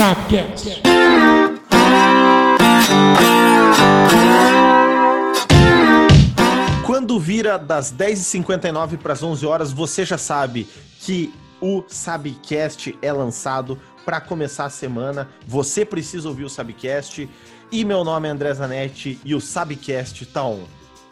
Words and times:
Sapcast. 0.00 0.80
Quando 6.86 7.20
vira 7.20 7.58
das 7.58 7.92
10h59 7.92 8.96
para 8.96 9.12
as 9.12 9.22
11 9.22 9.44
horas, 9.44 9.72
você 9.72 10.06
já 10.06 10.16
sabe 10.16 10.66
que 11.00 11.34
o 11.60 11.84
Sabcast 11.86 12.98
é 13.02 13.12
lançado 13.12 13.78
para 14.02 14.22
começar 14.22 14.64
a 14.64 14.70
semana. 14.70 15.28
Você 15.46 15.84
precisa 15.84 16.30
ouvir 16.30 16.44
o 16.44 16.48
Sabcast. 16.48 17.28
E 17.70 17.84
meu 17.84 18.02
nome 18.02 18.26
é 18.26 18.30
André 18.30 18.54
Zanetti 18.54 19.20
e 19.22 19.34
o 19.34 19.40
Sabcast 19.40 20.24
tá 20.24 20.42
on. 20.42 20.64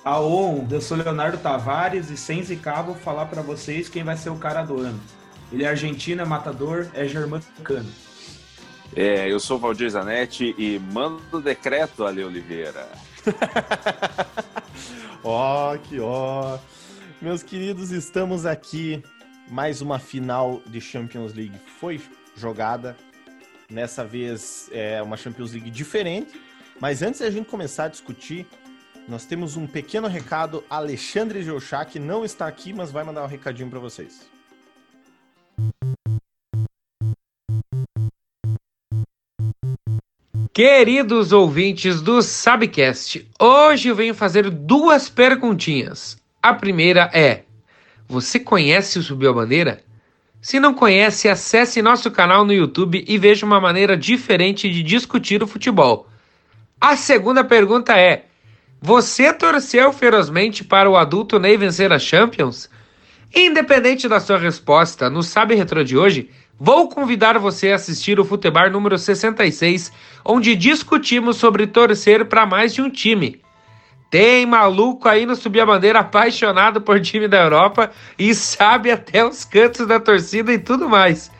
Aon, 0.02 0.66
eu 0.70 0.80
sou 0.80 0.96
Leonardo 0.96 1.36
Tavares 1.36 2.09
e 2.09 2.16
sem 2.16 2.43
zicar 2.43 2.84
vou 2.84 2.95
falar 2.95 3.27
para 3.27 3.43
vocês 3.43 3.86
quem 3.86 4.02
vai 4.02 4.16
ser 4.16 4.30
o 4.30 4.36
cara 4.36 4.62
do 4.62 4.80
ano. 4.80 4.98
Ele 5.52 5.64
é 5.64 5.68
argentino, 5.68 6.23
é 6.23 6.25
matador, 6.25 6.86
é 6.95 7.07
germano. 7.07 7.45
É, 8.96 9.30
eu 9.30 9.38
sou 9.38 9.58
Valdir 9.58 9.90
Zanetti 9.90 10.54
e 10.58 10.78
mando 10.78 11.40
decreto, 11.40 12.04
Ale 12.04 12.24
Oliveira. 12.24 12.88
Ó, 15.22 15.76
que 15.76 16.00
ó. 16.00 16.58
Meus 17.20 17.42
queridos, 17.42 17.90
estamos 17.90 18.46
aqui. 18.46 19.02
Mais 19.50 19.80
uma 19.80 19.98
final 19.98 20.62
de 20.66 20.80
Champions 20.80 21.34
League 21.34 21.58
foi 21.80 22.00
jogada. 22.36 22.96
Nessa 23.70 24.04
vez 24.04 24.68
é 24.72 25.02
uma 25.02 25.16
Champions 25.16 25.52
League 25.52 25.70
diferente. 25.70 26.40
Mas 26.80 27.02
antes 27.02 27.20
da 27.20 27.30
gente 27.30 27.48
começar 27.48 27.84
a 27.84 27.89
discutir, 27.89 28.46
nós 29.08 29.25
temos 29.25 29.56
um 29.56 29.66
pequeno 29.66 30.06
recado. 30.06 30.62
Alexandre 30.70 31.42
Geuchac 31.42 31.98
não 31.98 32.25
está 32.25 32.47
aqui, 32.47 32.72
mas 32.72 32.91
vai 32.91 33.02
mandar 33.05 33.25
um 33.25 33.27
recadinho 33.27 33.69
para 33.69 33.80
vocês. 33.80 34.28
Queridos 40.59 41.31
ouvintes 41.31 42.03
do 42.03 42.20
Sabcast, 42.20 43.25
hoje 43.39 43.91
eu 43.91 43.95
venho 43.95 44.12
fazer 44.12 44.51
duas 44.51 45.09
perguntinhas. 45.09 46.20
A 46.42 46.53
primeira 46.53 47.09
é: 47.14 47.45
Você 48.09 48.41
conhece 48.41 48.98
o 48.98 49.03
Subiu 49.05 49.31
a 49.31 49.33
Bandeira? 49.33 49.84
Se 50.42 50.59
não 50.59 50.75
conhece, 50.75 51.29
acesse 51.29 51.81
nosso 51.81 52.11
canal 52.11 52.45
no 52.45 52.53
YouTube 52.53 53.05
e 53.06 53.17
veja 53.17 53.47
uma 53.47 53.61
maneira 53.61 53.97
diferente 53.97 54.69
de 54.69 54.83
discutir 54.83 55.45
o 55.45 55.47
futebol. 55.47 56.09
A 56.81 56.97
segunda 56.97 57.45
pergunta 57.45 57.97
é: 57.97 58.25
Você 58.83 59.33
torceu 59.33 59.92
ferozmente 59.92 60.64
para 60.64 60.91
o 60.91 60.97
adulto 60.97 61.39
Ney 61.39 61.56
vencer 61.56 61.92
a 61.92 62.01
Champions? 62.01 62.69
Independente 63.33 64.09
da 64.09 64.19
sua 64.19 64.39
resposta, 64.39 65.09
no 65.09 65.23
Sabe 65.23 65.55
Retro 65.55 65.84
de 65.84 65.97
hoje, 65.97 66.31
vou 66.59 66.89
convidar 66.89 67.39
você 67.39 67.73
a 67.73 67.77
assistir 67.77 68.19
o 68.19 68.25
Futebar 68.25 68.70
número 68.70 68.98
66, 68.98 69.92
onde 70.25 70.56
discutimos 70.56 71.37
sobre 71.37 71.67
torcer 71.67 72.27
para 72.27 72.45
mais 72.45 72.75
de 72.75 72.83
um 72.83 72.91
time. 72.91 73.41
Tem 74.11 74.47
maluco 74.47 75.06
aí 75.06 75.27
no 75.27 75.36
Subir 75.36 75.61
a 75.61 75.67
Bandeira 75.67 76.01
apaixonado 76.01 76.81
por 76.81 76.98
time 77.01 77.29
da 77.29 77.42
Europa 77.42 77.91
e 78.19 78.34
sabe 78.34 78.91
até 78.91 79.25
os 79.25 79.45
cantos 79.45 79.86
da 79.86 80.01
torcida 80.01 80.51
e 80.51 80.59
tudo 80.59 80.89
mais. 80.89 81.31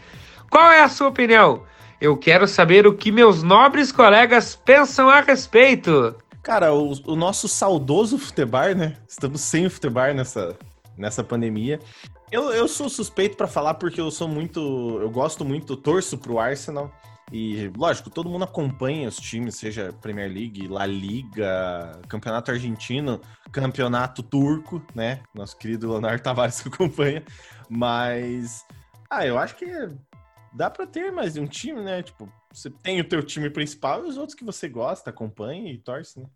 Qual 0.51 0.71
é 0.71 0.83
a 0.83 0.89
sua 0.89 1.09
opinião? 1.09 1.63
Eu 2.01 2.17
quero 2.17 2.47
saber 2.47 2.87
o 2.87 2.95
que 2.95 3.11
meus 3.11 3.43
nobres 3.43 3.91
colegas 3.91 4.55
pensam 4.55 5.09
a 5.09 5.21
respeito. 5.21 6.15
Cara, 6.43 6.73
o, 6.73 6.93
o 7.07 7.17
nosso 7.17 7.49
saudoso 7.49 8.19
Futebar, 8.19 8.77
né? 8.77 8.97
Estamos 9.09 9.41
sem 9.41 9.67
o 9.67 9.71
Futebar 9.71 10.15
nessa, 10.15 10.57
nessa 10.97 11.25
pandemia. 11.25 11.81
Eu, 12.31 12.53
eu 12.53 12.69
sou 12.69 12.91
suspeito 12.91 13.37
para 13.37 13.47
falar 13.47 13.75
porque 13.75 14.01
eu 14.01 14.11
sou 14.11 14.29
muito. 14.29 14.99
Eu 15.01 15.11
gosto 15.11 15.45
muito, 15.45 15.77
torço 15.77 16.19
pro 16.19 16.39
Arsenal. 16.39 16.93
E, 17.33 17.71
lógico, 17.77 18.09
todo 18.09 18.29
mundo 18.29 18.45
acompanha 18.45 19.09
os 19.09 19.17
times, 19.17 19.57
seja 19.57 19.93
Premier 20.01 20.31
League, 20.31 20.67
La 20.67 20.87
Liga, 20.87 22.01
Campeonato 22.09 22.51
Argentino, 22.51 23.21
Campeonato 23.53 24.23
Turco, 24.23 24.83
né? 24.95 25.23
Nosso 25.35 25.57
querido 25.57 25.91
Leonardo 25.91 26.23
Tavares 26.23 26.61
que 26.61 26.69
acompanha. 26.73 27.23
Mas, 27.69 28.65
ah, 29.11 29.27
eu 29.27 29.39
acho 29.39 29.57
que 29.57 29.67
dá 30.55 30.71
para 30.71 30.87
ter 30.87 31.11
mais 31.13 31.35
de 31.35 31.41
um 31.41 31.47
time, 31.47 31.83
né? 31.83 32.03
Tipo, 32.03 32.31
você 32.53 32.71
tem 32.71 33.01
o 33.01 33.09
teu 33.09 33.23
time 33.23 33.51
principal 33.51 34.05
e 34.05 34.09
os 34.09 34.17
outros 34.17 34.35
que 34.35 34.45
você 34.45 34.69
gosta, 34.69 35.11
acompanha 35.11 35.71
e 35.71 35.79
torce, 35.79 36.21
né? 36.21 36.27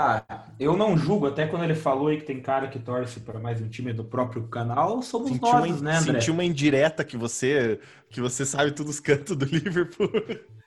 Ah, 0.00 0.22
eu 0.60 0.76
não 0.76 0.96
julgo, 0.96 1.26
até 1.26 1.44
quando 1.44 1.64
ele 1.64 1.74
falou 1.74 2.06
aí 2.06 2.18
que 2.18 2.24
tem 2.24 2.40
cara 2.40 2.68
que 2.68 2.78
torce 2.78 3.18
para 3.18 3.40
mais 3.40 3.60
um 3.60 3.68
time 3.68 3.92
do 3.92 4.04
próprio 4.04 4.46
canal, 4.46 5.02
somos 5.02 5.30
Senti 5.30 5.42
nós, 5.42 5.80
uma, 5.80 5.90
né, 5.90 5.96
André? 5.96 6.20
senti 6.20 6.30
uma 6.30 6.44
indireta 6.44 7.04
que 7.04 7.16
você 7.16 7.80
que 8.08 8.20
você 8.20 8.46
sabe 8.46 8.70
todos 8.70 8.94
os 8.94 9.00
cantos 9.00 9.36
do 9.36 9.44
Liverpool. 9.50 10.08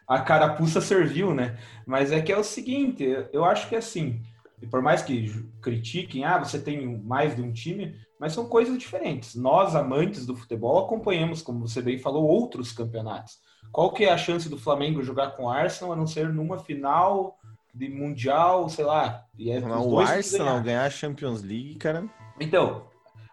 A 0.06 0.20
carapuça 0.20 0.82
serviu, 0.82 1.34
né? 1.34 1.58
Mas 1.88 2.12
é 2.12 2.22
que 2.22 2.30
é 2.30 2.38
o 2.38 2.44
seguinte, 2.44 3.06
eu 3.32 3.46
acho 3.46 3.70
que 3.70 3.76
assim, 3.78 4.22
e 4.62 4.68
por 4.68 4.82
mais 4.82 5.02
que 5.02 5.32
critiquem, 5.62 6.26
ah, 6.26 6.38
você 6.38 6.60
tem 6.60 7.02
mais 7.02 7.34
de 7.34 7.42
um 7.42 7.54
time, 7.54 7.96
mas 8.20 8.34
são 8.34 8.50
coisas 8.50 8.78
diferentes. 8.78 9.34
Nós, 9.36 9.78
amantes 9.78 10.26
do 10.26 10.36
futebol, 10.36 10.84
acompanhamos, 10.84 11.42
como 11.42 11.66
você 11.66 11.82
bem 11.82 11.98
falou, 11.98 12.26
outros 12.28 12.74
campeonatos. 12.74 13.38
Qual 13.72 13.94
que 13.94 14.04
é 14.04 14.12
a 14.12 14.18
chance 14.18 14.50
do 14.50 14.58
Flamengo 14.58 15.02
jogar 15.02 15.32
com 15.38 15.46
o 15.46 15.50
Arsenal, 15.50 15.94
a 15.94 15.96
não 15.96 16.06
ser 16.06 16.28
numa 16.34 16.60
final 16.60 17.40
de 17.74 17.90
Mundial, 17.90 18.70
sei 18.70 18.86
lá. 18.86 19.26
E 19.38 19.52
é 19.52 19.58
os 19.58 19.86
o 19.86 20.00
Arsenal 20.00 20.48
ganhar. 20.48 20.64
ganhar 20.64 20.86
a 20.86 20.90
Champions 20.90 21.42
League, 21.42 21.76
cara. 21.76 22.06
Então, 22.40 22.84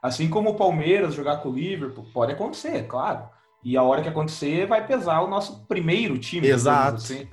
assim 0.03 0.29
como 0.29 0.51
o 0.51 0.55
Palmeiras 0.55 1.15
jogar 1.15 1.39
com 1.39 1.51
o 1.51 1.55
Liverpool, 1.55 2.07
pode 2.13 2.33
acontecer, 2.33 2.87
claro. 2.87 3.29
E 3.65 3.77
a 3.77 3.83
hora 3.83 4.03
que 4.03 4.09
acontecer, 4.09 4.67
vai 4.67 4.87
pesar 4.87 5.21
o 5.21 5.29
nosso 5.29 5.65
primeiro 5.67 6.19
time. 6.19 6.47
Exato. 6.49 6.97
Assim, 6.97 7.29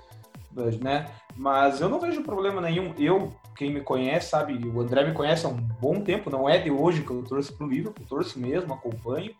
né? 0.81 1.07
Mas 1.35 1.81
eu 1.81 1.89
não 1.89 1.99
vejo 1.99 2.23
problema 2.23 2.61
nenhum. 2.61 2.93
Eu, 2.97 3.33
quem 3.55 3.71
me 3.71 3.81
conhece, 3.81 4.29
sabe, 4.29 4.53
o 4.67 4.81
André 4.81 5.05
me 5.05 5.13
conhece 5.13 5.45
há 5.45 5.49
um 5.49 5.55
bom 5.55 6.01
tempo, 6.01 6.29
não 6.29 6.49
é 6.49 6.57
de 6.57 6.71
hoje 6.71 7.03
que 7.03 7.11
eu 7.11 7.23
torço 7.23 7.53
pro 7.53 7.67
Liverpool, 7.67 8.05
torço 8.07 8.39
mesmo, 8.39 8.73
acompanho. 8.73 9.33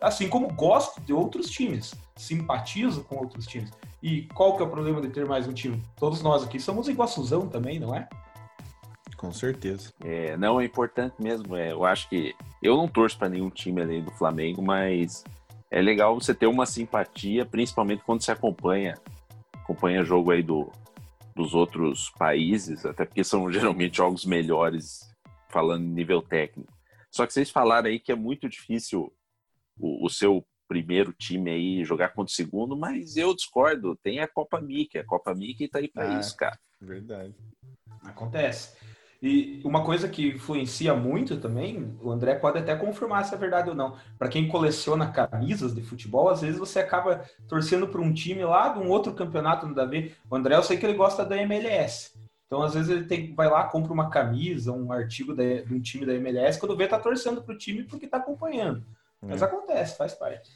Assim 0.00 0.28
como 0.28 0.52
gosto 0.54 1.00
de 1.02 1.12
outros 1.12 1.50
times, 1.50 1.94
simpatizo 2.16 3.04
com 3.04 3.16
outros 3.16 3.46
times. 3.46 3.70
E 4.02 4.22
qual 4.34 4.56
que 4.56 4.62
é 4.62 4.66
o 4.66 4.70
problema 4.70 5.00
de 5.00 5.10
ter 5.10 5.26
mais 5.26 5.46
um 5.46 5.52
time? 5.52 5.82
Todos 5.96 6.22
nós 6.22 6.42
aqui 6.42 6.58
somos 6.58 6.88
iguaçuzão 6.88 7.46
também, 7.46 7.78
não 7.78 7.94
é? 7.94 8.08
Com 9.16 9.30
certeza. 9.30 9.92
É, 10.02 10.34
não, 10.38 10.58
é 10.58 10.64
importante 10.64 11.14
mesmo. 11.18 11.54
É, 11.54 11.72
eu 11.72 11.84
acho 11.84 12.08
que 12.08 12.34
eu 12.62 12.76
não 12.78 12.88
torço 12.88 13.18
para 13.18 13.28
nenhum 13.28 13.50
time 13.50 13.82
além 13.82 14.02
do 14.02 14.10
Flamengo, 14.12 14.62
mas 14.62 15.22
é 15.70 15.82
legal 15.82 16.18
você 16.18 16.34
ter 16.34 16.46
uma 16.46 16.64
simpatia, 16.64 17.44
principalmente 17.44 18.02
quando 18.02 18.22
você 18.22 18.32
acompanha 18.32 18.94
acompanha 19.62 20.02
jogo 20.02 20.32
aí 20.32 20.42
do, 20.42 20.72
dos 21.36 21.54
outros 21.54 22.10
países, 22.18 22.84
até 22.84 23.04
porque 23.04 23.22
são 23.22 23.50
geralmente 23.52 23.98
jogos 23.98 24.24
melhores, 24.24 25.00
falando 25.48 25.84
em 25.84 25.92
nível 25.92 26.22
técnico. 26.22 26.72
Só 27.10 27.26
que 27.26 27.32
vocês 27.32 27.50
falaram 27.50 27.88
aí 27.88 28.00
que 28.00 28.12
é 28.12 28.16
muito 28.16 28.48
difícil 28.48 29.12
o, 29.80 30.04
o 30.06 30.10
seu 30.10 30.44
primeiro 30.68 31.12
time 31.12 31.50
aí 31.50 31.84
jogar 31.84 32.10
contra 32.10 32.30
o 32.30 32.34
segundo, 32.34 32.76
mas 32.76 33.16
eu 33.16 33.34
discordo. 33.34 33.96
Tem 34.02 34.20
a 34.20 34.28
Copa 34.28 34.60
Mickey, 34.60 34.98
a 34.98 35.04
Copa 35.04 35.34
Mickey 35.34 35.66
tá 35.68 35.78
aí 35.80 35.88
para 35.88 36.04
Ah. 36.16 36.20
isso, 36.20 36.36
cara. 36.36 36.58
Verdade. 36.80 37.34
Acontece. 38.04 38.76
E 39.22 39.60
uma 39.64 39.84
coisa 39.84 40.08
que 40.08 40.28
influencia 40.28 40.94
muito 40.94 41.36
também, 41.36 41.94
o 42.00 42.10
André 42.10 42.36
pode 42.36 42.58
até 42.58 42.74
confirmar 42.74 43.22
se 43.26 43.34
é 43.34 43.38
verdade 43.38 43.68
ou 43.68 43.74
não. 43.74 43.96
Para 44.18 44.28
quem 44.30 44.48
coleciona 44.48 45.12
camisas 45.12 45.74
de 45.74 45.82
futebol, 45.82 46.30
às 46.30 46.40
vezes 46.40 46.58
você 46.58 46.78
acaba 46.78 47.22
torcendo 47.46 47.86
para 47.88 48.00
um 48.00 48.14
time 48.14 48.42
lá 48.44 48.70
de 48.70 48.78
um 48.78 48.88
outro 48.88 49.12
campeonato 49.12 49.66
nada 49.66 49.82
a 49.82 49.86
ver. 49.86 50.16
O 50.30 50.34
André, 50.36 50.56
eu 50.56 50.62
sei 50.62 50.78
que 50.78 50.86
ele 50.86 50.94
gosta 50.96 51.22
da 51.24 51.36
MLS. 51.36 52.18
Então, 52.46 52.62
às 52.62 52.72
vezes, 52.74 52.88
ele 52.90 53.04
tem, 53.04 53.34
vai 53.34 53.48
lá, 53.48 53.64
compra 53.64 53.92
uma 53.92 54.08
camisa, 54.10 54.72
um 54.72 54.90
artigo 54.90 55.34
da- 55.34 55.60
de 55.62 55.72
um 55.74 55.80
time 55.80 56.06
da 56.06 56.14
MLS, 56.14 56.58
quando 56.58 56.76
vê, 56.76 56.88
tá 56.88 56.98
torcendo 56.98 57.42
pro 57.42 57.56
time 57.58 57.84
porque 57.84 58.08
tá 58.08 58.16
acompanhando. 58.16 58.84
Mas 59.22 59.42
É. 59.42 59.44
acontece, 59.44 59.96
faz 59.96 60.14
parte. 60.14 60.50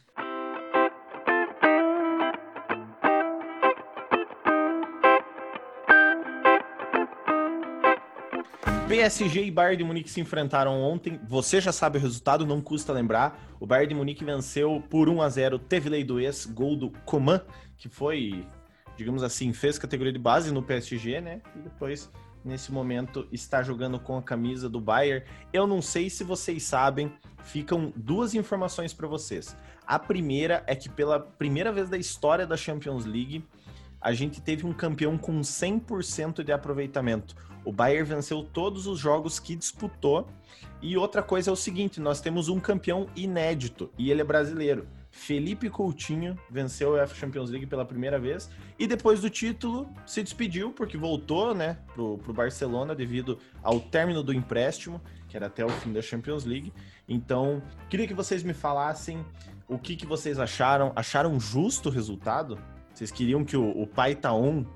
PSG 8.88 9.44
e 9.44 9.50
Bayern 9.50 9.76
de 9.78 9.84
Munique 9.84 10.10
se 10.10 10.20
enfrentaram 10.20 10.80
ontem. 10.80 11.18
Você 11.28 11.60
já 11.60 11.72
sabe 11.72 11.98
o 11.98 12.00
resultado, 12.00 12.46
não 12.46 12.60
custa 12.60 12.92
lembrar. 12.92 13.38
O 13.58 13.66
Bayern 13.66 13.88
de 13.88 13.94
Munique 13.94 14.24
venceu 14.24 14.82
por 14.90 15.08
1 15.08 15.22
a 15.22 15.28
0 15.28 15.58
Teve 15.58 15.88
lei 15.88 16.04
do 16.04 16.20
ex, 16.20 16.46
gol 16.46 16.76
do 16.76 16.90
Coman, 17.04 17.40
que 17.76 17.88
foi, 17.88 18.46
digamos 18.96 19.22
assim, 19.22 19.52
fez 19.52 19.78
categoria 19.78 20.12
de 20.12 20.18
base 20.18 20.52
no 20.52 20.62
PSG, 20.62 21.20
né? 21.20 21.40
E 21.56 21.60
depois, 21.60 22.10
nesse 22.44 22.70
momento, 22.70 23.26
está 23.32 23.62
jogando 23.62 23.98
com 23.98 24.16
a 24.16 24.22
camisa 24.22 24.68
do 24.68 24.80
Bayern. 24.80 25.24
Eu 25.52 25.66
não 25.66 25.80
sei 25.80 26.10
se 26.10 26.22
vocês 26.22 26.62
sabem, 26.64 27.12
ficam 27.42 27.92
duas 27.96 28.34
informações 28.34 28.92
para 28.92 29.08
vocês. 29.08 29.56
A 29.86 29.98
primeira 29.98 30.62
é 30.66 30.74
que 30.74 30.88
pela 30.88 31.18
primeira 31.18 31.72
vez 31.72 31.88
da 31.88 31.96
história 31.96 32.46
da 32.46 32.56
Champions 32.56 33.04
League, 33.04 33.44
a 34.00 34.12
gente 34.12 34.40
teve 34.40 34.66
um 34.66 34.72
campeão 34.72 35.16
com 35.16 35.40
100% 35.40 36.42
de 36.42 36.52
aproveitamento. 36.52 37.34
O 37.64 37.72
Bayern 37.72 38.06
venceu 38.06 38.42
todos 38.42 38.86
os 38.86 38.98
jogos 38.98 39.38
que 39.38 39.56
disputou. 39.56 40.28
E 40.82 40.96
outra 40.98 41.22
coisa 41.22 41.50
é 41.50 41.52
o 41.52 41.56
seguinte: 41.56 41.98
nós 42.00 42.20
temos 42.20 42.48
um 42.48 42.60
campeão 42.60 43.08
inédito 43.16 43.90
e 43.96 44.10
ele 44.10 44.20
é 44.20 44.24
brasileiro. 44.24 44.86
Felipe 45.14 45.70
Coutinho 45.70 46.36
venceu 46.50 46.90
o 46.90 46.92
UEFA 46.94 47.14
Champions 47.14 47.48
League 47.48 47.66
pela 47.66 47.84
primeira 47.84 48.18
vez 48.18 48.50
e 48.76 48.84
depois 48.84 49.20
do 49.20 49.30
título 49.30 49.88
se 50.04 50.24
despediu 50.24 50.72
porque 50.72 50.98
voltou, 50.98 51.54
né, 51.54 51.78
pro, 51.94 52.18
pro 52.18 52.32
Barcelona 52.32 52.96
devido 52.96 53.38
ao 53.62 53.78
término 53.78 54.24
do 54.24 54.34
empréstimo, 54.34 55.00
que 55.28 55.36
era 55.36 55.46
até 55.46 55.64
o 55.64 55.68
fim 55.68 55.92
da 55.92 56.02
Champions 56.02 56.44
League. 56.44 56.72
Então, 57.08 57.62
queria 57.88 58.08
que 58.08 58.12
vocês 58.12 58.42
me 58.42 58.52
falassem 58.52 59.24
o 59.68 59.78
que, 59.78 59.94
que 59.94 60.04
vocês 60.04 60.38
acharam. 60.38 60.92
Acharam 60.96 61.38
justo 61.38 61.88
o 61.88 61.92
resultado? 61.92 62.58
Vocês 62.92 63.12
queriam 63.12 63.44
que 63.44 63.56
o, 63.56 63.70
o 63.70 63.86
pai 63.86 64.16
tá 64.16 64.34
on, 64.34 64.66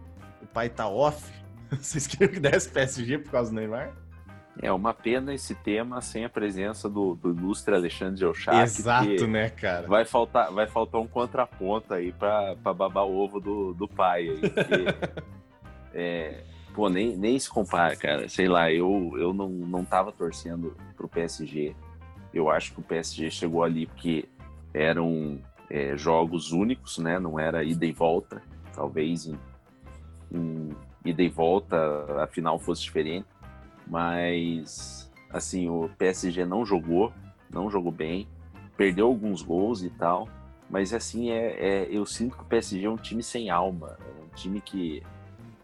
o 0.41 0.46
pai 0.46 0.70
tá 0.70 0.88
off? 0.88 1.31
Vocês 1.69 2.06
queriam 2.06 2.32
que 2.32 2.41
desse 2.41 2.70
PSG 2.70 3.19
por 3.19 3.32
causa 3.32 3.50
do 3.50 3.56
Neymar? 3.56 3.93
É 4.60 4.72
uma 4.72 4.93
pena 4.93 5.32
esse 5.32 5.55
tema 5.55 6.00
sem 6.00 6.25
a 6.25 6.28
presença 6.28 6.88
do, 6.88 7.14
do 7.14 7.31
ilustre 7.31 7.75
Alexandre 7.75 8.25
Elchak. 8.25 8.58
Exato, 8.58 9.26
né, 9.26 9.50
cara? 9.50 9.87
Vai 9.87 10.05
faltar, 10.05 10.52
vai 10.52 10.66
faltar 10.66 11.00
um 11.00 11.06
contraponto 11.06 11.94
aí 11.94 12.12
pra 12.12 12.56
babar 12.56 13.06
o 13.06 13.16
ovo 13.16 13.38
do, 13.38 13.72
do 13.72 13.87
pai 13.87 14.28
aí. 14.28 14.40
Porque, 14.50 15.22
é, 15.94 16.43
pô, 16.75 16.88
nem, 16.88 17.16
nem 17.16 17.38
se 17.38 17.49
compara, 17.49 17.94
cara. 17.94 18.28
Sei 18.28 18.49
lá, 18.49 18.72
eu, 18.72 19.12
eu 19.16 19.32
não, 19.32 19.49
não 19.49 19.84
tava 19.84 20.10
torcendo 20.10 20.76
pro 20.96 21.08
PSG. 21.08 21.76
Eu 22.34 22.50
acho 22.50 22.72
que 22.72 22.81
o 22.81 22.84
PSG 22.84 23.31
chegou 23.31 23.62
ali 23.62 23.87
porque 23.87 24.28
eram 24.75 25.38
é, 25.70 25.96
jogos 25.96 26.50
únicos, 26.50 26.99
né? 26.99 27.20
Não 27.20 27.38
era 27.38 27.62
ida 27.62 27.87
e 27.87 27.93
volta. 27.93 28.43
Talvez 28.75 29.26
em, 29.26 29.38
em 30.32 30.70
ida 31.05 31.22
e 31.22 31.28
volta 31.28 31.76
a 32.20 32.26
final 32.26 32.58
fosse 32.58 32.82
diferente 32.82 33.38
mas 33.88 35.11
assim, 35.31 35.69
o 35.69 35.88
PSG 35.99 36.44
não 36.44 36.64
jogou, 36.64 37.12
não 37.50 37.70
jogou 37.70 37.93
bem, 37.93 38.29
perdeu 38.76 39.06
alguns 39.06 39.43
gols 39.43 39.82
e 39.82 39.90
tal, 39.90 40.29
mas 40.70 40.93
assim, 40.94 41.31
é, 41.31 41.56
é, 41.58 41.88
eu 41.90 42.05
sinto 42.06 42.37
que 42.37 42.43
o 42.43 42.46
PSG 42.46 42.85
é 42.85 42.90
um 42.90 42.96
time 42.96 43.23
sem 43.23 43.50
alma, 43.50 43.99
é 44.00 44.25
um 44.25 44.29
time 44.35 44.61
que, 44.61 45.02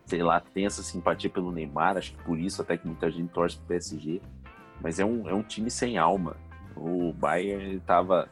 sei 0.06 0.23
lá, 0.23 0.41
tem 0.41 0.67
essa 0.67 0.82
simpatia 0.82 1.31
pelo 1.31 1.53
Neymar, 1.53 1.97
acho 1.97 2.12
que 2.12 2.23
por 2.25 2.38
isso 2.38 2.61
até 2.62 2.76
que 2.76 2.87
muita 2.87 3.11
gente 3.11 3.32
torce 3.32 3.56
pro 3.56 3.67
PSG, 3.67 4.21
mas 4.81 4.99
é 4.99 5.05
um, 5.05 5.29
é 5.29 5.35
um 5.35 5.43
time 5.43 5.70
sem 5.70 5.99
alma. 5.99 6.37
O 6.77 7.12
Bayern 7.12 7.77
estava 7.77 8.29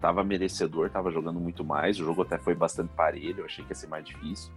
tava 0.00 0.22
merecedor, 0.22 0.86
estava 0.86 1.10
jogando 1.10 1.40
muito 1.40 1.64
mais, 1.64 1.98
o 1.98 2.04
jogo 2.04 2.22
até 2.22 2.38
foi 2.38 2.54
bastante 2.54 2.92
parelho, 2.94 3.40
eu 3.40 3.44
achei 3.46 3.64
que 3.64 3.70
ia 3.70 3.74
ser 3.74 3.86
mais 3.86 4.04
difícil. 4.04 4.52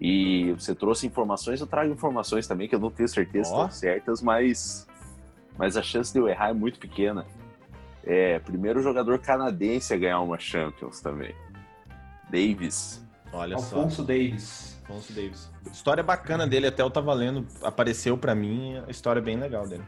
E 0.00 0.52
você 0.52 0.74
trouxe 0.74 1.06
informações, 1.06 1.60
eu 1.60 1.66
trago 1.66 1.92
informações 1.92 2.46
também 2.46 2.66
que 2.66 2.74
eu 2.74 2.80
não 2.80 2.90
tenho 2.90 3.08
certeza 3.08 3.50
se 3.50 3.54
estão 3.54 3.70
certas, 3.70 4.22
mas, 4.22 4.88
mas 5.58 5.76
a 5.76 5.82
chance 5.82 6.10
de 6.10 6.18
eu 6.18 6.26
errar 6.26 6.50
é 6.50 6.54
muito 6.54 6.78
pequena. 6.78 7.26
É, 8.02 8.38
primeiro 8.38 8.82
jogador 8.82 9.18
canadense 9.18 9.92
a 9.92 9.98
ganhar 9.98 10.20
uma 10.20 10.38
Champions 10.38 11.00
também. 11.00 11.34
Davis. 12.30 13.06
Olha 13.30 13.56
Alfonso 13.56 13.96
só. 13.96 14.02
Davis. 14.02 14.80
Alfonso 14.88 15.12
Davis. 15.12 15.50
História 15.70 16.02
bacana 16.02 16.46
dele, 16.46 16.66
até 16.66 16.82
eu 16.82 16.90
tava 16.90 17.12
lendo, 17.12 17.46
apareceu 17.62 18.16
para 18.16 18.34
mim, 18.34 18.78
a 18.86 18.90
história 18.90 19.20
bem 19.20 19.36
legal 19.36 19.68
dele. 19.68 19.84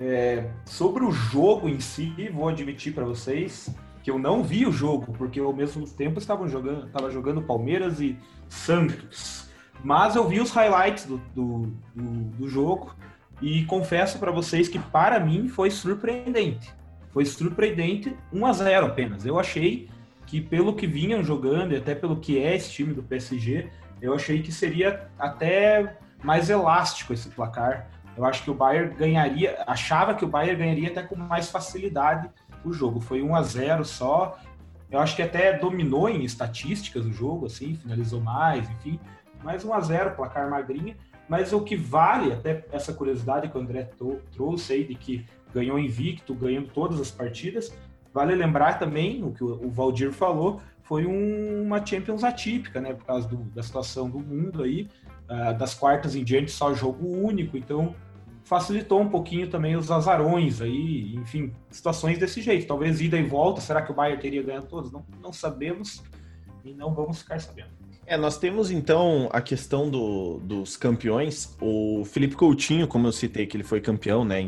É, 0.00 0.50
sobre 0.66 1.04
o 1.04 1.12
jogo 1.12 1.68
em 1.68 1.78
si, 1.78 2.12
vou 2.30 2.48
admitir 2.48 2.92
para 2.92 3.04
vocês 3.04 3.72
que 4.02 4.10
eu 4.10 4.18
não 4.18 4.42
vi 4.42 4.66
o 4.66 4.72
jogo, 4.72 5.14
porque 5.16 5.40
ao 5.40 5.52
mesmo 5.52 5.88
tempo 5.88 6.18
estavam 6.18 6.46
jogando, 6.46 6.86
estava 6.86 7.10
jogando 7.10 7.40
Palmeiras 7.40 8.00
e 8.00 8.18
Santos. 8.48 9.43
Mas 9.84 10.16
eu 10.16 10.26
vi 10.26 10.40
os 10.40 10.50
highlights 10.50 11.04
do, 11.04 11.18
do, 11.34 11.76
do, 11.94 12.10
do 12.38 12.48
jogo 12.48 12.96
e 13.42 13.66
confesso 13.66 14.18
para 14.18 14.32
vocês 14.32 14.66
que 14.66 14.78
para 14.78 15.20
mim 15.20 15.46
foi 15.46 15.70
surpreendente. 15.70 16.72
Foi 17.12 17.26
surpreendente 17.26 18.16
1 18.32 18.46
a 18.46 18.52
0 18.54 18.86
apenas. 18.86 19.26
Eu 19.26 19.38
achei 19.38 19.90
que 20.26 20.40
pelo 20.40 20.74
que 20.74 20.86
vinham 20.86 21.22
jogando 21.22 21.72
e 21.72 21.76
até 21.76 21.94
pelo 21.94 22.16
que 22.16 22.38
é 22.38 22.56
esse 22.56 22.72
time 22.72 22.94
do 22.94 23.02
PSG, 23.02 23.68
eu 24.00 24.14
achei 24.14 24.40
que 24.40 24.50
seria 24.50 25.06
até 25.18 25.98
mais 26.22 26.48
elástico 26.48 27.12
esse 27.12 27.28
placar. 27.28 27.90
Eu 28.16 28.24
acho 28.24 28.42
que 28.42 28.50
o 28.50 28.54
Bayern 28.54 28.94
ganharia, 28.94 29.62
achava 29.66 30.14
que 30.14 30.24
o 30.24 30.28
Bayern 30.28 30.56
ganharia 30.56 30.88
até 30.88 31.02
com 31.02 31.14
mais 31.14 31.50
facilidade 31.50 32.30
o 32.64 32.72
jogo. 32.72 33.00
Foi 33.00 33.20
1 33.20 33.36
a 33.36 33.42
0 33.42 33.84
só. 33.84 34.38
Eu 34.90 34.98
acho 34.98 35.14
que 35.14 35.22
até 35.22 35.58
dominou 35.58 36.08
em 36.08 36.24
estatísticas 36.24 37.04
o 37.04 37.12
jogo, 37.12 37.46
assim, 37.46 37.74
finalizou 37.74 38.20
mais, 38.20 38.66
enfim 38.70 38.98
mais 39.44 39.64
1 39.64 39.72
a 39.72 39.80
0 39.80 40.16
placar 40.16 40.48
magrinha. 40.50 40.96
Mas 41.28 41.52
o 41.52 41.60
que 41.60 41.76
vale, 41.76 42.32
até 42.32 42.64
essa 42.72 42.92
curiosidade 42.92 43.48
que 43.48 43.56
o 43.56 43.60
André 43.60 43.88
trouxe 44.32 44.72
aí, 44.72 44.84
de 44.84 44.94
que 44.94 45.24
ganhou 45.54 45.78
invicto, 45.78 46.34
ganhando 46.34 46.68
todas 46.68 47.00
as 47.00 47.10
partidas, 47.10 47.72
vale 48.12 48.34
lembrar 48.34 48.78
também, 48.78 49.24
o 49.24 49.32
que 49.32 49.42
o 49.42 49.70
Valdir 49.70 50.12
falou, 50.12 50.60
foi 50.82 51.06
um, 51.06 51.62
uma 51.62 51.84
Champions 51.84 52.22
atípica, 52.22 52.80
né? 52.80 52.92
Por 52.92 53.04
causa 53.06 53.26
do, 53.26 53.36
da 53.36 53.62
situação 53.62 54.10
do 54.10 54.20
mundo 54.20 54.62
aí, 54.62 54.88
uh, 55.30 55.56
das 55.56 55.74
quartas 55.74 56.14
em 56.14 56.22
diante 56.22 56.50
só 56.50 56.74
jogo 56.74 57.06
único, 57.06 57.56
então 57.56 57.94
facilitou 58.44 59.00
um 59.00 59.08
pouquinho 59.08 59.48
também 59.48 59.74
os 59.74 59.90
azarões 59.90 60.60
aí, 60.60 61.14
enfim, 61.16 61.52
situações 61.70 62.18
desse 62.18 62.42
jeito. 62.42 62.66
Talvez 62.66 63.00
ida 63.00 63.16
e 63.16 63.22
volta, 63.22 63.60
será 63.62 63.80
que 63.80 63.90
o 63.90 63.94
Bayern 63.94 64.20
teria 64.20 64.42
ganhado 64.42 64.66
todos? 64.66 64.92
Não, 64.92 65.04
não 65.22 65.32
sabemos 65.32 66.04
e 66.62 66.74
não 66.74 66.92
vamos 66.94 67.22
ficar 67.22 67.40
sabendo. 67.40 67.70
É, 68.06 68.18
nós 68.18 68.36
temos 68.38 68.70
então 68.70 69.28
a 69.32 69.40
questão 69.40 69.88
do, 69.88 70.38
dos 70.40 70.76
campeões. 70.76 71.56
O 71.60 72.04
Felipe 72.04 72.34
Coutinho, 72.34 72.86
como 72.86 73.06
eu 73.06 73.12
citei, 73.12 73.46
que 73.46 73.56
ele 73.56 73.64
foi 73.64 73.80
campeão, 73.80 74.24
né, 74.24 74.40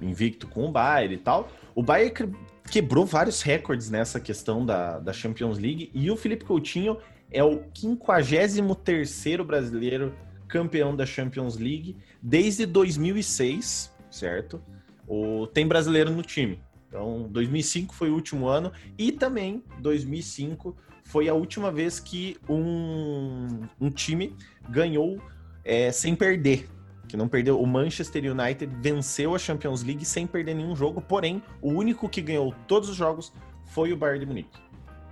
invicto 0.00 0.48
com 0.48 0.66
o 0.66 0.72
Bayern 0.72 1.14
e 1.14 1.18
tal. 1.18 1.48
O 1.74 1.82
Bayern 1.82 2.34
quebrou 2.68 3.06
vários 3.06 3.42
recordes 3.42 3.90
nessa 3.90 4.18
questão 4.18 4.66
da, 4.66 4.98
da 4.98 5.12
Champions 5.12 5.58
League 5.58 5.90
e 5.94 6.10
o 6.10 6.16
Felipe 6.16 6.44
Coutinho 6.44 6.98
é 7.30 7.44
o 7.44 7.60
53º 7.74 9.44
brasileiro 9.44 10.12
campeão 10.48 10.96
da 10.96 11.06
Champions 11.06 11.56
League 11.56 11.96
desde 12.20 12.66
2006, 12.66 13.94
certo? 14.10 14.60
O, 15.06 15.46
tem 15.46 15.66
brasileiro 15.66 16.10
no 16.10 16.22
time. 16.22 16.60
Então, 16.88 17.28
2005 17.30 17.94
foi 17.94 18.10
o 18.10 18.14
último 18.14 18.48
ano 18.48 18.72
e 18.98 19.12
também 19.12 19.62
2005 19.78 20.76
foi 21.10 21.28
a 21.28 21.34
última 21.34 21.72
vez 21.72 21.98
que 21.98 22.36
um, 22.48 23.62
um 23.80 23.90
time 23.90 24.36
ganhou 24.68 25.20
é, 25.64 25.90
sem 25.90 26.14
perder. 26.14 26.68
Que 27.08 27.16
não 27.16 27.26
perdeu. 27.26 27.60
O 27.60 27.66
Manchester 27.66 28.30
United 28.30 28.72
venceu 28.80 29.34
a 29.34 29.38
Champions 29.38 29.82
League 29.82 30.04
sem 30.04 30.24
perder 30.24 30.54
nenhum 30.54 30.76
jogo, 30.76 31.00
porém, 31.00 31.42
o 31.60 31.72
único 31.72 32.08
que 32.08 32.22
ganhou 32.22 32.54
todos 32.68 32.88
os 32.88 32.94
jogos 32.94 33.32
foi 33.66 33.92
o 33.92 33.96
Bayern 33.96 34.20
de 34.20 34.26
Munique. 34.26 34.56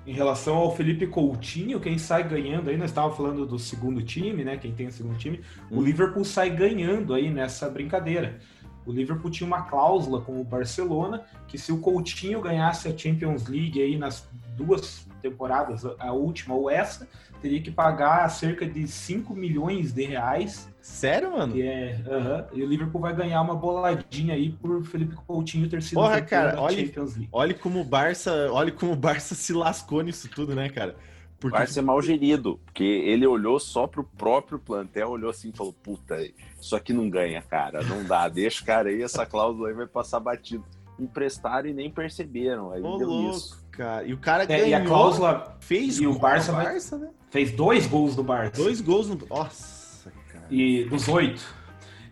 Em 0.06 0.12
relação 0.12 0.54
ao 0.54 0.74
Felipe 0.76 1.04
Coutinho, 1.08 1.80
quem 1.80 1.98
sai 1.98 2.26
ganhando 2.26 2.70
aí, 2.70 2.76
nós 2.76 2.90
estávamos 2.90 3.16
falando 3.16 3.44
do 3.44 3.58
segundo 3.58 4.00
time, 4.00 4.44
né? 4.44 4.56
Quem 4.56 4.72
tem 4.72 4.86
o 4.86 4.92
segundo 4.92 5.18
time, 5.18 5.40
hum. 5.68 5.78
o 5.78 5.82
Liverpool 5.82 6.24
sai 6.24 6.48
ganhando 6.48 7.12
aí 7.12 7.28
nessa 7.28 7.68
brincadeira. 7.68 8.38
O 8.86 8.92
Liverpool 8.92 9.32
tinha 9.32 9.46
uma 9.46 9.62
cláusula 9.62 10.20
com 10.20 10.40
o 10.40 10.44
Barcelona 10.44 11.24
que 11.48 11.58
se 11.58 11.72
o 11.72 11.78
Coutinho 11.78 12.40
ganhasse 12.40 12.86
a 12.86 12.96
Champions 12.96 13.48
League 13.48 13.82
aí 13.82 13.98
nas 13.98 14.28
duas 14.56 15.07
temporadas, 15.18 15.84
a 15.98 16.12
última 16.12 16.54
ou 16.54 16.70
essa, 16.70 17.08
teria 17.40 17.60
que 17.60 17.70
pagar 17.70 18.28
cerca 18.28 18.66
de 18.66 18.86
5 18.86 19.34
milhões 19.34 19.92
de 19.92 20.04
reais. 20.04 20.68
Sério, 20.80 21.32
mano? 21.32 21.54
É, 21.60 22.00
uh 22.06 22.10
-huh, 22.10 22.46
e 22.54 22.62
o 22.62 22.66
Liverpool 22.66 23.00
vai 23.00 23.14
ganhar 23.14 23.40
uma 23.40 23.54
boladinha 23.54 24.34
aí 24.34 24.50
por 24.50 24.84
Felipe 24.84 25.14
Coutinho 25.26 25.68
ter 25.68 25.82
sido 25.82 26.00
Porra, 26.00 26.20
cara, 26.22 26.60
olha, 26.60 26.86
Champions 26.86 27.14
League. 27.14 27.28
Olha 27.32 27.54
como 27.54 27.80
o 27.80 27.84
Barça, 27.84 28.50
olha 28.50 28.72
como 28.72 28.92
o 28.92 28.96
Barça 28.96 29.34
se 29.34 29.52
lascou 29.52 30.02
nisso 30.02 30.28
tudo, 30.28 30.54
né, 30.54 30.68
cara? 30.68 30.96
Porque... 31.38 31.56
Vai 31.56 31.66
ser 31.68 31.82
mal 31.82 32.02
gerido, 32.02 32.58
porque 32.64 32.82
ele 32.82 33.24
olhou 33.24 33.60
só 33.60 33.86
pro 33.86 34.02
próprio 34.02 34.58
plantel, 34.58 35.10
olhou 35.10 35.30
assim 35.30 35.50
e 35.50 35.56
falou: 35.56 35.72
puta, 35.72 36.16
isso 36.60 36.74
aqui 36.74 36.92
não 36.92 37.08
ganha, 37.08 37.40
cara, 37.42 37.80
não 37.84 38.02
dá, 38.04 38.26
deixa 38.28 38.62
o 38.62 38.66
cara 38.66 38.88
aí, 38.88 39.00
essa 39.02 39.24
cláusula 39.24 39.68
aí 39.68 39.74
vai 39.74 39.86
passar 39.86 40.18
batido. 40.18 40.64
Emprestaram 40.98 41.68
e 41.68 41.72
nem 41.72 41.88
perceberam, 41.88 42.72
aí 42.72 42.82
Ô, 42.82 42.96
deu 42.96 43.08
louco. 43.08 43.36
isso 43.36 43.67
cara. 43.78 44.04
E 44.04 44.12
o 44.12 44.18
cara 44.18 44.42
é, 44.42 44.46
ganhou. 44.46 44.66
E 44.66 44.74
a 44.74 44.84
cláusula 44.84 45.56
fez 45.60 45.98
e 45.98 46.06
o 46.06 46.18
Barça, 46.18 46.52
Barça 46.52 46.98
né? 46.98 47.08
Fez 47.30 47.52
dois 47.52 47.86
gols 47.86 48.16
do 48.16 48.24
Barça. 48.24 48.60
Dois 48.60 48.80
gols 48.80 49.08
no. 49.08 49.18
Nossa, 49.28 50.10
cara. 50.32 50.46
E 50.50 50.84
dos 50.84 51.08
oito. 51.08 51.56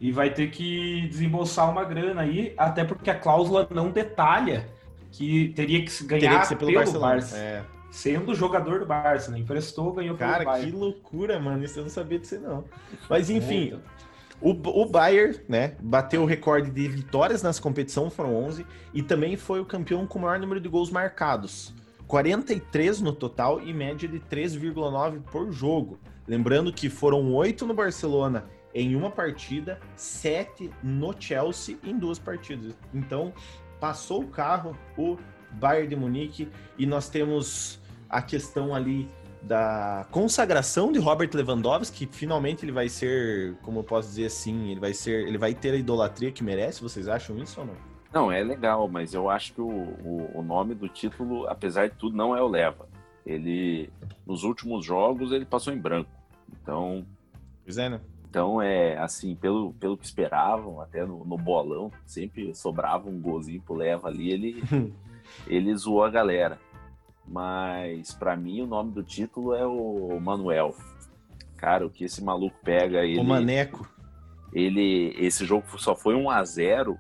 E 0.01 0.13
vai 0.13 0.31
ter 0.31 0.51
que 0.51 1.09
desembolsar 1.09 1.71
uma 1.71 1.83
grana 1.83 2.21
aí, 2.21 2.55
até 2.57 2.85
porque 2.85 3.11
a 3.11 3.15
cláusula 3.19 3.67
não 3.71 3.91
detalha 3.91 4.69
que 5.11 5.49
teria 5.57 5.83
que 5.85 6.05
ganhar 6.05 6.21
teria 6.21 6.39
que 6.41 6.47
ser 6.47 6.57
pelo, 6.57 6.73
pelo 6.73 7.01
Barça. 7.01 7.37
É. 7.37 7.65
Sendo 7.91 8.35
jogador 8.35 8.81
do 8.81 8.87
Barça, 8.87 9.31
né? 9.31 9.39
Emprestou, 9.39 9.93
ganhou 9.93 10.17
Cara, 10.17 10.39
pelo 10.39 10.51
Cara, 10.51 10.65
que 10.65 10.71
loucura, 10.71 11.41
mano. 11.41 11.65
Isso 11.65 11.79
eu 11.79 11.85
não 11.85 11.91
sabia 11.91 12.19
disso, 12.19 12.39
não. 12.41 12.65
Mas 13.09 13.31
enfim. 13.31 13.81
O, 14.41 14.51
o 14.51 14.87
Bayern, 14.87 15.41
né, 15.49 15.77
bateu 15.81 16.23
o 16.23 16.27
recorde 16.27 16.71
de 16.71 16.87
vitórias 16.89 17.43
nessa 17.43 17.61
competição, 17.61 18.11
foram 18.11 18.37
11, 18.37 18.67
e 18.93 19.03
também 19.03 19.37
foi 19.37 19.61
o 19.61 19.65
campeão 19.65 20.07
com 20.07 20.19
o 20.19 20.23
maior 20.23 20.39
número 20.39 20.61
de 20.61 20.69
gols 20.69 20.91
marcados. 20.91 21.75
43 22.07 23.01
no 23.01 23.13
total 23.13 23.61
e 23.61 23.73
média 23.73 24.09
de 24.09 24.21
3,9 24.21 25.23
por 25.23 25.51
jogo. 25.51 25.99
Lembrando 26.27 26.73
que 26.73 26.89
foram 26.89 27.35
8 27.35 27.67
no 27.67 27.75
Barcelona 27.75 28.45
em 28.75 28.95
uma 28.95 29.11
partida, 29.11 29.81
7 29.97 30.71
no 30.83 31.15
Chelsea 31.19 31.79
em 31.83 31.99
duas 31.99 32.19
partidas. 32.19 32.75
Então, 32.93 33.33
passou 33.81 34.23
o 34.23 34.29
carro 34.29 34.77
o 34.97 35.17
Bayern 35.53 35.89
de 35.89 35.97
Munique 35.97 36.49
e 36.77 36.85
nós 36.85 37.09
temos 37.09 37.81
a 38.09 38.21
questão 38.21 38.75
ali 38.75 39.09
da 39.47 40.05
consagração 40.11 40.91
de 40.91 40.99
Robert 40.99 41.31
Lewandowski, 41.33 42.07
que 42.07 42.17
finalmente 42.17 42.65
ele 42.65 42.73
vai 42.73 42.89
ser, 42.89 43.55
como 43.63 43.79
eu 43.79 43.85
posso 43.85 44.09
dizer 44.09 44.27
assim, 44.27 44.71
ele 44.71 44.81
vai 44.81 44.93
ser, 44.93 45.27
ele 45.27 45.39
vai 45.39 45.55
ter 45.55 45.73
a 45.73 45.77
idolatria 45.77 46.33
que 46.33 46.43
merece. 46.43 46.83
Vocês 46.83 47.07
acham 47.07 47.39
isso 47.39 47.61
ou 47.61 47.67
não? 47.67 47.75
Não, 48.13 48.33
é 48.33 48.43
legal, 48.43 48.89
mas 48.89 49.15
eu 49.15 49.31
acho 49.31 49.53
que 49.55 49.61
o, 49.61 49.69
o, 49.69 50.31
o 50.39 50.43
nome 50.43 50.75
do 50.75 50.89
título, 50.89 51.47
apesar 51.49 51.89
de 51.89 51.95
tudo, 51.95 52.17
não 52.17 52.37
é 52.37 52.43
o 52.43 52.49
Leva. 52.49 52.89
Ele, 53.25 53.91
nos 54.27 54.43
últimos 54.43 54.85
jogos, 54.85 55.33
ele 55.33 55.45
passou 55.45 55.73
em 55.73 55.79
branco. 55.79 56.11
Então, 56.61 57.05
pois 57.65 57.79
é, 57.79 57.89
né? 57.89 58.01
Então, 58.29 58.61
é 58.61 58.99
assim, 58.99 59.35
pelo, 59.35 59.73
pelo 59.75 59.97
que 59.97 60.05
esperavam, 60.05 60.81
até 60.81 61.05
no, 61.05 61.25
no 61.25 61.37
bolão, 61.37 61.91
sempre 62.05 62.55
sobrava 62.55 63.09
um 63.09 63.21
golzinho 63.21 63.63
pro 63.63 63.75
Leva 63.75 64.09
ali, 64.09 64.31
ele, 64.31 64.63
ele 65.47 65.77
zoou 65.77 66.05
a 66.05 66.11
galera. 66.11 66.59
Mas, 67.29 68.13
para 68.13 68.37
mim, 68.37 68.61
o 68.61 68.67
nome 68.67 68.93
do 68.93 69.03
título 69.03 69.55
é 69.55 69.67
o 69.67 70.19
Manuel. 70.21 70.75
Cara, 71.57 71.87
o 71.87 71.91
que 71.91 72.05
esse 72.05 72.23
maluco 72.23 72.57
pega 72.63 73.05
ele. 73.05 73.19
O 73.19 73.25
Maneco. 73.25 73.89
Ele, 74.53 75.15
esse 75.19 75.45
jogo 75.45 75.65
só 75.79 75.95
foi 75.95 76.15
1 76.15 76.31
a 76.31 76.45
0 76.45 76.97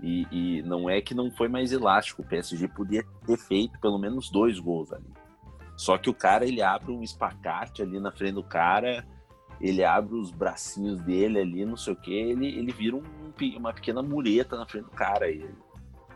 e, 0.00 0.26
e, 0.30 0.62
não 0.62 0.88
é 0.88 1.00
que 1.00 1.14
não 1.14 1.30
foi 1.30 1.48
mais 1.48 1.72
elástico. 1.72 2.22
O 2.22 2.24
PSG 2.24 2.68
podia 2.68 3.04
ter 3.26 3.36
feito 3.36 3.78
pelo 3.80 3.98
menos 3.98 4.30
dois 4.30 4.58
gols 4.58 4.92
ali. 4.92 5.12
Só 5.76 5.98
que 5.98 6.08
o 6.08 6.14
cara 6.14 6.46
ele 6.46 6.62
abre 6.62 6.90
um 6.90 7.02
espacate 7.02 7.82
ali 7.82 8.00
na 8.00 8.10
frente 8.10 8.34
do 8.34 8.42
cara 8.42 9.06
ele 9.60 9.84
abre 9.84 10.14
os 10.14 10.30
bracinhos 10.30 11.00
dele 11.00 11.40
ali, 11.40 11.64
não 11.64 11.76
sei 11.76 11.92
o 11.92 11.96
que, 11.96 12.12
ele, 12.12 12.46
ele 12.46 12.72
vira 12.72 12.96
um, 12.96 13.02
uma 13.56 13.72
pequena 13.72 14.02
mureta 14.02 14.56
na 14.56 14.66
frente 14.66 14.84
do 14.84 14.90
cara. 14.90 15.28
Ele, 15.28 15.50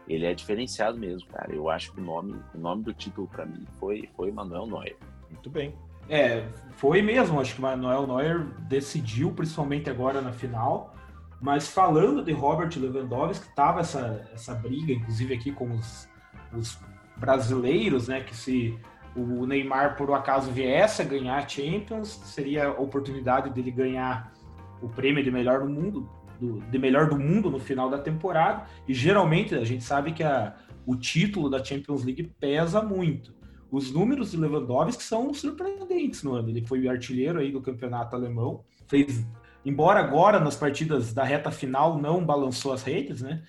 ele 0.08 0.26
é 0.26 0.34
diferenciado 0.34 0.98
mesmo, 0.98 1.28
cara. 1.28 1.54
Eu 1.54 1.68
acho 1.70 1.92
que 1.92 2.00
o 2.00 2.04
nome, 2.04 2.34
o 2.54 2.58
nome 2.58 2.82
do 2.82 2.92
título 2.92 3.28
para 3.28 3.46
mim 3.46 3.64
foi, 3.78 4.08
foi 4.16 4.30
Manuel 4.32 4.66
Neuer. 4.66 4.96
Muito 5.30 5.48
bem. 5.50 5.74
É, 6.08 6.46
foi 6.72 7.00
mesmo. 7.02 7.40
Acho 7.40 7.54
que 7.54 7.60
Manuel 7.60 8.06
Neuer 8.06 8.44
decidiu, 8.68 9.32
principalmente 9.32 9.88
agora 9.88 10.20
na 10.20 10.32
final. 10.32 10.94
Mas 11.40 11.68
falando 11.68 12.24
de 12.24 12.32
Robert 12.32 12.70
Lewandowski, 12.76 13.48
que 13.48 13.54
tava 13.54 13.80
essa, 13.80 14.28
essa 14.32 14.54
briga, 14.54 14.92
inclusive 14.92 15.34
aqui 15.34 15.50
com 15.50 15.70
os, 15.72 16.08
os 16.52 16.78
brasileiros, 17.16 18.08
né, 18.08 18.20
que 18.20 18.34
se 18.34 18.78
o 19.14 19.44
Neymar 19.44 19.96
por 19.96 20.08
um 20.08 20.14
acaso 20.14 20.50
viesse 20.50 21.02
a 21.02 21.04
ganhar 21.04 21.36
a 21.36 21.46
Champions, 21.46 22.08
seria 22.24 22.68
a 22.68 22.70
oportunidade 22.70 23.50
dele 23.50 23.70
ganhar 23.70 24.32
o 24.80 24.88
prêmio 24.88 25.22
de 25.22 25.30
melhor 25.30 25.60
do 25.60 25.68
mundo, 25.68 26.08
do, 26.42 26.60
de 26.60 26.78
melhor 26.78 27.08
do 27.08 27.16
mundo 27.16 27.48
no 27.48 27.60
final 27.60 27.88
da 27.88 27.98
temporada. 27.98 28.66
E 28.88 28.92
geralmente 28.92 29.54
a 29.54 29.64
gente 29.64 29.84
sabe 29.84 30.12
que 30.12 30.24
a, 30.24 30.56
o 30.84 30.96
título 30.96 31.48
da 31.48 31.62
Champions 31.62 32.04
League 32.04 32.34
pesa 32.40 32.82
muito. 32.82 33.32
Os 33.70 33.92
números 33.92 34.32
de 34.32 34.36
Lewandowski 34.36 35.02
são 35.02 35.32
surpreendentes 35.32 36.24
no 36.24 36.34
ano. 36.34 36.48
Ele 36.48 36.66
foi 36.66 36.84
o 36.84 36.90
artilheiro 36.90 37.38
aí 37.38 37.52
do 37.52 37.60
campeonato 37.60 38.16
alemão, 38.16 38.64
fez 38.88 39.24
embora 39.64 40.00
agora 40.00 40.40
nas 40.40 40.56
partidas 40.56 41.14
da 41.14 41.22
reta 41.22 41.52
final 41.52 41.96
não 41.96 42.26
balançou 42.26 42.72
as 42.72 42.82
redes, 42.82 43.22
né? 43.22 43.44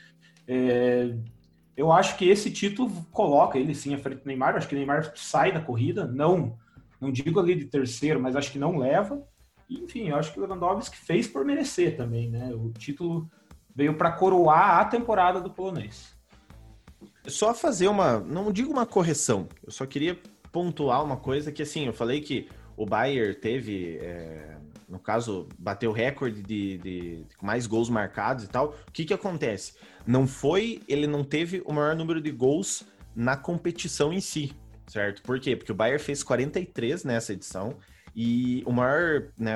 É, 0.47 1.15
eu 1.75 1.91
acho 1.91 2.15
que 2.15 2.29
esse 2.29 2.51
título 2.51 2.91
coloca 3.11 3.57
ele 3.57 3.73
sim 3.73 3.95
à 3.95 3.97
frente 3.97 4.21
do 4.21 4.27
Neymar. 4.27 4.51
Eu 4.51 4.57
acho 4.57 4.67
que 4.67 4.75
o 4.75 4.77
Neymar 4.77 5.11
sai 5.15 5.51
da 5.51 5.59
corrida, 5.59 6.05
não, 6.05 6.55
não 7.01 7.11
digo 7.11 7.39
ali 7.39 7.55
de 7.55 7.65
terceiro, 7.65 8.21
mas 8.21 8.35
acho 8.35 8.51
que 8.51 8.59
não 8.59 8.77
leva. 8.77 9.25
Enfim, 9.81 10.09
eu 10.09 10.15
acho 10.15 10.31
que 10.31 10.39
o 10.39 10.41
Lewandowski 10.43 10.97
fez 10.97 11.27
por 11.27 11.43
merecer 11.43 11.97
também, 11.97 12.29
né? 12.29 12.53
O 12.53 12.71
título 12.71 13.29
veio 13.75 13.97
para 13.97 14.11
coroar 14.11 14.79
a 14.79 14.85
temporada 14.85 15.41
do 15.41 15.49
polonês. 15.49 16.13
Só 17.27 17.53
fazer 17.53 17.87
uma, 17.87 18.19
não 18.19 18.51
digo 18.51 18.71
uma 18.71 18.85
correção, 18.85 19.47
eu 19.65 19.71
só 19.71 19.85
queria 19.85 20.19
pontuar 20.51 21.03
uma 21.03 21.17
coisa 21.17 21.51
que 21.51 21.61
assim, 21.61 21.85
eu 21.85 21.93
falei 21.93 22.21
que 22.21 22.49
o 22.75 22.85
Bayern 22.85 23.33
teve, 23.33 23.97
é, 23.97 24.57
no 24.89 24.99
caso, 24.99 25.47
bateu 25.57 25.91
recorde 25.91 26.41
de, 26.41 26.77
de, 26.77 27.23
de, 27.23 27.27
mais 27.41 27.65
gols 27.65 27.89
marcados 27.89 28.43
e 28.43 28.47
tal. 28.47 28.75
O 28.87 28.91
que 28.91 29.05
que 29.05 29.13
acontece? 29.13 29.73
não 30.05 30.27
foi, 30.27 30.81
ele 30.87 31.07
não 31.07 31.23
teve 31.23 31.61
o 31.65 31.73
maior 31.73 31.95
número 31.95 32.21
de 32.21 32.31
gols 32.31 32.83
na 33.15 33.37
competição 33.37 34.11
em 34.11 34.19
si, 34.19 34.53
certo? 34.87 35.21
Por 35.21 35.39
quê? 35.39 35.55
Porque 35.55 35.71
o 35.71 35.75
Bayern 35.75 36.01
fez 36.01 36.23
43 36.23 37.03
nessa 37.03 37.33
edição 37.33 37.77
e 38.15 38.63
o 38.65 38.71
maior, 38.71 39.23
né, 39.37 39.55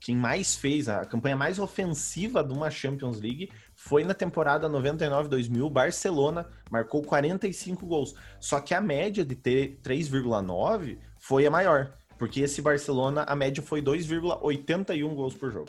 quem 0.00 0.16
mais 0.16 0.56
fez 0.56 0.88
a 0.88 1.04
campanha 1.04 1.36
mais 1.36 1.58
ofensiva 1.58 2.42
de 2.42 2.52
uma 2.52 2.70
Champions 2.70 3.20
League 3.20 3.50
foi 3.74 4.04
na 4.04 4.14
temporada 4.14 4.68
99-2000, 4.68 5.70
Barcelona 5.70 6.46
marcou 6.70 7.02
45 7.02 7.86
gols. 7.86 8.14
Só 8.40 8.60
que 8.60 8.74
a 8.74 8.80
média 8.80 9.24
de 9.24 9.34
ter 9.34 9.78
3,9 9.82 10.98
foi 11.18 11.46
a 11.46 11.50
maior, 11.50 11.92
porque 12.18 12.40
esse 12.40 12.60
Barcelona 12.60 13.22
a 13.22 13.36
média 13.36 13.62
foi 13.62 13.80
2,81 13.82 15.14
gols 15.14 15.34
por 15.34 15.50
jogo 15.50 15.68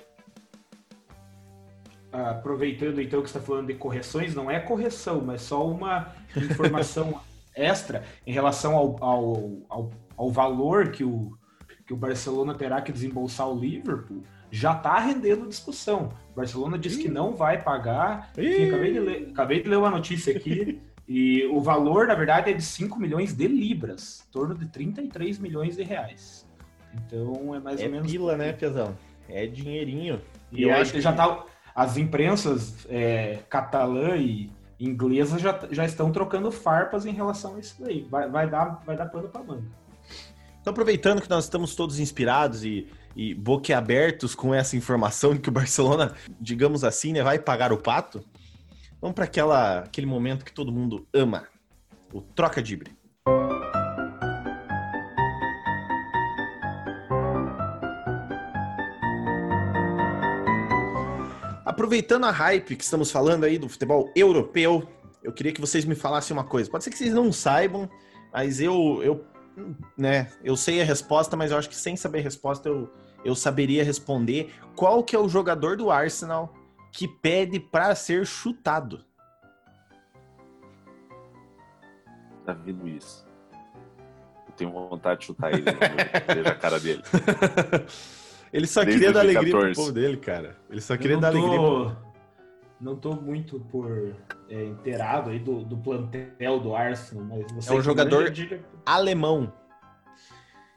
aproveitando 2.13 3.01
então 3.01 3.21
que 3.21 3.27
está 3.27 3.39
falando 3.39 3.67
de 3.67 3.73
correções, 3.73 4.35
não 4.35 4.49
é 4.49 4.59
correção, 4.59 5.19
mas 5.19 5.41
só 5.41 5.67
uma 5.67 6.13
informação 6.35 7.19
extra 7.55 8.03
em 8.25 8.31
relação 8.31 8.75
ao, 8.75 9.03
ao, 9.03 9.51
ao, 9.67 9.91
ao, 10.15 10.31
valor 10.31 10.91
que 10.91 11.03
o, 11.03 11.35
que 11.85 11.93
o 11.93 11.97
Barcelona 11.97 12.53
terá 12.53 12.81
que 12.81 12.91
desembolsar 12.91 13.47
ao 13.47 13.57
Liverpool, 13.57 14.23
já 14.49 14.73
está 14.73 14.99
rendendo 14.99 15.47
discussão. 15.47 16.13
O 16.31 16.35
Barcelona 16.35 16.77
diz 16.77 16.95
que 16.95 17.09
não 17.09 17.35
vai 17.35 17.61
pagar. 17.61 18.31
Enfim, 18.37 18.67
acabei, 18.67 18.93
de 18.93 18.99
ler, 18.99 19.29
acabei 19.31 19.63
de 19.63 19.69
ler 19.69 19.77
uma 19.77 19.89
notícia 19.89 20.35
aqui. 20.35 20.79
e 21.07 21.45
o 21.47 21.59
valor, 21.59 22.07
na 22.07 22.15
verdade, 22.15 22.51
é 22.51 22.53
de 22.53 22.61
5 22.61 22.99
milhões 22.99 23.33
de 23.33 23.47
libras, 23.47 24.23
em 24.27 24.31
torno 24.31 24.55
de 24.55 24.67
33 24.67 25.39
milhões 25.39 25.75
de 25.75 25.83
reais. 25.83 26.47
Então 26.93 27.55
é 27.55 27.59
mais 27.59 27.81
é 27.81 27.85
ou 27.85 27.91
menos. 27.91 28.07
É 28.07 28.11
pila, 28.11 28.37
né, 28.37 28.53
Piazão? 28.53 28.95
É 29.27 29.47
dinheirinho. 29.47 30.21
E, 30.51 30.61
e 30.61 30.63
eu 30.63 30.75
acho 30.75 30.91
que 30.91 31.01
já 31.01 31.11
tá 31.11 31.45
as 31.73 31.97
imprensas 31.97 32.85
é, 32.89 33.39
catalã 33.49 34.15
e 34.17 34.51
inglesa 34.79 35.39
já, 35.39 35.59
já 35.71 35.85
estão 35.85 36.11
trocando 36.11 36.51
farpas 36.51 37.05
em 37.05 37.11
relação 37.11 37.55
a 37.55 37.59
isso 37.59 37.81
daí. 37.81 38.05
Vai, 38.09 38.29
vai, 38.29 38.49
dar, 38.49 38.81
vai 38.85 38.95
dar 38.95 39.07
pano 39.07 39.29
para 39.29 39.43
manga. 39.43 39.82
Então, 40.63 40.71
aproveitando 40.71 41.21
que 41.21 41.29
nós 41.29 41.43
estamos 41.43 41.75
todos 41.75 41.99
inspirados 41.99 42.63
e, 42.63 42.87
e 43.17 43.33
boquiabertos 43.33 44.33
com 44.33 44.53
essa 44.53 44.77
informação 44.77 45.33
de 45.33 45.41
que 45.41 45.49
o 45.49 45.51
Barcelona, 45.51 46.15
digamos 46.39 46.85
assim, 46.85 47.11
né, 47.11 47.21
vai 47.21 47.37
pagar 47.37 47.73
o 47.73 47.77
pato, 47.77 48.23
vamos 49.01 49.13
para 49.13 49.25
aquele 49.79 50.07
momento 50.07 50.45
que 50.45 50.53
todo 50.53 50.71
mundo 50.71 51.05
ama, 51.13 51.49
o 52.13 52.21
troca-dibre. 52.21 52.95
Aproveitando 61.65 62.23
a 62.23 62.31
hype 62.31 62.77
que 62.77 62.83
estamos 62.85 63.11
falando 63.11 63.43
aí 63.43 63.57
do 63.57 63.67
futebol 63.67 64.09
europeu, 64.15 64.87
eu 65.21 65.33
queria 65.33 65.51
que 65.51 65.59
vocês 65.59 65.83
me 65.83 65.93
falassem 65.93 66.33
uma 66.33 66.45
coisa. 66.45 66.71
Pode 66.71 66.85
ser 66.85 66.89
que 66.89 66.97
vocês 66.97 67.13
não 67.13 67.33
saibam, 67.33 67.89
mas 68.31 68.61
eu, 68.61 69.01
eu, 69.03 69.25
né, 69.97 70.31
eu 70.43 70.55
sei 70.55 70.81
a 70.81 70.85
resposta, 70.85 71.35
mas 71.35 71.51
eu 71.51 71.57
acho 71.57 71.69
que 71.69 71.75
sem 71.75 71.95
saber 71.95 72.19
a 72.19 72.23
resposta 72.23 72.69
eu, 72.69 72.91
eu 73.23 73.35
saberia 73.35 73.83
responder. 73.83 74.53
Qual 74.75 75.03
que 75.03 75.15
é 75.15 75.19
o 75.19 75.29
jogador 75.29 75.77
do 75.77 75.91
Arsenal 75.91 76.53
que 76.91 77.07
pede 77.07 77.59
para 77.59 77.93
ser 77.95 78.25
chutado? 78.25 79.03
Davi 82.45 82.71
Luiz. 82.71 83.25
Eu 84.47 84.53
tenho 84.55 84.71
vontade 84.71 85.21
de 85.21 85.25
chutar 85.27 85.53
ele, 85.53 85.63
veja 85.63 86.49
a 86.49 86.55
cara 86.55 86.79
dele. 86.79 87.01
Ele 88.53 88.67
só 88.67 88.83
Desde 88.83 88.99
queria 88.99 89.11
dar 89.11 89.21
alegria 89.21 89.51
pro 89.51 89.73
povo 89.73 89.91
dele, 89.91 90.17
cara. 90.17 90.55
Ele 90.69 90.79
só 90.79 90.95
queria 90.95 91.17
dar 91.17 91.31
tô, 91.31 91.39
alegria. 91.39 91.59
Pro... 91.59 92.12
Não 92.83 92.97
tô 92.97 93.15
muito 93.15 93.61
por 93.61 94.13
é, 94.49 94.65
inteirado 94.65 95.29
aí 95.29 95.39
do, 95.39 95.63
do 95.63 95.77
plantel 95.77 96.59
do 96.59 96.75
Arsenal, 96.75 97.23
mas 97.23 97.49
você 97.53 97.71
é 97.71 97.75
um 97.75 97.81
jogador 97.81 98.29
diga... 98.29 98.59
alemão. 98.85 99.53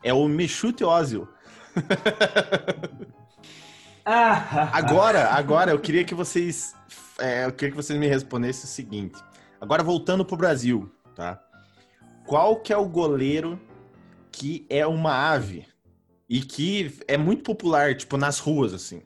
É 0.04 0.14
o 0.14 0.28
Michute 0.28 0.84
Ozil. 0.84 1.28
Ah. 4.08 4.70
agora, 4.72 5.30
agora 5.30 5.72
eu 5.72 5.80
queria 5.80 6.04
que 6.04 6.14
vocês, 6.14 6.76
é, 7.18 7.44
eu 7.44 7.52
queria 7.52 7.72
que 7.72 7.76
vocês 7.76 7.98
me 7.98 8.06
respondessem 8.06 8.62
o 8.62 8.68
seguinte. 8.68 9.20
Agora 9.60 9.82
voltando 9.82 10.24
pro 10.24 10.36
Brasil, 10.36 10.88
tá? 11.12 11.42
Qual 12.24 12.60
que 12.60 12.72
é 12.72 12.76
o 12.76 12.88
goleiro 12.88 13.60
que 14.30 14.64
é 14.70 14.86
uma 14.86 15.12
ave? 15.12 15.66
E 16.30 16.40
que 16.40 16.96
é 17.08 17.16
muito 17.16 17.42
popular, 17.42 17.96
tipo, 17.96 18.16
nas 18.16 18.38
ruas, 18.38 18.72
assim. 18.72 19.02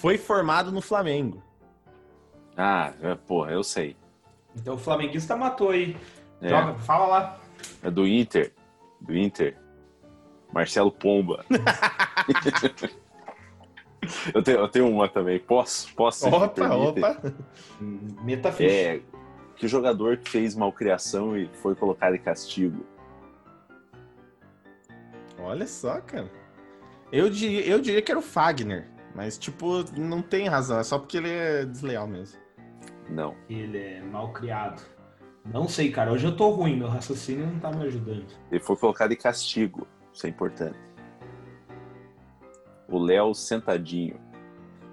Foi 0.00 0.16
formado 0.16 0.70
no 0.70 0.80
Flamengo. 0.80 1.42
Ah, 2.56 2.92
é, 3.02 3.14
porra, 3.16 3.50
eu 3.50 3.64
sei. 3.64 3.96
Então 4.54 4.74
o 4.74 4.78
flamenguista 4.78 5.36
matou 5.36 5.70
aí. 5.70 5.96
É. 6.40 6.48
Joga, 6.48 6.74
fala 6.74 7.06
lá. 7.06 7.40
É 7.82 7.90
do 7.90 8.06
Inter. 8.06 8.52
Do 9.00 9.16
Inter. 9.16 9.56
Marcelo 10.52 10.92
Pomba. 10.92 11.44
eu, 14.32 14.42
tenho, 14.42 14.58
eu 14.58 14.68
tenho 14.68 14.88
uma 14.88 15.08
também. 15.08 15.40
Posso? 15.40 15.92
Posso? 15.94 16.28
Opa, 16.28 16.74
opa. 16.74 17.20
Meta 17.80 18.52
ficha. 18.52 18.70
É, 18.70 19.00
que 19.56 19.66
jogador 19.66 20.18
que 20.18 20.30
fez 20.30 20.54
malcriação 20.54 21.36
e 21.36 21.48
foi 21.54 21.74
colocado 21.74 22.14
em 22.14 22.20
castigo? 22.20 22.86
Olha 25.40 25.66
só, 25.66 26.00
cara. 26.00 26.30
Eu 27.10 27.28
diria, 27.28 27.66
eu 27.66 27.80
diria 27.80 28.00
que 28.00 28.12
era 28.12 28.18
o 28.18 28.22
Fagner, 28.22 28.86
mas, 29.18 29.36
tipo, 29.36 29.82
não 29.98 30.22
tem 30.22 30.46
razão, 30.46 30.78
é 30.78 30.84
só 30.84 30.96
porque 30.96 31.16
ele 31.16 31.28
é 31.28 31.64
desleal 31.64 32.06
mesmo. 32.06 32.38
Não. 33.10 33.34
Ele 33.50 33.76
é 33.76 34.00
mal 34.00 34.32
criado. 34.32 34.80
Não 35.44 35.66
sei, 35.66 35.90
cara. 35.90 36.12
Hoje 36.12 36.24
eu 36.24 36.36
tô 36.36 36.50
ruim, 36.50 36.76
meu 36.76 36.86
raciocínio 36.86 37.44
não 37.44 37.58
tá 37.58 37.68
me 37.72 37.84
ajudando. 37.84 38.26
Ele 38.48 38.60
foi 38.60 38.76
colocado 38.76 39.10
em 39.10 39.16
castigo. 39.16 39.88
Isso 40.14 40.24
é 40.24 40.30
importante. 40.30 40.78
O 42.88 42.96
Léo 42.96 43.34
sentadinho. 43.34 44.20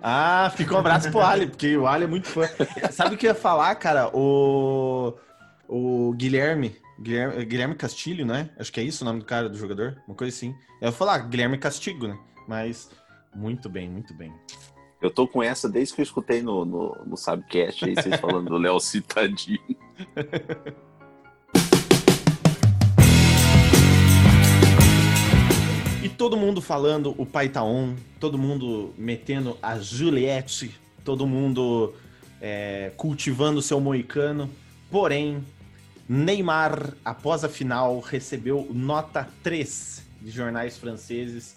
Ah, 0.02 0.52
fica 0.56 0.74
um 0.74 0.80
abraço 0.80 1.12
pro 1.12 1.22
Ali, 1.22 1.46
porque 1.46 1.78
o 1.78 1.86
Ali 1.86 2.06
é 2.06 2.08
muito 2.08 2.28
fã. 2.28 2.48
Sabe 2.92 3.14
o 3.14 3.18
que 3.20 3.28
eu 3.28 3.30
ia 3.30 3.36
falar, 3.36 3.76
cara? 3.76 4.10
O, 4.12 5.14
o 5.68 6.14
Guilherme, 6.14 6.76
Guilherme, 7.00 7.46
Guilherme 7.46 7.76
Castilho, 7.76 8.26
né? 8.26 8.50
Acho 8.58 8.74
que 8.74 8.80
é 8.80 8.84
isso 8.84 9.04
o 9.04 9.06
nome 9.06 9.20
do 9.20 9.26
cara, 9.26 9.48
do 9.48 9.56
jogador, 9.56 10.02
uma 10.08 10.18
coisa 10.18 10.36
assim. 10.36 10.56
Eu 10.82 10.88
ia 10.88 10.92
falar 10.92 11.20
Guilherme 11.20 11.60
Castigo, 11.60 12.08
né? 12.08 12.18
Mas 12.48 12.90
muito 13.36 13.70
bem, 13.70 13.90
muito 13.90 14.14
bem. 14.14 14.34
Eu 15.02 15.12
tô 15.12 15.28
com 15.28 15.44
essa 15.44 15.70
desde 15.70 15.94
que 15.94 16.02
eu 16.02 16.04
escutei 16.04 16.42
no, 16.42 16.66
no, 16.66 16.96
no 17.06 17.18
Sabcast 17.18 17.86
aí, 17.86 17.94
vocês 17.94 18.20
falando 18.20 18.50
do 18.50 18.58
Léo 18.58 18.80
Citadinho. 18.80 19.60
E 26.02 26.10
todo 26.10 26.38
mundo 26.38 26.62
falando 26.62 27.14
o 27.18 27.26
pai 27.26 27.50
tá 27.50 27.64
on, 27.64 27.96
todo 28.20 28.38
mundo 28.38 28.94
metendo 28.98 29.58
a 29.62 29.78
Juliette, 29.78 30.80
todo 31.04 31.28
mundo 31.28 31.94
é, 32.40 32.92
cultivando 32.96 33.60
o 33.60 33.62
seu 33.62 33.80
moicano. 33.80 34.50
Porém, 34.90 35.44
Neymar, 36.08 36.94
após 37.04 37.44
a 37.44 37.50
final, 37.50 38.00
recebeu 38.00 38.68
nota 38.72 39.28
3 39.44 40.04
de 40.22 40.32
jornais 40.32 40.78
franceses. 40.78 41.56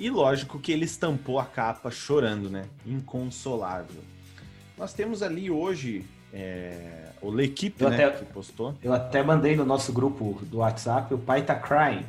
E 0.00 0.08
lógico 0.08 0.58
que 0.58 0.72
ele 0.72 0.86
estampou 0.86 1.38
a 1.38 1.44
capa 1.44 1.90
chorando, 1.90 2.48
né? 2.48 2.64
Inconsolável. 2.86 4.02
Nós 4.78 4.94
temos 4.94 5.22
ali 5.22 5.50
hoje 5.50 6.06
é, 6.32 7.10
o 7.20 7.30
L'Equipe, 7.30 7.84
né? 7.84 8.06
até- 8.06 8.18
Que 8.18 8.24
postou. 8.32 8.74
Eu 8.82 8.94
até 8.94 9.22
mandei 9.22 9.54
no 9.54 9.64
nosso 9.64 9.92
grupo 9.92 10.40
do 10.46 10.58
WhatsApp, 10.58 11.12
o 11.12 11.18
pai 11.18 11.42
tá 11.42 11.54
crying. 11.54 12.06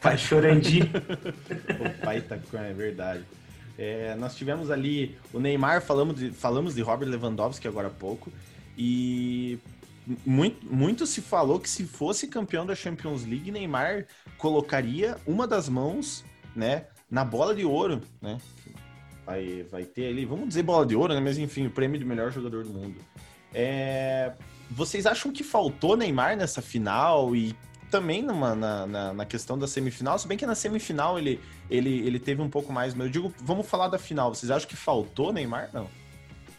Pai 0.00 0.16
chorandinho. 0.16 0.88
O 1.80 2.04
pai 2.04 2.20
tá 2.20 2.38
com 2.38 2.56
é 2.56 2.72
verdade. 2.72 3.24
É, 3.76 4.14
nós 4.16 4.36
tivemos 4.36 4.70
ali 4.70 5.16
o 5.32 5.40
Neymar, 5.40 5.82
falamos 5.82 6.16
de, 6.16 6.30
falamos 6.30 6.74
de 6.74 6.82
Robert 6.82 7.08
Lewandowski 7.08 7.66
agora 7.66 7.88
há 7.88 7.90
pouco, 7.90 8.32
e 8.76 9.58
muito, 10.26 10.66
muito 10.72 11.06
se 11.06 11.20
falou 11.20 11.60
que 11.60 11.68
se 11.70 11.84
fosse 11.84 12.26
campeão 12.28 12.66
da 12.66 12.74
Champions 12.74 13.24
League, 13.24 13.50
Neymar 13.52 14.06
colocaria 14.36 15.16
uma 15.26 15.46
das 15.46 15.68
mãos, 15.68 16.24
né, 16.56 16.86
na 17.10 17.24
bola 17.24 17.54
de 17.54 17.64
ouro, 17.64 18.00
né? 18.20 18.38
Vai, 19.24 19.62
vai 19.70 19.84
ter 19.84 20.08
ali, 20.08 20.24
vamos 20.24 20.48
dizer 20.48 20.62
bola 20.62 20.86
de 20.86 20.96
ouro, 20.96 21.14
né? 21.14 21.20
Mas 21.20 21.38
enfim, 21.38 21.66
o 21.66 21.70
prêmio 21.70 21.98
de 21.98 22.04
melhor 22.04 22.30
jogador 22.30 22.64
do 22.64 22.70
mundo. 22.70 22.96
É, 23.52 24.32
vocês 24.70 25.06
acham 25.06 25.32
que 25.32 25.42
faltou 25.42 25.96
Neymar 25.96 26.36
nessa 26.36 26.60
final 26.60 27.34
e 27.34 27.54
também 27.90 28.22
numa, 28.22 28.54
na, 28.54 28.86
na, 28.86 29.14
na 29.14 29.24
questão 29.24 29.58
da 29.58 29.66
semifinal? 29.66 30.18
Se 30.18 30.28
bem 30.28 30.36
que 30.36 30.46
na 30.46 30.54
semifinal 30.54 31.18
ele, 31.18 31.40
ele, 31.70 32.06
ele 32.06 32.18
teve 32.18 32.42
um 32.42 32.50
pouco 32.50 32.72
mais, 32.72 32.94
mas 32.94 33.06
eu 33.06 33.12
digo, 33.12 33.34
vamos 33.38 33.66
falar 33.66 33.88
da 33.88 33.98
final. 33.98 34.34
Vocês 34.34 34.50
acham 34.50 34.68
que 34.68 34.76
faltou 34.76 35.32
Neymar? 35.32 35.70
Não. 35.72 35.88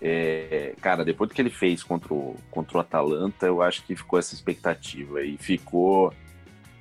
É, 0.02 0.76
cara, 0.82 1.04
depois 1.04 1.30
do 1.30 1.34
que 1.34 1.42
ele 1.42 1.50
fez 1.50 1.84
contra 1.84 2.14
o, 2.14 2.36
contra 2.50 2.78
o 2.78 2.82
Atalanta, 2.82 3.46
eu 3.46 3.62
acho 3.62 3.84
que 3.84 3.96
ficou 3.96 4.18
essa 4.18 4.34
expectativa. 4.34 5.22
E 5.22 5.38
ficou 5.38 6.14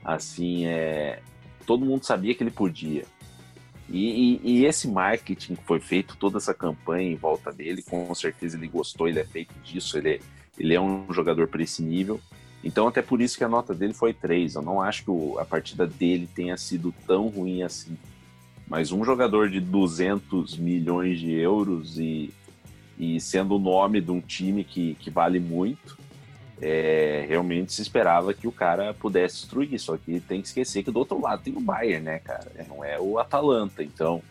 assim, 0.05 0.67
é, 0.67 1.21
todo 1.67 1.85
mundo 1.85 2.05
sabia 2.05 2.35
que 2.35 2.43
ele 2.43 2.51
podia. 2.51 3.05
E, 3.89 4.41
e- 4.45 4.59
e 4.61 4.65
esse 4.67 4.87
marketing 4.89 5.55
que 5.55 5.65
foi 5.65 5.81
feito, 5.81 6.17
toda 6.17 6.37
essa 6.39 6.53
campanha 6.53 7.11
em 7.11 7.17
volta 7.17 7.51
dele, 7.53 7.83
com 7.83 8.15
certeza 8.15 8.57
ele 8.57 8.69
gostou, 8.69 9.09
ele 9.09 9.19
é 9.19 9.25
feito 9.25 9.55
disso, 9.65 9.97
ele, 9.97 10.11
é- 10.11 10.21
ele 10.59 10.75
é 10.75 10.81
um 10.81 11.11
jogador 11.13 11.49
para 11.49 11.63
esse 11.63 11.83
nível. 11.83 12.21
Então, 12.63 12.89
até 12.89 13.01
por 13.01 13.21
isso 13.23 13.39
que 13.39 13.45
a 13.45 13.49
nota 13.49 13.73
dele 13.75 13.95
foi 13.95 14.13
3. 14.13 14.57
Eu 14.57 14.63
não 14.63 14.83
acho 14.83 15.05
que 15.05 15.39
a 15.41 15.45
partida 15.45 15.87
dele 15.87 16.29
tenha 16.35 16.57
sido 16.57 16.93
tão 17.07 17.29
ruim 17.29 17.63
assim. 17.63 17.97
Mas 18.67 18.93
um 18.93 19.03
jogador 19.05 19.49
de 19.49 19.61
200 19.61 20.59
milhões 20.59 21.19
de 21.19 21.33
euros 21.33 21.99
e, 21.99 22.31
e 22.99 23.19
sendo 23.21 23.55
o 23.57 23.59
nome 23.59 24.01
de 24.01 24.11
um 24.11 24.21
time 24.21 24.65
que, 24.65 24.95
que 24.97 25.09
vale 25.09 25.41
muito, 25.41 25.97
é, 26.61 27.25
realmente 27.29 27.73
se 27.73 27.83
esperava 27.83 28.35
que 28.35 28.49
o 28.49 28.53
cara 28.53 28.95
pudesse 28.95 29.37
destruir. 29.41 29.79
Só 29.79 29.97
que 29.97 30.21
tem 30.21 30.41
que 30.41 30.49
esquecer 30.49 30.83
que 30.83 30.91
do 30.91 30.99
outro 30.99 31.21
lado 31.21 31.43
tem 31.43 31.57
o 31.57 31.61
Bayern, 31.61 32.05
né, 32.05 32.19
cara? 32.19 32.51
Não 32.69 32.85
é 32.85 32.99
o 32.99 33.19
Atalanta. 33.19 33.83
Então, 33.83 34.23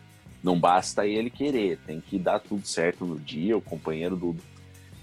não 0.42 0.58
basta 0.58 1.06
ele 1.06 1.30
querer, 1.30 1.78
tem 1.86 2.00
que 2.00 2.18
dar 2.18 2.38
tudo 2.38 2.66
certo 2.66 3.04
no 3.04 3.18
dia. 3.18 3.56
O 3.56 3.62
companheiro 3.62 4.16
do, 4.16 4.36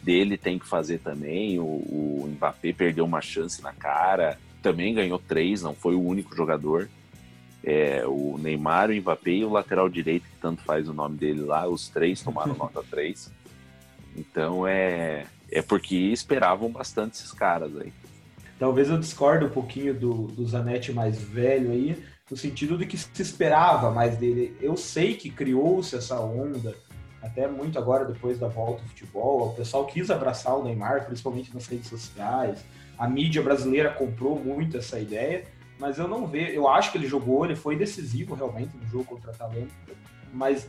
dele 0.02 0.38
tem 0.38 0.58
que 0.58 0.68
fazer 0.68 1.00
também. 1.00 1.60
O, 1.60 1.64
o 1.64 2.30
Mbappé 2.36 2.72
perdeu 2.72 3.06
uma 3.06 3.22
chance 3.22 3.62
na 3.62 3.74
cara, 3.74 4.40
também 4.62 4.94
ganhou 4.94 5.20
três, 5.20 5.62
não 5.62 5.74
foi 5.74 5.96
o 5.96 6.02
único 6.02 6.36
jogador. 6.36 6.90
É, 7.64 8.06
o 8.06 8.38
Neymar, 8.38 8.92
o 8.92 8.96
Mbappé 8.96 9.32
e 9.32 9.46
o 9.46 9.50
lateral 9.50 9.90
direito, 9.90 10.24
que 10.24 10.38
tanto 10.40 10.62
faz 10.62 10.88
o 10.88 10.94
nome 10.94 11.18
dele 11.18 11.42
lá, 11.42 11.68
os 11.68 11.90
três 11.90 12.22
tomaram 12.22 12.54
nota 12.58 12.84
3. 12.90 13.32
Então 14.16 14.66
é, 14.66 15.26
é 15.52 15.62
porque 15.62 15.96
esperavam 15.96 16.70
bastante 16.70 17.16
esses 17.16 17.32
caras 17.32 17.76
aí. 17.78 17.92
Talvez 18.58 18.90
eu 18.90 18.98
discorde 18.98 19.46
um 19.46 19.50
pouquinho 19.50 19.94
do, 19.94 20.28
do 20.28 20.46
Zanetti 20.46 20.92
mais 20.92 21.22
velho 21.22 21.72
aí, 21.72 22.02
no 22.30 22.38
sentido 22.38 22.78
de 22.78 22.86
que 22.86 22.98
se 22.98 23.22
esperava 23.22 23.92
mais 23.92 24.18
dele. 24.18 24.56
Eu 24.62 24.78
sei 24.78 25.16
que 25.16 25.30
criou-se 25.30 25.96
essa 25.96 26.20
onda, 26.20 26.76
até 27.22 27.48
muito 27.48 27.78
agora 27.78 28.06
depois 28.06 28.40
da 28.40 28.48
volta 28.48 28.82
ao 28.82 28.88
futebol. 28.88 29.50
O 29.50 29.54
pessoal 29.54 29.86
quis 29.86 30.10
abraçar 30.10 30.58
o 30.58 30.64
Neymar, 30.64 31.06
principalmente 31.06 31.54
nas 31.54 31.68
redes 31.68 31.88
sociais. 31.88 32.64
A 32.98 33.10
mídia 33.10 33.42
brasileira 33.42 33.92
comprou 33.92 34.40
muito 34.40 34.78
essa 34.78 35.00
ideia, 35.00 35.44
mas 35.78 35.98
eu 35.98 36.08
não 36.08 36.26
vejo. 36.26 36.54
Eu 36.54 36.68
acho 36.68 36.92
que 36.92 36.98
ele 36.98 37.08
jogou, 37.08 37.46
ele 37.46 37.56
foi 37.56 37.76
decisivo 37.76 38.36
realmente 38.36 38.76
no 38.78 38.88
jogo 38.88 39.04
contra 39.06 39.32
a 39.32 39.34
Atalanta, 39.34 39.74
mas 40.34 40.68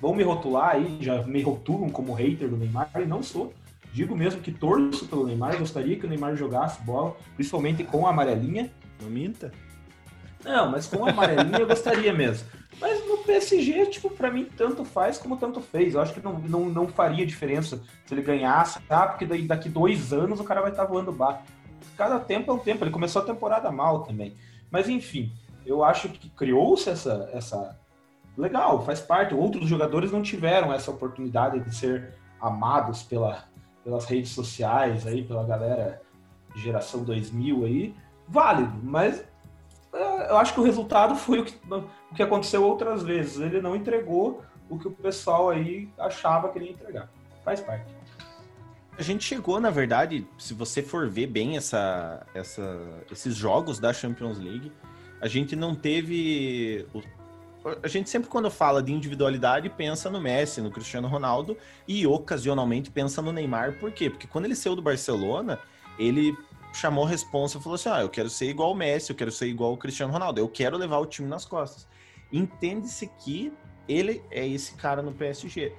vão 0.00 0.14
me 0.14 0.24
rotular 0.24 0.70
aí, 0.70 0.98
já 1.00 1.22
me 1.22 1.40
rotulam 1.40 1.88
como 1.88 2.12
hater 2.12 2.48
do 2.48 2.56
Neymar, 2.56 2.90
e 2.96 3.06
não 3.06 3.22
sou. 3.22 3.54
Digo 3.92 4.16
mesmo 4.16 4.40
que 4.40 4.50
torço 4.50 5.06
pelo 5.06 5.26
Neymar, 5.26 5.58
gostaria 5.58 5.98
que 5.98 6.06
o 6.06 6.08
Neymar 6.08 6.34
jogasse 6.34 6.82
bola, 6.82 7.14
principalmente 7.34 7.84
com 7.84 8.06
a 8.06 8.10
amarelinha. 8.10 8.72
Não 9.00 9.10
minta? 9.10 9.52
Não, 10.42 10.70
mas 10.70 10.86
com 10.86 11.04
a 11.04 11.10
amarelinha 11.10 11.58
eu 11.58 11.66
gostaria 11.66 12.12
mesmo. 12.12 12.48
Mas 12.80 13.06
no 13.06 13.18
PSG, 13.18 13.86
tipo, 13.86 14.08
pra 14.10 14.30
mim, 14.30 14.48
tanto 14.56 14.82
faz 14.84 15.18
como 15.18 15.36
tanto 15.36 15.60
fez. 15.60 15.94
Eu 15.94 16.00
acho 16.00 16.14
que 16.14 16.24
não, 16.24 16.38
não, 16.38 16.70
não 16.70 16.88
faria 16.88 17.26
diferença 17.26 17.82
se 18.06 18.14
ele 18.14 18.22
ganhasse, 18.22 18.80
tá? 18.82 19.06
Porque 19.06 19.26
daí, 19.26 19.46
daqui 19.46 19.68
dois 19.68 20.12
anos 20.12 20.40
o 20.40 20.44
cara 20.44 20.62
vai 20.62 20.70
estar 20.70 20.84
voando 20.84 21.12
bar. 21.12 21.44
Cada 21.96 22.18
tempo 22.18 22.50
é 22.50 22.54
um 22.54 22.58
tempo. 22.58 22.84
Ele 22.84 22.90
começou 22.90 23.20
a 23.20 23.24
temporada 23.24 23.70
mal 23.70 24.04
também. 24.04 24.36
Mas 24.70 24.88
enfim, 24.88 25.30
eu 25.66 25.84
acho 25.84 26.08
que 26.08 26.30
criou-se 26.30 26.88
essa, 26.88 27.28
essa. 27.32 27.78
Legal, 28.38 28.82
faz 28.84 29.00
parte. 29.00 29.34
Outros 29.34 29.68
jogadores 29.68 30.10
não 30.10 30.22
tiveram 30.22 30.72
essa 30.72 30.90
oportunidade 30.90 31.60
de 31.60 31.74
ser 31.74 32.14
amados 32.40 33.02
pela, 33.02 33.44
pelas 33.84 34.04
redes 34.04 34.30
sociais 34.30 35.06
aí, 35.06 35.24
pela 35.24 35.44
galera 35.44 36.00
geração 36.54 37.02
2000 37.02 37.64
aí. 37.64 37.94
Válido, 38.28 38.72
mas 38.82 39.24
é, 39.92 40.30
eu 40.30 40.36
acho 40.36 40.54
que 40.54 40.60
o 40.60 40.62
resultado 40.62 41.14
foi 41.14 41.40
o 41.40 41.44
que, 41.44 41.58
o 41.70 42.14
que 42.14 42.22
aconteceu 42.22 42.62
outras 42.64 43.02
vezes. 43.02 43.40
Ele 43.40 43.60
não 43.60 43.76
entregou 43.76 44.42
o 44.68 44.78
que 44.78 44.88
o 44.88 44.90
pessoal 44.90 45.50
aí 45.50 45.88
achava 45.98 46.48
que 46.48 46.58
ele 46.58 46.66
ia 46.66 46.72
entregar. 46.72 47.08
Faz 47.44 47.60
parte. 47.60 47.92
A 48.96 49.02
gente 49.02 49.24
chegou, 49.24 49.58
na 49.58 49.70
verdade, 49.70 50.26
se 50.38 50.52
você 50.52 50.82
for 50.82 51.08
ver 51.08 51.26
bem 51.26 51.56
essa, 51.56 52.26
essa, 52.34 52.78
esses 53.10 53.34
jogos 53.34 53.78
da 53.78 53.92
Champions 53.92 54.38
League, 54.38 54.70
a 55.20 55.26
gente 55.26 55.56
não 55.56 55.74
teve. 55.74 56.86
A 57.82 57.88
gente 57.88 58.10
sempre, 58.10 58.28
quando 58.28 58.50
fala 58.50 58.82
de 58.82 58.92
individualidade, 58.92 59.68
pensa 59.68 60.10
no 60.10 60.20
Messi, 60.20 60.60
no 60.60 60.70
Cristiano 60.70 61.06
Ronaldo 61.06 61.56
e 61.86 62.06
ocasionalmente 62.06 62.90
pensa 62.90 63.22
no 63.22 63.32
Neymar. 63.32 63.78
Por 63.78 63.92
quê? 63.92 64.10
Porque 64.10 64.26
quando 64.26 64.46
ele 64.46 64.56
saiu 64.56 64.74
do 64.74 64.82
Barcelona, 64.82 65.58
ele 65.98 66.36
chamou 66.72 67.04
a 67.04 67.08
responsa 67.08 67.58
e 67.58 67.62
falou 67.62 67.76
assim: 67.76 67.88
Ah, 67.88 68.00
eu 68.00 68.08
quero 68.08 68.28
ser 68.28 68.48
igual 68.48 68.72
o 68.72 68.74
Messi, 68.74 69.10
eu 69.10 69.16
quero 69.16 69.30
ser 69.30 69.46
igual 69.46 69.72
o 69.72 69.76
Cristiano 69.76 70.12
Ronaldo, 70.12 70.40
eu 70.40 70.48
quero 70.48 70.76
levar 70.76 70.98
o 70.98 71.06
time 71.06 71.28
nas 71.28 71.44
costas. 71.44 71.86
Entende-se 72.32 73.06
que 73.06 73.52
ele 73.88 74.22
é 74.30 74.46
esse 74.46 74.74
cara 74.74 75.02
no 75.02 75.12
PSG. 75.12 75.72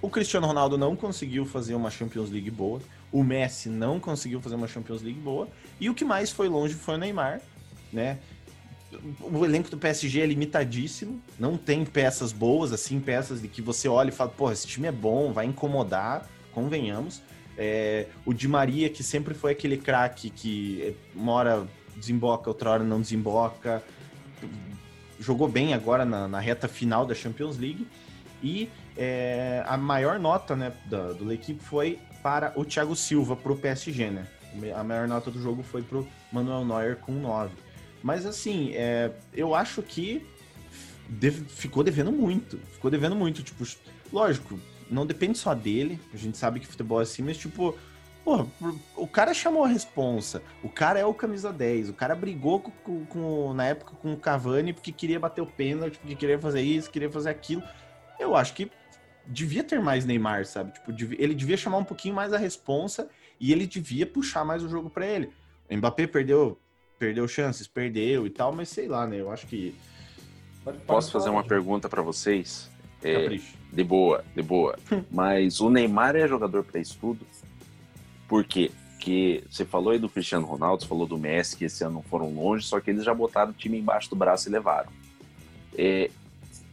O 0.00 0.08
Cristiano 0.08 0.46
Ronaldo 0.46 0.78
não 0.78 0.94
conseguiu 0.94 1.44
fazer 1.44 1.74
uma 1.74 1.90
Champions 1.90 2.30
League 2.30 2.50
boa. 2.50 2.80
O 3.10 3.24
Messi 3.24 3.68
não 3.68 3.98
conseguiu 3.98 4.40
fazer 4.40 4.54
uma 4.54 4.68
Champions 4.68 5.02
League 5.02 5.18
boa. 5.18 5.48
E 5.80 5.90
o 5.90 5.94
que 5.94 6.04
mais 6.04 6.30
foi 6.30 6.48
longe 6.48 6.74
foi 6.74 6.94
o 6.94 6.98
Neymar, 6.98 7.40
né? 7.92 8.18
O 9.20 9.44
elenco 9.44 9.70
do 9.70 9.76
PSG 9.76 10.20
é 10.20 10.26
limitadíssimo. 10.26 11.20
Não 11.38 11.56
tem 11.56 11.84
peças 11.84 12.32
boas, 12.32 12.72
assim, 12.72 13.00
peças 13.00 13.40
de 13.40 13.48
que 13.48 13.62
você 13.62 13.88
olha 13.88 14.08
e 14.08 14.12
fala, 14.12 14.30
pô, 14.30 14.50
esse 14.50 14.66
time 14.66 14.88
é 14.88 14.92
bom, 14.92 15.32
vai 15.32 15.46
incomodar, 15.46 16.28
convenhamos. 16.52 17.22
É, 17.56 18.06
o 18.24 18.34
Di 18.34 18.46
Maria, 18.46 18.90
que 18.90 19.02
sempre 19.02 19.34
foi 19.34 19.52
aquele 19.52 19.76
craque 19.76 20.30
que 20.30 20.94
uma 21.14 21.32
hora 21.32 21.66
desemboca, 21.96 22.50
outra 22.50 22.70
hora 22.70 22.84
não 22.84 23.00
desemboca. 23.00 23.82
Jogou 25.18 25.48
bem 25.48 25.72
agora 25.72 26.04
na, 26.04 26.28
na 26.28 26.38
reta 26.38 26.68
final 26.68 27.06
da 27.06 27.14
Champions 27.14 27.56
League. 27.56 27.86
E 28.42 28.68
é, 28.96 29.64
a 29.66 29.76
maior 29.76 30.18
nota 30.18 30.54
né, 30.54 30.72
da, 30.86 31.12
do 31.12 31.32
equipe 31.32 31.62
foi 31.62 31.98
para 32.22 32.52
o 32.56 32.64
Thiago 32.64 32.94
Silva, 32.94 33.34
para 33.34 33.52
o 33.52 33.56
PSG. 33.56 34.10
Né? 34.10 34.26
A 34.74 34.84
maior 34.84 35.08
nota 35.08 35.30
do 35.30 35.40
jogo 35.40 35.62
foi 35.62 35.82
para 35.82 35.98
o 35.98 36.08
Manuel 36.32 36.64
Neuer 36.64 36.96
com 36.96 37.12
9. 37.12 37.65
Mas 38.06 38.24
assim, 38.24 38.70
é, 38.74 39.10
eu 39.34 39.52
acho 39.52 39.82
que 39.82 40.24
deve, 41.08 41.42
ficou 41.46 41.82
devendo 41.82 42.12
muito. 42.12 42.56
Ficou 42.74 42.88
devendo 42.88 43.16
muito. 43.16 43.42
Tipo, 43.42 43.64
lógico, 44.12 44.60
não 44.88 45.04
depende 45.04 45.36
só 45.36 45.52
dele. 45.52 45.98
A 46.14 46.16
gente 46.16 46.38
sabe 46.38 46.60
que 46.60 46.68
futebol 46.68 47.00
é 47.00 47.02
assim, 47.02 47.22
mas 47.22 47.36
tipo, 47.36 47.76
Porra, 48.24 48.46
o 48.94 49.08
cara 49.08 49.34
chamou 49.34 49.64
a 49.64 49.68
responsa. 49.68 50.40
O 50.62 50.68
cara 50.68 51.00
é 51.00 51.04
o 51.04 51.12
camisa 51.12 51.52
10. 51.52 51.88
O 51.88 51.94
cara 51.94 52.14
brigou 52.14 52.60
com, 52.60 53.04
com, 53.06 53.52
na 53.52 53.66
época 53.66 53.96
com 53.96 54.12
o 54.12 54.16
Cavani 54.16 54.72
porque 54.72 54.92
queria 54.92 55.18
bater 55.18 55.40
o 55.40 55.46
pênalti, 55.46 55.98
porque 55.98 56.14
queria 56.14 56.38
fazer 56.38 56.60
isso, 56.60 56.88
queria 56.88 57.10
fazer 57.10 57.30
aquilo. 57.30 57.62
Eu 58.20 58.36
acho 58.36 58.54
que 58.54 58.70
devia 59.26 59.64
ter 59.64 59.80
mais 59.80 60.04
Neymar, 60.04 60.46
sabe? 60.46 60.72
Tipo, 60.74 60.92
ele 61.18 61.34
devia 61.34 61.56
chamar 61.56 61.78
um 61.78 61.84
pouquinho 61.84 62.14
mais 62.14 62.32
a 62.32 62.38
responsa 62.38 63.08
e 63.40 63.50
ele 63.50 63.66
devia 63.66 64.06
puxar 64.06 64.44
mais 64.44 64.62
o 64.62 64.68
jogo 64.68 64.88
para 64.88 65.04
ele. 65.04 65.32
O 65.68 65.76
Mbappé 65.76 66.06
perdeu, 66.06 66.56
perdeu 66.98 67.26
chances, 67.28 67.66
perdeu 67.66 68.26
e 68.26 68.30
tal, 68.30 68.52
mas 68.52 68.68
sei 68.68 68.88
lá, 68.88 69.06
né? 69.06 69.20
Eu 69.20 69.30
acho 69.30 69.46
que. 69.46 69.74
Posso 70.86 71.12
fazer 71.12 71.30
uma 71.30 71.44
pergunta 71.44 71.88
para 71.88 72.02
vocês? 72.02 72.68
É, 73.02 73.38
de 73.72 73.84
boa, 73.84 74.24
de 74.34 74.42
boa. 74.42 74.76
mas 75.10 75.60
o 75.60 75.70
Neymar 75.70 76.16
é 76.16 76.26
jogador 76.26 76.64
para 76.64 76.80
isso 76.80 76.98
tudo? 77.00 77.24
Por 78.26 78.44
quê? 78.44 78.70
Porque 78.92 79.44
você 79.48 79.64
falou 79.64 79.92
aí 79.92 79.98
do 79.98 80.08
Cristiano 80.08 80.46
Ronaldo, 80.46 80.82
você 80.82 80.88
falou 80.88 81.06
do 81.06 81.16
Messi, 81.16 81.56
que 81.56 81.66
esse 81.66 81.84
ano 81.84 81.94
não 81.94 82.02
foram 82.02 82.34
longe, 82.34 82.66
só 82.66 82.80
que 82.80 82.90
eles 82.90 83.04
já 83.04 83.14
botaram 83.14 83.52
o 83.52 83.54
time 83.54 83.78
embaixo 83.78 84.10
do 84.10 84.16
braço 84.16 84.48
e 84.48 84.52
levaram. 84.52 84.90
É, 85.78 86.10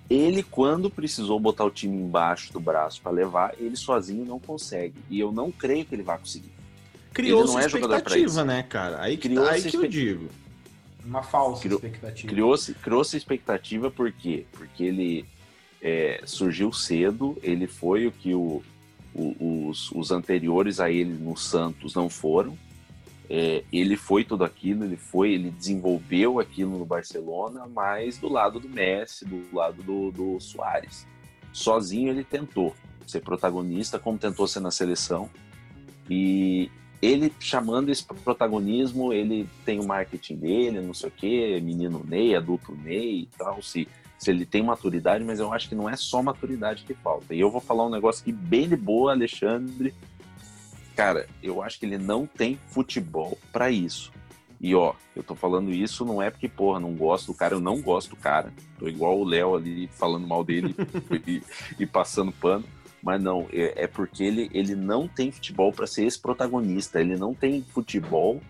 ele, 0.10 0.42
quando 0.44 0.90
precisou 0.90 1.40
botar 1.40 1.66
o 1.66 1.70
time 1.70 1.96
embaixo 1.96 2.52
do 2.52 2.60
braço 2.60 3.02
para 3.02 3.12
levar, 3.12 3.54
ele 3.60 3.76
sozinho 3.76 4.26
não 4.26 4.40
consegue. 4.40 4.96
E 5.10 5.20
eu 5.20 5.32
não 5.32 5.52
creio 5.52 5.86
que 5.86 5.94
ele 5.94 6.04
vá 6.04 6.18
conseguir. 6.18 6.53
Criou-se 7.14 7.58
é 7.58 7.66
expectativa, 7.66 8.44
né, 8.44 8.64
cara? 8.64 9.02
Aí, 9.02 9.18
Criou 9.18 9.46
aí 9.46 9.62
que 9.62 9.78
eu 9.78 9.88
digo. 9.88 10.30
Uma 11.06 11.22
falsa 11.22 11.62
Criou, 11.62 11.78
expectativa. 11.78 12.34
Criou-se 12.34 12.74
criou 12.76 13.02
expectativa 13.02 13.92
por 13.92 14.12
quê? 14.12 14.46
Porque 14.54 14.84
ele 14.84 15.26
é, 15.82 16.22
surgiu 16.26 16.72
cedo, 16.72 17.38
ele 17.44 17.68
foi 17.68 18.08
o 18.08 18.12
que 18.12 18.34
o, 18.34 18.64
os, 19.14 19.92
os 19.92 20.12
anteriores 20.12 20.80
a 20.80 20.90
ele 20.90 21.14
no 21.14 21.36
Santos 21.36 21.94
não 21.94 22.10
foram. 22.10 22.58
É, 23.30 23.64
ele 23.72 23.96
foi 23.96 24.24
tudo 24.24 24.44
aquilo, 24.44 24.84
ele 24.84 24.98
foi, 24.98 25.34
ele 25.34 25.50
desenvolveu 25.50 26.40
aquilo 26.40 26.78
no 26.78 26.86
Barcelona, 26.86 27.66
mas 27.68 28.18
do 28.18 28.30
lado 28.30 28.60
do 28.60 28.70
Messi, 28.70 29.26
do 29.26 29.44
lado 29.56 29.82
do, 29.84 30.12
do 30.12 30.40
Soares. 30.40 31.06
Sozinho 31.52 32.10
ele 32.10 32.24
tentou 32.24 32.76
ser 33.06 33.22
protagonista, 33.22 34.00
como 34.00 34.18
tentou 34.18 34.48
ser 34.48 34.60
na 34.60 34.72
seleção. 34.72 35.30
E 36.10 36.70
ele 37.04 37.34
chamando 37.40 37.90
esse 37.90 38.04
protagonismo, 38.04 39.12
ele 39.12 39.48
tem 39.66 39.80
o 39.80 39.88
marketing 39.88 40.36
dele, 40.36 40.82
não 40.82 40.94
sei 40.94 41.10
o 41.10 41.12
quê, 41.12 41.60
menino 41.62 42.04
Ney, 42.08 42.36
adulto 42.36 42.74
Ney 42.74 43.22
e 43.22 43.30
tal. 43.38 43.62
Se 43.62 43.88
se 44.24 44.32
ele 44.32 44.46
tem 44.46 44.64
maturidade, 44.64 45.24
mas 45.24 45.40
eu 45.40 45.52
acho 45.52 45.68
que 45.68 45.76
não 45.76 45.90
é 45.90 45.98
só 45.98 46.24
maturidade 46.24 46.86
que 46.86 46.94
falta. 46.94 47.36
E 47.36 47.40
eu 47.42 47.52
vou 47.52 47.60
falar 47.60 47.86
um 47.86 47.90
negócio 47.90 48.22
aqui 48.22 48.32
bem 48.32 48.70
de 48.70 48.78
boa, 48.78 49.12
Alexandre. 49.12 49.94
Cara, 50.96 51.28
eu 51.42 51.62
acho 51.62 51.78
que 51.78 51.86
ele 51.86 51.98
não 51.98 52.26
tem 52.26 52.58
futebol 52.70 53.38
para 53.52 53.70
isso. 53.70 54.14
E 54.62 54.74
ó, 54.74 54.94
eu 55.14 55.22
tô 55.22 55.36
falando 55.36 55.72
isso 55.72 56.06
não 56.06 56.22
é 56.22 56.30
porque, 56.30 56.48
porra, 56.48 56.80
não 56.80 56.94
gosto 56.94 57.28
do 57.28 57.34
cara, 57.34 57.56
eu 57.56 57.60
não 57.60 57.82
gosto 57.82 58.12
do 58.12 58.16
cara. 58.16 58.54
Tô 58.80 58.88
igual 58.88 59.20
o 59.20 59.26
Léo 59.26 59.56
ali 59.56 59.88
falando 59.88 60.26
mal 60.26 60.42
dele 60.42 60.74
e, 61.28 61.44
e, 61.78 61.86
passando 61.86 62.32
pano. 62.32 62.64
Mas 63.04 63.22
não, 63.22 63.48
é, 63.52 63.84
é 63.84 63.88
porque 63.88 64.24
ele, 64.24 64.50
ele 64.54 64.76
não 64.76 65.10
tem 65.10 65.30
futebol 65.30 65.74
para 65.74 65.86
ser 65.86 66.06
esse 66.06 66.18
protagonista. 66.18 67.02
Ele 67.02 67.18
não 67.18 67.34
tem 67.34 67.62
futebol 67.62 68.42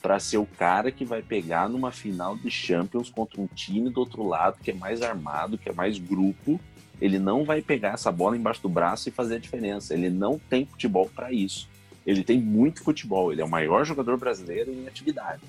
para 0.00 0.18
ser 0.18 0.38
o 0.38 0.46
cara 0.46 0.90
que 0.90 1.04
vai 1.04 1.20
pegar 1.20 1.68
numa 1.68 1.92
final 1.92 2.36
de 2.36 2.50
Champions 2.50 3.10
contra 3.10 3.40
um 3.40 3.46
time 3.46 3.90
do 3.90 4.00
outro 4.00 4.26
lado 4.26 4.58
que 4.62 4.70
é 4.70 4.74
mais 4.74 5.02
armado, 5.02 5.58
que 5.58 5.68
é 5.68 5.72
mais 5.72 5.98
grupo. 5.98 6.58
Ele 7.00 7.18
não 7.18 7.44
vai 7.44 7.60
pegar 7.60 7.90
essa 7.90 8.10
bola 8.10 8.36
embaixo 8.36 8.62
do 8.62 8.68
braço 8.68 9.08
e 9.08 9.12
fazer 9.12 9.36
a 9.36 9.38
diferença. 9.38 9.92
Ele 9.92 10.08
não 10.08 10.38
tem 10.38 10.64
futebol 10.64 11.10
para 11.14 11.30
isso. 11.30 11.68
Ele 12.06 12.24
tem 12.24 12.40
muito 12.40 12.82
futebol. 12.82 13.30
Ele 13.30 13.42
é 13.42 13.44
o 13.44 13.50
maior 13.50 13.84
jogador 13.84 14.16
brasileiro 14.16 14.72
em 14.72 14.88
atividade, 14.88 15.42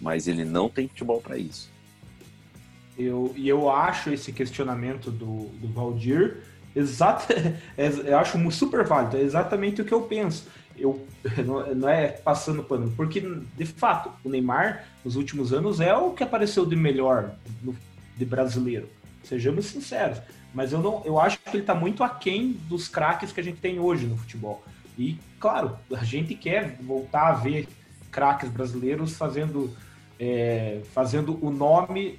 mas 0.00 0.26
ele 0.26 0.44
não 0.44 0.70
tem 0.70 0.88
futebol 0.88 1.20
para 1.20 1.36
isso. 1.36 1.70
Eu, 2.98 3.34
e 3.36 3.46
eu 3.46 3.70
acho 3.70 4.10
esse 4.10 4.32
questionamento 4.32 5.10
do, 5.10 5.50
do 5.60 5.68
Valdir 5.68 6.42
exato, 6.76 7.32
é, 7.76 7.88
eu 8.04 8.18
acho 8.18 8.50
super 8.50 8.84
válido. 8.84 9.16
É 9.16 9.20
exatamente 9.20 9.82
o 9.82 9.84
que 9.84 9.92
eu 9.92 10.02
penso 10.02 10.46
eu 10.78 11.06
não 11.76 11.88
é 11.88 12.08
passando 12.08 12.62
pano, 12.62 12.92
porque 12.96 13.20
de 13.20 13.66
fato 13.66 14.10
o 14.24 14.28
Neymar 14.28 14.84
nos 15.04 15.16
últimos 15.16 15.52
anos 15.52 15.80
é 15.80 15.94
o 15.94 16.12
que 16.12 16.22
apareceu 16.22 16.64
de 16.66 16.76
melhor 16.76 17.34
no, 17.62 17.74
de 18.16 18.24
brasileiro. 18.24 18.88
Sejamos 19.22 19.66
sinceros, 19.66 20.20
mas 20.54 20.72
eu 20.72 20.80
não, 20.80 21.02
eu 21.04 21.18
acho 21.18 21.38
que 21.38 21.50
ele 21.50 21.62
está 21.62 21.74
muito 21.74 22.04
aquém 22.04 22.52
dos 22.68 22.86
craques 22.88 23.32
que 23.32 23.40
a 23.40 23.42
gente 23.42 23.60
tem 23.60 23.80
hoje 23.80 24.06
no 24.06 24.16
futebol. 24.16 24.62
E 24.98 25.18
claro, 25.40 25.76
a 25.92 26.04
gente 26.04 26.34
quer 26.34 26.76
voltar 26.80 27.28
a 27.28 27.32
ver 27.32 27.68
craques 28.10 28.48
brasileiros 28.48 29.16
fazendo 29.16 29.74
é, 30.18 30.80
fazendo 30.94 31.38
o 31.44 31.50
nome 31.50 32.18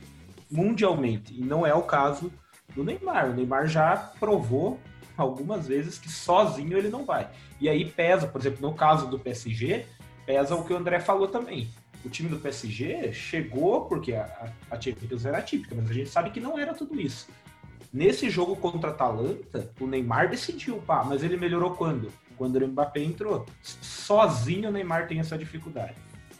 mundialmente 0.51 1.33
e 1.35 1.41
não 1.41 1.65
é 1.65 1.73
o 1.73 1.81
caso 1.81 2.31
do 2.77 2.83
Neymar. 2.83 3.31
O 3.31 3.33
Neymar 3.33 3.67
já 3.67 3.97
provou 4.19 4.79
algumas 5.17 5.67
vezes 5.67 5.97
que 5.97 6.09
sozinho 6.09 6.77
ele 6.77 6.89
não 6.89 7.03
vai. 7.03 7.27
E 7.59 7.67
aí 7.67 7.83
pesa, 7.83 8.27
por 8.27 8.39
exemplo, 8.39 8.61
no 8.61 8.75
caso 8.75 9.07
do 9.07 9.17
PSG, 9.17 9.85
pesa 10.25 10.55
o 10.55 10.63
que 10.63 10.71
o 10.71 10.77
André 10.77 10.99
falou 10.99 11.27
também. 11.27 11.67
O 12.05 12.09
time 12.09 12.29
do 12.29 12.37
PSG 12.37 13.11
chegou 13.11 13.85
porque 13.85 14.13
a, 14.13 14.53
Champions 14.79 15.25
era 15.25 15.41
típica, 15.41 15.75
mas 15.75 15.89
a 15.89 15.93
gente 15.93 16.09
sabe 16.09 16.29
que 16.29 16.39
não 16.39 16.57
era 16.57 16.73
tudo 16.73 17.01
isso. 17.01 17.27
Nesse 17.91 18.29
jogo 18.29 18.55
contra 18.55 18.91
a 18.91 18.93
Atalanta, 18.93 19.71
o 19.79 19.87
Neymar 19.87 20.29
decidiu, 20.29 20.77
pá, 20.77 21.03
mas 21.03 21.23
ele 21.23 21.35
melhorou 21.35 21.71
quando? 21.71 22.11
Quando 22.37 22.57
o 22.57 22.67
Mbappé 22.67 23.01
entrou. 23.01 23.45
Sozinho 23.63 24.69
o 24.69 24.71
Neymar 24.71 25.07
tem 25.07 25.19
essa 25.19 25.35
dificuldade. 25.35 25.95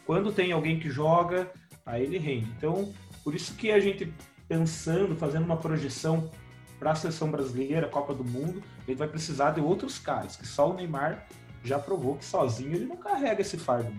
Quando 0.06 0.32
tem 0.32 0.52
alguém 0.52 0.78
que 0.78 0.88
joga, 0.88 1.50
aí 1.84 2.04
ele 2.04 2.18
rende. 2.18 2.48
Então, 2.56 2.94
por 3.24 3.34
isso 3.34 3.54
que 3.56 3.72
a 3.72 3.80
gente 3.80 4.12
pensando, 4.48 5.14
fazendo 5.14 5.44
uma 5.44 5.56
projeção 5.56 6.30
para 6.78 6.92
a 6.92 6.94
seleção 6.94 7.30
brasileira, 7.30 7.88
Copa 7.88 8.14
do 8.14 8.24
Mundo, 8.24 8.62
ele 8.86 8.96
vai 8.96 9.08
precisar 9.08 9.50
de 9.50 9.60
outros 9.60 9.98
caras, 9.98 10.36
que 10.36 10.46
só 10.46 10.70
o 10.70 10.74
Neymar 10.74 11.26
já 11.62 11.78
provou 11.78 12.16
que 12.16 12.24
sozinho 12.24 12.74
ele 12.74 12.86
não 12.86 12.96
carrega 12.96 13.42
esse 13.42 13.58
fardo. 13.58 13.92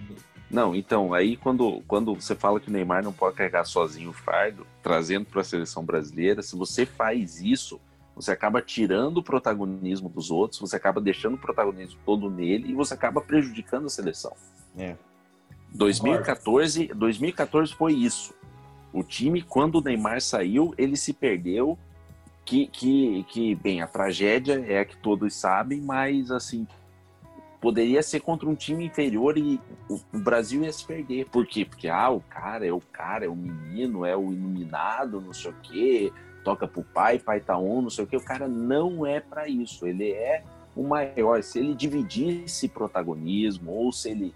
Não, 0.49 0.73
então, 0.73 1.13
aí 1.13 1.37
quando, 1.37 1.83
quando 1.87 2.15
você 2.15 2.33
fala 2.33 2.59
que 2.59 2.69
o 2.69 2.71
Neymar 2.71 3.03
não 3.03 3.13
pode 3.13 3.35
carregar 3.35 3.65
sozinho 3.65 4.09
o 4.09 4.13
fardo, 4.13 4.65
trazendo 4.81 5.25
para 5.25 5.41
a 5.41 5.43
seleção 5.43 5.85
brasileira, 5.85 6.41
se 6.41 6.55
você 6.55 6.85
faz 6.85 7.39
isso, 7.39 7.79
você 8.15 8.31
acaba 8.31 8.61
tirando 8.61 9.17
o 9.17 9.23
protagonismo 9.23 10.09
dos 10.09 10.31
outros, 10.31 10.59
você 10.59 10.75
acaba 10.75 10.99
deixando 10.99 11.35
o 11.35 11.37
protagonismo 11.37 11.99
todo 12.05 12.29
nele 12.29 12.71
e 12.71 12.73
você 12.73 12.93
acaba 12.93 13.21
prejudicando 13.21 13.85
a 13.85 13.89
seleção. 13.89 14.33
É. 14.77 14.95
2014, 15.71 16.87
2014 16.87 17.75
foi 17.75 17.93
isso. 17.93 18.33
O 18.91 19.03
time, 19.03 19.41
quando 19.41 19.75
o 19.75 19.81
Neymar 19.81 20.21
saiu, 20.21 20.73
ele 20.77 20.97
se 20.97 21.13
perdeu 21.13 21.77
que, 22.43 22.67
que, 22.67 23.23
que, 23.29 23.55
bem, 23.55 23.81
a 23.81 23.87
tragédia 23.87 24.63
é 24.67 24.79
a 24.79 24.85
que 24.85 24.97
todos 24.97 25.35
sabem, 25.35 25.79
mas 25.79 26.31
assim, 26.31 26.67
poderia 27.61 28.01
ser 28.01 28.21
contra 28.21 28.49
um 28.49 28.55
time 28.55 28.85
inferior 28.85 29.37
e 29.37 29.59
o, 29.87 29.99
o 30.13 30.19
Brasil 30.19 30.63
ia 30.63 30.73
se 30.73 30.85
perder. 30.85 31.27
Por 31.29 31.45
quê? 31.45 31.65
Porque, 31.65 31.87
ah, 31.87 32.09
o 32.09 32.21
cara 32.21 32.65
é 32.65 32.71
o 32.71 32.81
cara, 32.81 33.25
é 33.25 33.29
o 33.29 33.35
menino, 33.35 34.05
é 34.05 34.15
o 34.15 34.31
iluminado, 34.31 35.21
não 35.21 35.33
sei 35.33 35.51
o 35.51 35.55
quê, 35.61 36.11
toca 36.43 36.67
pro 36.67 36.83
pai, 36.83 37.19
pai 37.19 37.39
tá 37.39 37.57
on, 37.57 37.83
não 37.83 37.89
sei 37.89 38.05
o 38.05 38.07
quê. 38.07 38.17
O 38.17 38.23
cara 38.23 38.47
não 38.47 39.05
é 39.05 39.19
para 39.19 39.47
isso, 39.47 39.85
ele 39.85 40.11
é 40.11 40.43
o 40.75 40.83
maior. 40.83 41.43
Se 41.43 41.59
ele 41.59 41.75
dividisse 41.75 42.67
protagonismo 42.67 43.71
ou 43.71 43.91
se 43.91 44.09
ele 44.09 44.33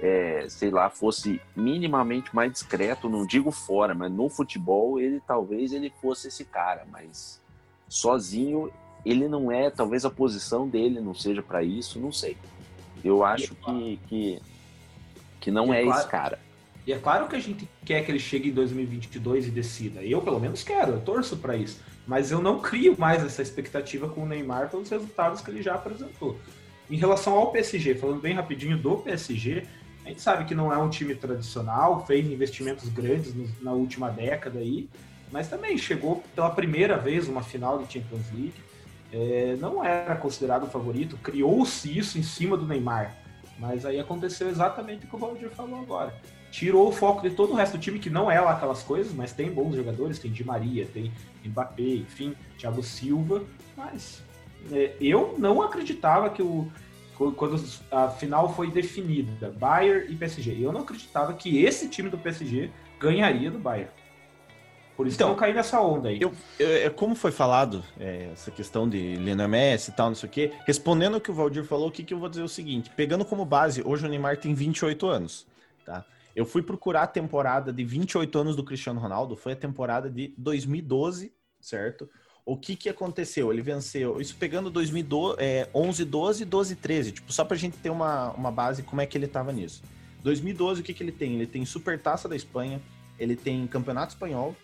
é, 0.00 0.46
sei 0.48 0.70
lá, 0.70 0.88
fosse 0.88 1.40
minimamente 1.56 2.34
mais 2.34 2.52
discreto, 2.52 3.08
não 3.08 3.26
digo 3.26 3.50
fora, 3.50 3.94
mas 3.94 4.10
no 4.10 4.28
futebol 4.28 5.00
ele 5.00 5.20
talvez 5.26 5.72
ele 5.72 5.92
fosse 6.00 6.28
esse 6.28 6.44
cara, 6.44 6.86
mas 6.90 7.40
sozinho 7.88 8.70
ele 9.04 9.28
não 9.28 9.50
é, 9.50 9.70
talvez 9.70 10.04
a 10.04 10.10
posição 10.10 10.68
dele 10.68 11.00
não 11.00 11.14
seja 11.14 11.42
para 11.42 11.62
isso, 11.62 11.98
não 11.98 12.12
sei. 12.12 12.36
Eu 13.02 13.24
acho 13.24 13.54
que, 13.54 14.00
que, 14.08 14.42
que 15.40 15.50
não 15.50 15.72
é, 15.72 15.80
é 15.80 15.84
claro, 15.84 16.00
esse 16.00 16.08
cara. 16.08 16.38
E 16.86 16.92
é 16.92 16.98
claro 16.98 17.28
que 17.28 17.36
a 17.36 17.40
gente 17.40 17.68
quer 17.84 18.04
que 18.04 18.10
ele 18.10 18.18
chegue 18.18 18.48
em 18.48 18.52
2022 18.52 19.46
e 19.46 19.50
decida. 19.50 20.02
Eu, 20.02 20.20
pelo 20.20 20.40
menos, 20.40 20.62
quero, 20.62 20.92
eu 20.92 21.00
torço 21.00 21.36
para 21.36 21.56
isso. 21.56 21.80
Mas 22.06 22.30
eu 22.30 22.40
não 22.40 22.60
crio 22.60 22.96
mais 22.98 23.22
essa 23.22 23.42
expectativa 23.42 24.08
com 24.08 24.22
o 24.22 24.26
Neymar 24.26 24.70
pelos 24.70 24.88
resultados 24.88 25.40
que 25.40 25.50
ele 25.50 25.62
já 25.62 25.74
apresentou. 25.74 26.38
Em 26.90 26.96
relação 26.96 27.34
ao 27.34 27.52
PSG, 27.52 27.94
falando 27.94 28.22
bem 28.22 28.34
rapidinho 28.34 28.78
do 28.78 28.96
PSG, 28.96 29.64
a 30.08 30.10
gente 30.10 30.22
sabe 30.22 30.46
que 30.46 30.54
não 30.54 30.72
é 30.72 30.78
um 30.78 30.88
time 30.88 31.14
tradicional, 31.14 32.06
fez 32.06 32.26
investimentos 32.26 32.88
grandes 32.88 33.34
na 33.60 33.72
última 33.72 34.08
década 34.08 34.58
aí, 34.58 34.88
mas 35.30 35.48
também 35.48 35.76
chegou 35.76 36.24
pela 36.34 36.48
primeira 36.48 36.96
vez 36.96 37.28
uma 37.28 37.42
final 37.42 37.76
de 37.82 37.92
Champions 37.92 38.24
League. 38.32 38.54
É, 39.12 39.56
não 39.60 39.84
era 39.84 40.16
considerado 40.16 40.66
favorito, 40.66 41.18
criou-se 41.18 41.96
isso 41.96 42.18
em 42.18 42.22
cima 42.22 42.56
do 42.56 42.66
Neymar. 42.66 43.14
Mas 43.58 43.84
aí 43.84 44.00
aconteceu 44.00 44.48
exatamente 44.48 45.04
o 45.04 45.08
que 45.08 45.14
o 45.14 45.18
Valdir 45.18 45.50
falou 45.50 45.78
agora. 45.78 46.14
Tirou 46.50 46.88
o 46.88 46.92
foco 46.92 47.28
de 47.28 47.34
todo 47.34 47.52
o 47.52 47.56
resto 47.56 47.76
do 47.76 47.80
time, 47.80 47.98
que 47.98 48.08
não 48.08 48.30
é 48.30 48.40
lá 48.40 48.52
aquelas 48.52 48.82
coisas, 48.82 49.12
mas 49.12 49.32
tem 49.32 49.50
bons 49.50 49.76
jogadores, 49.76 50.18
tem 50.18 50.32
Di 50.32 50.42
Maria, 50.42 50.86
tem 50.86 51.12
Mbappé, 51.44 51.96
enfim, 51.96 52.34
Thiago 52.56 52.82
Silva, 52.82 53.44
mas 53.76 54.22
é, 54.72 54.94
eu 54.98 55.34
não 55.36 55.60
acreditava 55.60 56.30
que 56.30 56.42
o 56.42 56.72
quando 57.18 57.60
a 57.90 58.08
final 58.08 58.54
foi 58.54 58.70
definida, 58.70 59.50
Bayern 59.50 60.12
e 60.12 60.14
PSG, 60.14 60.56
eu 60.60 60.72
não 60.72 60.82
acreditava 60.82 61.34
que 61.34 61.62
esse 61.64 61.88
time 61.88 62.08
do 62.08 62.16
PSG 62.16 62.70
ganharia 63.00 63.50
do 63.50 63.58
Bayern. 63.58 63.90
Por 64.96 65.06
isso 65.06 65.16
então, 65.16 65.28
que 65.28 65.34
eu 65.34 65.36
caí 65.36 65.54
nessa 65.54 65.80
onda 65.80 66.08
aí. 66.08 66.20
Eu, 66.20 66.32
eu, 66.58 66.68
é, 66.68 66.90
como 66.90 67.14
foi 67.14 67.30
falado, 67.30 67.84
é, 68.00 68.30
essa 68.32 68.50
questão 68.50 68.88
de 68.88 69.14
Lionel 69.16 69.48
Messi 69.48 69.90
e 69.90 69.94
tal, 69.94 70.08
não 70.08 70.14
sei 70.16 70.28
o 70.28 70.32
quê, 70.32 70.52
respondendo 70.66 71.16
o 71.16 71.20
que 71.20 71.30
o 71.30 71.34
Valdir 71.34 71.64
falou, 71.64 71.88
o 71.88 71.92
que, 71.92 72.02
que 72.02 72.14
eu 72.14 72.18
vou 72.18 72.28
dizer 72.28 72.42
é 72.42 72.44
o 72.44 72.48
seguinte, 72.48 72.90
pegando 72.96 73.24
como 73.24 73.44
base, 73.44 73.82
hoje 73.84 74.06
o 74.06 74.08
Neymar 74.08 74.38
tem 74.38 74.54
28 74.54 75.06
anos, 75.06 75.46
tá? 75.84 76.04
Eu 76.34 76.44
fui 76.44 76.62
procurar 76.62 77.02
a 77.02 77.06
temporada 77.06 77.72
de 77.72 77.84
28 77.84 78.38
anos 78.38 78.56
do 78.56 78.64
Cristiano 78.64 79.00
Ronaldo, 79.00 79.36
foi 79.36 79.52
a 79.52 79.56
temporada 79.56 80.10
de 80.10 80.34
2012, 80.36 81.32
certo? 81.60 82.08
O 82.48 82.56
que 82.56 82.74
que 82.74 82.88
aconteceu? 82.88 83.52
Ele 83.52 83.60
venceu, 83.60 84.18
isso 84.22 84.34
pegando 84.34 84.70
2012, 84.70 85.36
é, 85.38 85.68
11, 85.74 86.02
12, 86.06 86.44
12, 86.46 86.76
13, 86.76 87.12
tipo, 87.12 87.30
só 87.30 87.44
pra 87.44 87.54
gente 87.58 87.76
ter 87.76 87.90
uma, 87.90 88.30
uma 88.32 88.50
base 88.50 88.82
como 88.82 89.02
é 89.02 89.06
que 89.06 89.18
ele 89.18 89.28
tava 89.28 89.52
nisso. 89.52 89.82
2012, 90.22 90.80
o 90.80 90.84
que 90.84 90.94
que 90.94 91.02
ele 91.02 91.12
tem? 91.12 91.34
Ele 91.34 91.46
tem 91.46 91.62
Supertaça 91.66 92.26
da 92.26 92.34
Espanha, 92.34 92.80
ele 93.18 93.36
tem 93.36 93.66
Campeonato 93.66 94.14
Espanhol 94.14 94.56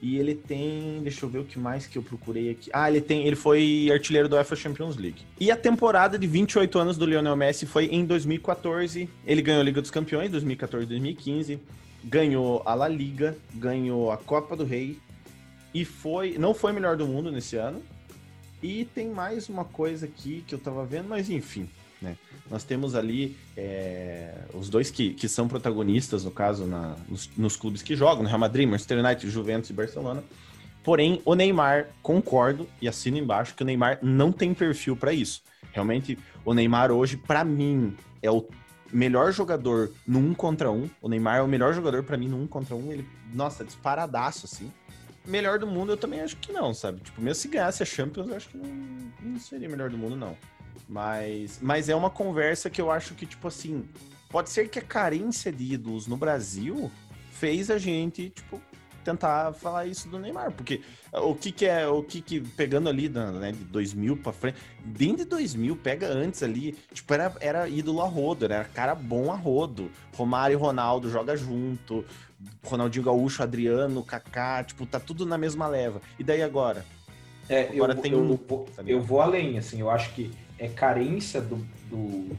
e 0.00 0.18
ele 0.18 0.36
tem, 0.36 1.00
deixa 1.02 1.26
eu 1.26 1.28
ver 1.28 1.40
o 1.40 1.44
que 1.44 1.58
mais 1.58 1.84
que 1.84 1.98
eu 1.98 2.02
procurei 2.04 2.50
aqui. 2.50 2.70
Ah, 2.72 2.88
ele 2.88 3.00
tem, 3.00 3.26
ele 3.26 3.34
foi 3.34 3.90
artilheiro 3.92 4.28
do 4.28 4.36
UEFA 4.36 4.54
Champions 4.54 4.96
League. 4.96 5.22
E 5.40 5.50
a 5.50 5.56
temporada 5.56 6.16
de 6.16 6.28
28 6.28 6.78
anos 6.78 6.96
do 6.96 7.04
Lionel 7.04 7.34
Messi 7.34 7.66
foi 7.66 7.86
em 7.86 8.04
2014. 8.04 9.08
Ele 9.26 9.42
ganhou 9.42 9.60
a 9.60 9.64
Liga 9.64 9.80
dos 9.80 9.90
Campeões 9.90 10.30
2014, 10.30 10.86
2015, 10.86 11.58
ganhou 12.04 12.62
a 12.64 12.74
La 12.74 12.86
Liga, 12.86 13.36
ganhou 13.52 14.12
a 14.12 14.16
Copa 14.16 14.56
do 14.56 14.64
Rei, 14.64 14.98
e 15.74 15.84
foi. 15.84 16.36
Não 16.38 16.54
foi 16.54 16.72
melhor 16.72 16.96
do 16.96 17.06
mundo 17.06 17.30
nesse 17.30 17.56
ano. 17.56 17.82
E 18.62 18.84
tem 18.84 19.08
mais 19.10 19.48
uma 19.48 19.64
coisa 19.64 20.06
aqui 20.06 20.44
que 20.46 20.54
eu 20.54 20.58
tava 20.58 20.84
vendo, 20.84 21.08
mas 21.08 21.28
enfim. 21.28 21.68
Né? 22.00 22.16
Nós 22.50 22.62
temos 22.62 22.94
ali 22.94 23.36
é, 23.56 24.34
os 24.54 24.68
dois 24.68 24.90
que, 24.90 25.14
que 25.14 25.28
são 25.28 25.48
protagonistas, 25.48 26.24
no 26.24 26.30
caso, 26.30 26.64
na, 26.64 26.96
nos, 27.08 27.28
nos, 27.36 27.56
clubes 27.56 27.82
que 27.82 27.96
jogam, 27.96 28.22
no 28.22 28.28
Real 28.28 28.38
Madrid, 28.38 28.68
Manchester 28.68 29.04
United, 29.04 29.28
Juventus 29.30 29.70
e 29.70 29.72
Barcelona. 29.72 30.22
Porém, 30.84 31.20
o 31.24 31.34
Neymar, 31.34 31.88
concordo 32.02 32.68
e 32.80 32.88
assino 32.88 33.18
embaixo 33.18 33.54
que 33.54 33.62
o 33.62 33.66
Neymar 33.66 33.98
não 34.02 34.32
tem 34.32 34.52
perfil 34.52 34.96
para 34.96 35.12
isso. 35.12 35.42
Realmente, 35.72 36.18
o 36.44 36.54
Neymar 36.54 36.90
hoje, 36.90 37.16
para 37.16 37.44
mim, 37.44 37.96
é 38.20 38.30
o 38.30 38.46
melhor 38.92 39.32
jogador 39.32 39.90
no 40.06 40.18
um 40.18 40.34
contra 40.34 40.70
um. 40.70 40.88
O 41.00 41.08
Neymar 41.08 41.38
é 41.38 41.42
o 41.42 41.48
melhor 41.48 41.72
jogador 41.72 42.02
para 42.02 42.16
mim 42.16 42.28
no 42.28 42.40
um 42.40 42.46
contra 42.46 42.74
um. 42.74 42.92
Ele, 42.92 43.06
nossa, 43.32 43.64
disparadaço, 43.64 44.46
assim 44.46 44.70
melhor 45.24 45.58
do 45.58 45.66
mundo 45.66 45.92
eu 45.92 45.96
também 45.96 46.20
acho 46.20 46.36
que 46.36 46.52
não, 46.52 46.72
sabe? 46.74 47.00
Tipo, 47.00 47.20
mesmo 47.20 47.42
se 47.42 47.48
ganhasse 47.48 47.82
a 47.82 47.86
Champions, 47.86 48.28
eu 48.28 48.36
acho 48.36 48.48
que 48.48 48.56
não, 48.56 49.12
não 49.20 49.38
seria 49.38 49.68
melhor 49.68 49.90
do 49.90 49.98
mundo, 49.98 50.16
não. 50.16 50.36
Mas, 50.88 51.58
mas 51.62 51.88
é 51.88 51.94
uma 51.94 52.10
conversa 52.10 52.68
que 52.68 52.80
eu 52.80 52.90
acho 52.90 53.14
que, 53.14 53.24
tipo 53.24 53.48
assim, 53.48 53.88
pode 54.28 54.50
ser 54.50 54.68
que 54.68 54.78
a 54.78 54.82
carência 54.82 55.52
de 55.52 55.74
ídolos 55.74 56.06
no 56.06 56.16
Brasil 56.16 56.90
fez 57.32 57.70
a 57.70 57.78
gente, 57.78 58.30
tipo, 58.30 58.60
tentar 59.02 59.52
falar 59.52 59.86
isso 59.86 60.08
do 60.08 60.18
Neymar, 60.18 60.52
porque 60.52 60.80
o 61.12 61.34
que 61.34 61.52
que 61.52 61.66
é, 61.66 61.86
o 61.86 62.02
que 62.02 62.20
que, 62.20 62.40
pegando 62.40 62.88
ali, 62.88 63.08
né, 63.08 63.52
de 63.52 63.64
2000 63.64 64.16
pra 64.16 64.32
frente, 64.32 64.56
dentro 64.84 65.18
de 65.18 65.24
2000, 65.24 65.76
pega 65.76 66.08
antes 66.08 66.42
ali, 66.42 66.72
tipo, 66.92 67.12
era, 67.12 67.32
era 67.40 67.68
ídolo 67.68 68.00
a 68.00 68.06
rodo, 68.06 68.44
era 68.44 68.64
cara 68.64 68.94
bom 68.94 69.30
a 69.30 69.36
rodo, 69.36 69.90
Romário 70.14 70.54
e 70.54 70.56
Ronaldo 70.56 71.10
joga 71.10 71.36
junto, 71.36 72.04
Ronaldinho 72.64 73.04
Gaúcho, 73.04 73.42
Adriano, 73.42 74.02
Kaká, 74.02 74.64
tipo, 74.64 74.86
tá 74.86 74.98
tudo 74.98 75.26
na 75.26 75.38
mesma 75.38 75.66
leva. 75.66 76.00
E 76.18 76.24
daí 76.24 76.42
agora? 76.42 76.84
É, 77.48 77.68
agora 77.68 77.94
eu, 77.94 78.00
tem 78.00 78.12
eu, 78.12 78.20
um... 78.20 78.36
vou, 78.36 78.68
eu 78.86 79.00
vou 79.00 79.20
além, 79.20 79.58
assim, 79.58 79.80
eu 79.80 79.90
acho 79.90 80.12
que 80.14 80.30
é 80.58 80.68
carência 80.68 81.40
do, 81.40 81.56
do, 81.90 82.36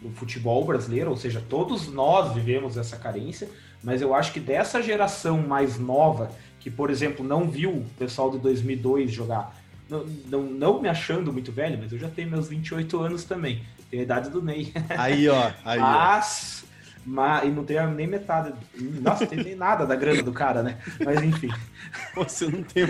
do, 0.00 0.10
futebol 0.14 0.64
brasileiro, 0.64 1.10
ou 1.10 1.16
seja, 1.16 1.42
todos 1.48 1.88
nós 1.88 2.34
vivemos 2.34 2.76
essa 2.76 2.96
carência, 2.96 3.48
mas 3.82 4.00
eu 4.00 4.14
acho 4.14 4.32
que 4.32 4.40
dessa 4.40 4.82
geração 4.82 5.38
mais 5.38 5.78
nova, 5.78 6.30
que, 6.60 6.70
por 6.70 6.90
exemplo, 6.90 7.24
não 7.24 7.48
viu 7.48 7.70
o 7.70 7.86
pessoal 7.98 8.30
de 8.30 8.38
2002 8.38 9.10
jogar, 9.10 9.56
não, 9.88 10.04
não, 10.26 10.42
não 10.42 10.80
me 10.80 10.88
achando 10.88 11.32
muito 11.32 11.52
velho, 11.52 11.78
mas 11.80 11.92
eu 11.92 11.98
já 11.98 12.08
tenho 12.08 12.30
meus 12.30 12.48
28 12.48 13.00
anos 13.00 13.24
também, 13.24 13.62
tenho 13.90 14.02
a 14.02 14.04
idade 14.04 14.30
do 14.30 14.42
Ney. 14.42 14.72
Aí, 14.96 15.28
ó. 15.28 15.50
Aí, 15.64 15.78
mas 15.78 16.64
mas, 17.04 17.48
e 17.48 17.50
não 17.50 17.64
tem 17.64 17.84
nem 17.94 18.06
metade. 18.06 18.52
Nossa, 19.00 19.26
tem 19.26 19.42
nem 19.42 19.56
nada 19.56 19.84
da 19.84 19.96
grana 19.96 20.22
do 20.22 20.32
cara, 20.32 20.62
né? 20.62 20.78
Mas 21.04 21.22
enfim. 21.22 21.50
Você 22.14 22.46
não 22.46 22.62
tem 22.62 22.84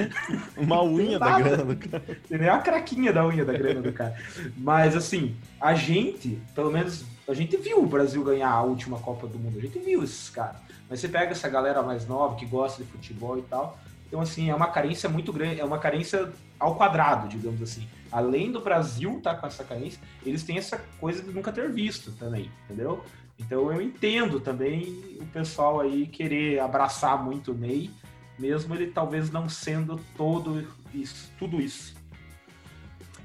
uma 0.56 0.82
unha 0.84 1.18
da 1.18 1.40
grana 1.40 1.64
do 1.64 1.76
cara. 1.76 2.04
Tem 2.28 2.38
nem 2.38 2.48
uma 2.48 2.60
craquinha 2.60 3.12
da 3.12 3.26
unha 3.26 3.44
da 3.44 3.52
grana 3.54 3.80
do 3.80 3.92
cara. 3.92 4.14
Mas 4.56 4.94
assim, 4.94 5.34
a 5.60 5.74
gente, 5.74 6.38
pelo 6.54 6.70
menos, 6.70 7.04
a 7.28 7.34
gente 7.34 7.56
viu 7.56 7.82
o 7.82 7.86
Brasil 7.86 8.22
ganhar 8.24 8.50
a 8.50 8.62
última 8.62 8.98
Copa 8.98 9.26
do 9.26 9.38
Mundo. 9.38 9.58
A 9.58 9.60
gente 9.60 9.78
viu 9.78 10.02
esses 10.02 10.28
caras. 10.30 10.60
Mas 10.88 11.00
você 11.00 11.08
pega 11.08 11.32
essa 11.32 11.48
galera 11.48 11.82
mais 11.82 12.06
nova 12.06 12.36
que 12.36 12.44
gosta 12.44 12.82
de 12.82 12.90
futebol 12.90 13.38
e 13.38 13.42
tal. 13.42 13.78
Então, 14.06 14.20
assim, 14.20 14.50
é 14.50 14.54
uma 14.54 14.66
carência 14.66 15.08
muito 15.08 15.32
grande, 15.32 15.60
é 15.60 15.64
uma 15.64 15.78
carência 15.78 16.30
ao 16.58 16.74
quadrado, 16.74 17.28
digamos 17.28 17.62
assim. 17.62 17.88
Além 18.10 18.52
do 18.52 18.60
Brasil 18.60 19.16
estar 19.16 19.34
tá 19.34 19.40
com 19.40 19.46
essa 19.46 19.64
carência, 19.64 20.00
eles 20.24 20.42
têm 20.42 20.58
essa 20.58 20.78
coisa 21.00 21.22
de 21.22 21.30
nunca 21.30 21.50
ter 21.50 21.70
visto 21.70 22.12
também, 22.12 22.50
entendeu? 22.64 23.02
Então 23.38 23.72
eu 23.72 23.80
entendo 23.80 24.38
também 24.38 25.16
o 25.18 25.26
pessoal 25.26 25.80
aí 25.80 26.06
querer 26.06 26.60
abraçar 26.60 27.24
muito 27.24 27.52
o 27.52 27.54
Ney, 27.54 27.90
mesmo 28.38 28.74
ele 28.74 28.88
talvez 28.88 29.30
não 29.30 29.48
sendo 29.48 29.98
todo 30.14 30.66
isso, 30.92 31.32
tudo 31.38 31.58
isso. 31.58 31.94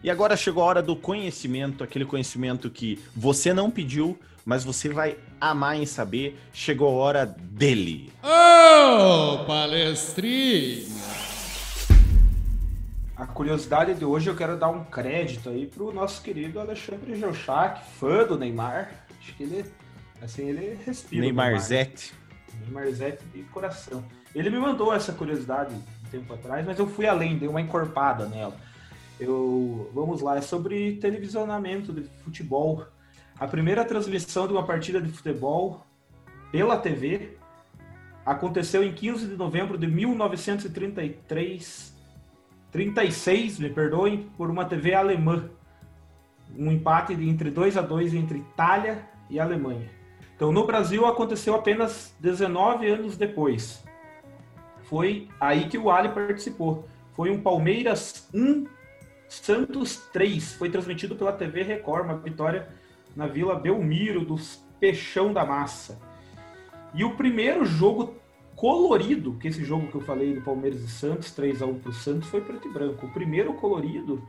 E 0.03 0.09
agora 0.09 0.37
chegou 0.37 0.63
a 0.63 0.65
hora 0.65 0.81
do 0.81 0.95
conhecimento, 0.95 1.83
aquele 1.83 2.05
conhecimento 2.05 2.69
que 2.69 2.99
você 3.15 3.53
não 3.53 3.69
pediu, 3.71 4.17
mas 4.45 4.63
você 4.63 4.89
vai 4.89 5.17
amar 5.41 5.75
em 5.75 5.85
saber. 5.85 6.39
Chegou 6.53 6.87
a 6.89 7.03
hora 7.03 7.25
dele. 7.25 8.11
Ô, 8.23 9.41
oh, 9.41 9.45
palestrinha! 9.45 10.85
A 13.15 13.25
curiosidade 13.25 13.95
de 13.95 14.05
hoje 14.05 14.29
eu 14.29 14.35
quero 14.35 14.57
dar 14.57 14.69
um 14.69 14.83
crédito 14.83 15.49
aí 15.49 15.65
pro 15.65 15.91
nosso 15.91 16.21
querido 16.21 16.59
Alexandre 16.59 17.15
Geuchac, 17.19 17.81
fã 17.99 18.23
do 18.23 18.37
Neymar. 18.37 19.05
Acho 19.19 19.33
que 19.35 19.43
ele 19.43 19.65
Assim, 20.21 20.49
ele 20.49 20.79
respira. 20.85 21.21
Neymarzete. 21.21 22.13
Neymarzete 22.61 23.23
de 23.33 23.43
coração. 23.43 24.03
Ele 24.33 24.49
me 24.49 24.59
mandou 24.59 24.93
essa 24.93 25.13
curiosidade 25.13 25.73
um 25.73 26.09
tempo 26.09 26.33
atrás, 26.33 26.65
mas 26.65 26.77
eu 26.79 26.87
fui 26.87 27.05
além, 27.05 27.37
dei 27.37 27.47
uma 27.47 27.61
encorpada 27.61 28.25
nela. 28.25 28.55
Eu, 29.19 29.89
vamos 29.93 30.21
lá, 30.21 30.37
é 30.37 30.41
sobre 30.41 30.97
televisionamento 30.97 31.91
de 31.91 32.03
futebol. 32.23 32.85
A 33.39 33.47
primeira 33.47 33.83
transmissão 33.83 34.47
de 34.47 34.53
uma 34.53 34.65
partida 34.65 35.01
de 35.01 35.11
futebol 35.11 35.83
pela 36.51 36.77
TV 36.77 37.35
aconteceu 38.25 38.83
em 38.83 38.93
15 38.93 39.27
de 39.27 39.35
novembro 39.35 39.77
de 39.77 39.87
1933, 39.87 41.95
36, 42.71 43.59
me 43.59 43.69
perdoem, 43.69 44.29
por 44.37 44.49
uma 44.49 44.65
TV 44.65 44.93
alemã. 44.93 45.49
Um 46.55 46.71
empate 46.71 47.13
entre 47.13 47.49
2 47.49 47.77
a 47.77 47.81
2 47.81 48.13
entre 48.13 48.39
Itália 48.39 49.07
e 49.29 49.39
Alemanha. 49.39 49.89
Então, 50.35 50.51
no 50.51 50.67
Brasil 50.67 51.05
aconteceu 51.05 51.55
apenas 51.55 52.13
19 52.19 52.87
anos 52.87 53.17
depois. 53.17 53.83
Foi 54.83 55.27
aí 55.39 55.67
que 55.67 55.77
o 55.77 55.89
Ali 55.89 56.09
participou. 56.09 56.87
Foi 57.15 57.31
um 57.31 57.41
Palmeiras 57.41 58.29
1, 58.33 58.67
Santos 59.27 59.97
3. 60.13 60.53
Foi 60.53 60.69
transmitido 60.69 61.15
pela 61.15 61.31
TV 61.31 61.63
Record, 61.63 62.05
uma 62.05 62.17
vitória 62.17 62.67
na 63.15 63.27
Vila 63.27 63.55
Belmiro, 63.55 64.23
dos 64.23 64.63
Peixão 64.79 65.33
da 65.33 65.45
Massa. 65.45 65.99
E 66.93 67.03
o 67.03 67.15
primeiro 67.15 67.65
jogo 67.65 68.15
colorido, 68.55 69.33
que 69.33 69.47
esse 69.47 69.63
jogo 69.63 69.87
que 69.87 69.95
eu 69.95 70.01
falei 70.01 70.33
do 70.33 70.41
Palmeiras 70.41 70.81
e 70.81 70.87
Santos, 70.87 71.31
3 71.31 71.61
a 71.61 71.65
1 71.65 71.79
para 71.79 71.89
o 71.89 71.93
Santos, 71.93 72.29
foi 72.29 72.41
preto 72.41 72.67
e 72.67 72.71
branco. 72.71 73.05
O 73.05 73.11
primeiro 73.11 73.53
colorido 73.53 74.23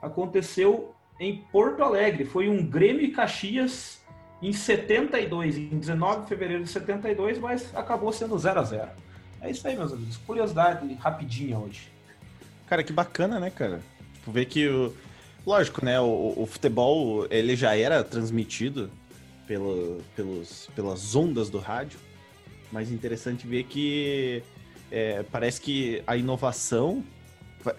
aconteceu 0.00 0.94
em 1.20 1.44
Porto 1.52 1.82
Alegre. 1.82 2.24
Foi 2.24 2.48
um 2.48 2.64
Grêmio 2.66 3.02
e 3.02 3.10
Caxias 3.10 4.02
em 4.40 4.52
72, 4.52 5.56
em 5.56 5.78
19 5.78 6.22
de 6.22 6.28
fevereiro 6.28 6.62
de 6.62 6.70
72, 6.70 7.38
mas 7.38 7.74
acabou 7.74 8.12
sendo 8.12 8.38
0 8.38 8.60
a 8.60 8.64
0 8.64 8.88
É 9.40 9.50
isso 9.50 9.66
aí, 9.66 9.76
meus 9.76 9.92
amigos. 9.92 10.16
Curiosidade 10.18 10.94
rapidinha 10.94 11.58
hoje. 11.58 11.90
Cara, 12.66 12.82
que 12.82 12.92
bacana, 12.92 13.40
né, 13.40 13.50
cara? 13.50 13.80
Tipo, 14.26 14.32
ver 14.32 14.46
que 14.46 14.68
o, 14.68 14.92
Lógico, 15.46 15.84
né? 15.84 16.00
O, 16.00 16.34
o 16.36 16.46
futebol 16.46 17.24
ele 17.30 17.54
já 17.54 17.76
era 17.76 18.02
transmitido 18.02 18.90
pelo, 19.46 20.02
pelos, 20.16 20.68
pelas 20.74 21.14
ondas 21.14 21.48
do 21.48 21.58
rádio, 21.58 22.00
mas 22.72 22.90
interessante 22.90 23.46
ver 23.46 23.62
que 23.62 24.42
é, 24.90 25.24
parece 25.30 25.60
que 25.60 26.02
a 26.04 26.16
inovação 26.16 27.04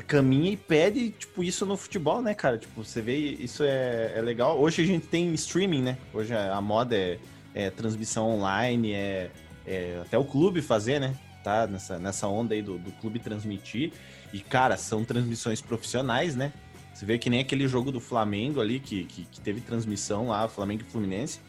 caminha 0.08 0.52
e 0.52 0.58
pede, 0.58 1.10
tipo, 1.12 1.44
isso 1.44 1.66
no 1.66 1.76
futebol, 1.76 2.22
né, 2.22 2.34
cara? 2.34 2.58
Tipo, 2.58 2.84
você 2.84 3.02
vê, 3.02 3.18
isso 3.18 3.64
é, 3.64 4.14
é 4.16 4.22
legal. 4.22 4.58
Hoje 4.58 4.82
a 4.82 4.86
gente 4.86 5.08
tem 5.08 5.34
streaming, 5.34 5.82
né? 5.82 5.98
Hoje 6.14 6.34
a 6.34 6.62
moda 6.62 6.96
é, 6.96 7.20
é 7.54 7.70
transmissão 7.70 8.30
online, 8.30 8.94
é, 8.94 9.30
é, 9.66 10.00
até 10.02 10.18
o 10.18 10.24
clube 10.24 10.62
fazer, 10.62 11.00
né? 11.00 11.14
Tá 11.44 11.68
nessa, 11.68 12.00
nessa 12.00 12.28
onda 12.30 12.54
aí 12.54 12.62
do, 12.62 12.78
do 12.78 12.92
clube 12.94 13.20
transmitir. 13.20 13.92
E, 14.34 14.40
cara, 14.40 14.78
são 14.78 15.04
transmissões 15.04 15.62
profissionais, 15.62 16.36
né? 16.36 16.52
Você 16.94 17.06
vê 17.06 17.18
que 17.18 17.30
nem 17.30 17.40
aquele 17.40 17.68
jogo 17.68 17.92
do 17.92 18.00
Flamengo 18.00 18.60
ali, 18.60 18.80
que, 18.80 19.06
que, 19.06 19.26
que 19.26 19.40
teve 19.40 19.62
transmissão 19.62 20.30
lá, 20.30 20.48
Flamengo 20.48 20.84
e 20.88 20.92
Fluminense. 20.92 21.40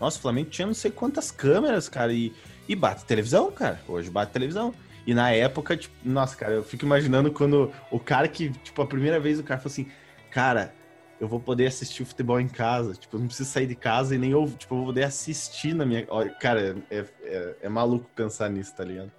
Nossa, 0.00 0.18
o 0.18 0.20
Flamengo 0.20 0.50
tinha 0.50 0.66
não 0.66 0.74
sei 0.74 0.90
quantas 0.90 1.30
câmeras, 1.30 1.88
cara, 1.88 2.12
e, 2.12 2.32
e 2.68 2.74
bate 2.74 3.04
televisão, 3.04 3.50
cara. 3.50 3.80
Hoje 3.86 4.10
bate 4.10 4.32
televisão. 4.32 4.74
E 5.06 5.14
na 5.14 5.30
época, 5.30 5.76
tipo, 5.76 5.94
nossa, 6.04 6.36
cara, 6.36 6.54
eu 6.54 6.62
fico 6.62 6.84
imaginando 6.84 7.32
quando 7.32 7.72
o 7.90 7.98
cara 7.98 8.28
que, 8.28 8.50
tipo, 8.50 8.82
a 8.82 8.86
primeira 8.86 9.18
vez 9.18 9.38
o 9.38 9.42
cara 9.42 9.58
falou 9.60 9.72
assim, 9.72 9.86
cara, 10.30 10.74
eu 11.20 11.26
vou 11.26 11.40
poder 11.40 11.66
assistir 11.66 12.02
o 12.02 12.06
futebol 12.06 12.40
em 12.40 12.48
casa. 12.48 12.94
Tipo, 12.94 13.16
eu 13.16 13.20
não 13.20 13.26
preciso 13.26 13.48
sair 13.50 13.66
de 13.66 13.74
casa 13.74 14.14
e 14.14 14.18
nem 14.18 14.32
eu, 14.32 14.46
tipo, 14.58 14.74
eu 14.74 14.78
vou 14.78 14.86
poder 14.88 15.04
assistir 15.04 15.74
na 15.74 15.86
minha. 15.86 16.06
Cara, 16.40 16.76
é, 16.90 17.04
é, 17.22 17.56
é 17.62 17.68
maluco 17.68 18.08
pensar 18.14 18.48
nisso, 18.50 18.74
tá 18.74 18.84
ligado? 18.84 19.10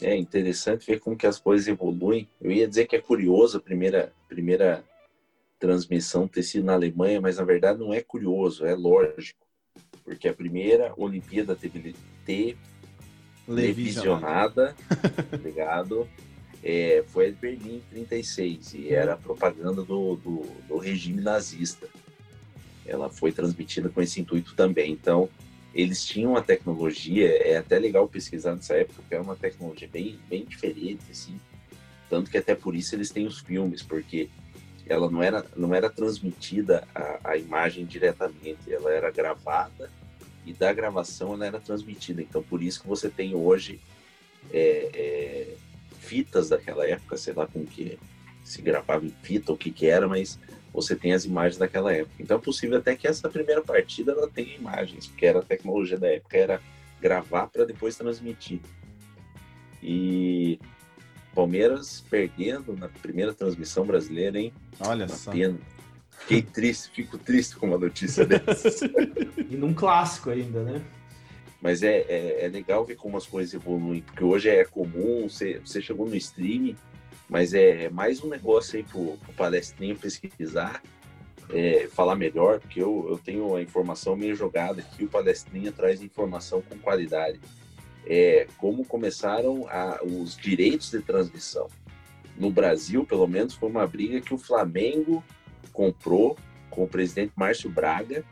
É 0.00 0.16
interessante 0.16 0.86
ver 0.86 1.00
como 1.00 1.16
que 1.16 1.26
as 1.26 1.38
coisas 1.38 1.66
evoluem. 1.66 2.28
Eu 2.40 2.50
ia 2.50 2.68
dizer 2.68 2.86
que 2.86 2.96
é 2.96 3.00
curioso 3.00 3.58
a 3.58 3.60
primeira, 3.60 4.12
primeira 4.28 4.84
transmissão 5.58 6.28
ter 6.28 6.42
sido 6.42 6.64
na 6.64 6.74
Alemanha, 6.74 7.20
mas 7.20 7.36
na 7.36 7.44
verdade 7.44 7.78
não 7.78 7.92
é 7.92 8.00
curioso, 8.00 8.64
é 8.64 8.74
lógico. 8.74 9.46
Porque 10.04 10.28
a 10.28 10.34
primeira 10.34 10.92
Olimpíada 10.96 11.54
teve, 11.54 11.94
teve 12.24 12.56
televisionada, 13.46 14.74
ligado? 15.42 16.08
É, 16.62 17.04
foi 17.08 17.30
de 17.30 17.38
Berlim 17.38 17.76
em 17.76 17.82
36 17.90 18.74
e 18.74 18.92
era 18.92 19.16
propaganda 19.16 19.82
do, 19.82 20.16
do, 20.16 20.42
do, 20.68 20.76
regime 20.76 21.20
nazista. 21.20 21.88
Ela 22.84 23.08
foi 23.08 23.30
transmitida 23.30 23.88
com 23.88 24.02
esse 24.02 24.20
intuito 24.20 24.54
também. 24.54 24.90
Então, 24.90 25.28
eles 25.74 26.04
tinham 26.04 26.32
uma 26.32 26.42
tecnologia, 26.42 27.28
é 27.28 27.56
até 27.56 27.78
legal 27.78 28.08
pesquisar 28.08 28.54
nessa 28.54 28.74
época, 28.74 29.02
porque 29.02 29.14
era 29.14 29.22
uma 29.22 29.36
tecnologia 29.36 29.88
bem, 29.90 30.18
bem 30.28 30.44
diferente, 30.44 31.04
assim. 31.10 31.38
Tanto 32.08 32.30
que 32.30 32.38
até 32.38 32.54
por 32.54 32.74
isso 32.74 32.94
eles 32.94 33.10
têm 33.10 33.26
os 33.26 33.38
filmes, 33.38 33.82
porque 33.82 34.28
ela 34.86 35.10
não 35.10 35.22
era, 35.22 35.44
não 35.54 35.74
era 35.74 35.90
transmitida 35.90 36.86
a, 36.94 37.32
a 37.32 37.36
imagem 37.36 37.84
diretamente, 37.84 38.72
ela 38.72 38.90
era 38.90 39.10
gravada 39.10 39.90
e 40.46 40.52
da 40.52 40.72
gravação 40.72 41.34
ela 41.34 41.46
era 41.46 41.60
transmitida. 41.60 42.22
Então, 42.22 42.42
por 42.42 42.62
isso 42.62 42.80
que 42.80 42.88
você 42.88 43.10
tem 43.10 43.34
hoje 43.34 43.78
é, 44.50 44.90
é, 44.94 45.54
fitas 46.00 46.48
daquela 46.48 46.86
época, 46.88 47.18
sei 47.18 47.34
lá 47.34 47.46
com 47.46 47.66
que 47.66 47.98
se 48.42 48.62
gravava 48.62 49.04
em 49.04 49.14
fita, 49.22 49.52
o 49.52 49.58
que 49.58 49.70
que 49.70 49.86
era, 49.86 50.08
mas 50.08 50.38
você 50.72 50.94
tem 50.94 51.12
as 51.12 51.24
imagens 51.24 51.58
daquela 51.58 51.92
época. 51.92 52.14
Então, 52.20 52.36
é 52.36 52.40
possível 52.40 52.78
até 52.78 52.94
que 52.94 53.06
essa 53.06 53.28
primeira 53.28 53.62
partida 53.62 54.12
ela 54.12 54.28
tenha 54.28 54.54
imagens, 54.54 55.06
porque 55.06 55.26
era 55.26 55.38
a 55.40 55.42
tecnologia 55.42 55.98
da 55.98 56.08
época, 56.08 56.36
era 56.36 56.60
gravar 57.00 57.46
para 57.46 57.64
depois 57.64 57.96
transmitir. 57.96 58.60
E 59.82 60.58
Palmeiras 61.34 62.04
perdendo 62.10 62.76
na 62.76 62.88
primeira 62.88 63.32
transmissão 63.32 63.86
brasileira, 63.86 64.38
hein? 64.38 64.52
Olha 64.80 65.06
uma 65.06 65.14
só. 65.14 65.30
Pena. 65.30 65.58
Fiquei 66.10 66.42
triste, 66.42 66.90
fico 66.90 67.16
triste 67.16 67.56
com 67.56 67.66
uma 67.66 67.78
notícia 67.78 68.26
dessas. 68.26 68.80
e 69.48 69.56
num 69.56 69.72
clássico 69.72 70.30
ainda, 70.30 70.64
né? 70.64 70.84
Mas 71.60 71.82
é, 71.82 72.00
é, 72.08 72.44
é, 72.44 72.48
legal 72.48 72.84
ver 72.84 72.96
como 72.96 73.16
as 73.16 73.26
coisas 73.26 73.54
evoluem, 73.54 74.02
porque 74.02 74.22
hoje 74.22 74.48
é 74.48 74.64
comum, 74.64 75.28
você, 75.28 75.60
você 75.64 75.80
chegou 75.80 76.08
no 76.08 76.16
streaming, 76.16 76.76
mas 77.28 77.52
é, 77.52 77.90
mais 77.90 78.22
um 78.22 78.28
negócio 78.28 78.76
aí 78.76 78.82
pro, 78.82 79.16
pro 79.18 79.32
palestrinho 79.34 79.96
pesquisar, 79.96 80.82
é, 81.50 81.88
falar 81.92 82.16
melhor, 82.16 82.60
porque 82.60 82.80
eu, 82.80 83.06
eu 83.08 83.18
tenho 83.18 83.54
a 83.54 83.62
informação 83.62 84.16
meio 84.16 84.34
jogada 84.34 84.80
aqui, 84.80 85.04
o 85.04 85.08
palestrinha 85.08 85.72
traz 85.72 86.02
informação 86.02 86.62
com 86.62 86.78
qualidade. 86.78 87.40
É, 88.06 88.46
como 88.56 88.84
começaram 88.84 89.66
a, 89.68 90.00
os 90.02 90.36
direitos 90.36 90.90
de 90.90 91.00
transmissão. 91.00 91.68
No 92.38 92.50
Brasil, 92.50 93.04
pelo 93.04 93.26
menos, 93.26 93.54
foi 93.54 93.68
uma 93.68 93.86
briga 93.86 94.20
que 94.20 94.32
o 94.32 94.38
Flamengo 94.38 95.22
comprou 95.72 96.38
com 96.70 96.84
o 96.84 96.88
presidente 96.88 97.32
Márcio 97.36 97.68
Braga, 97.68 98.24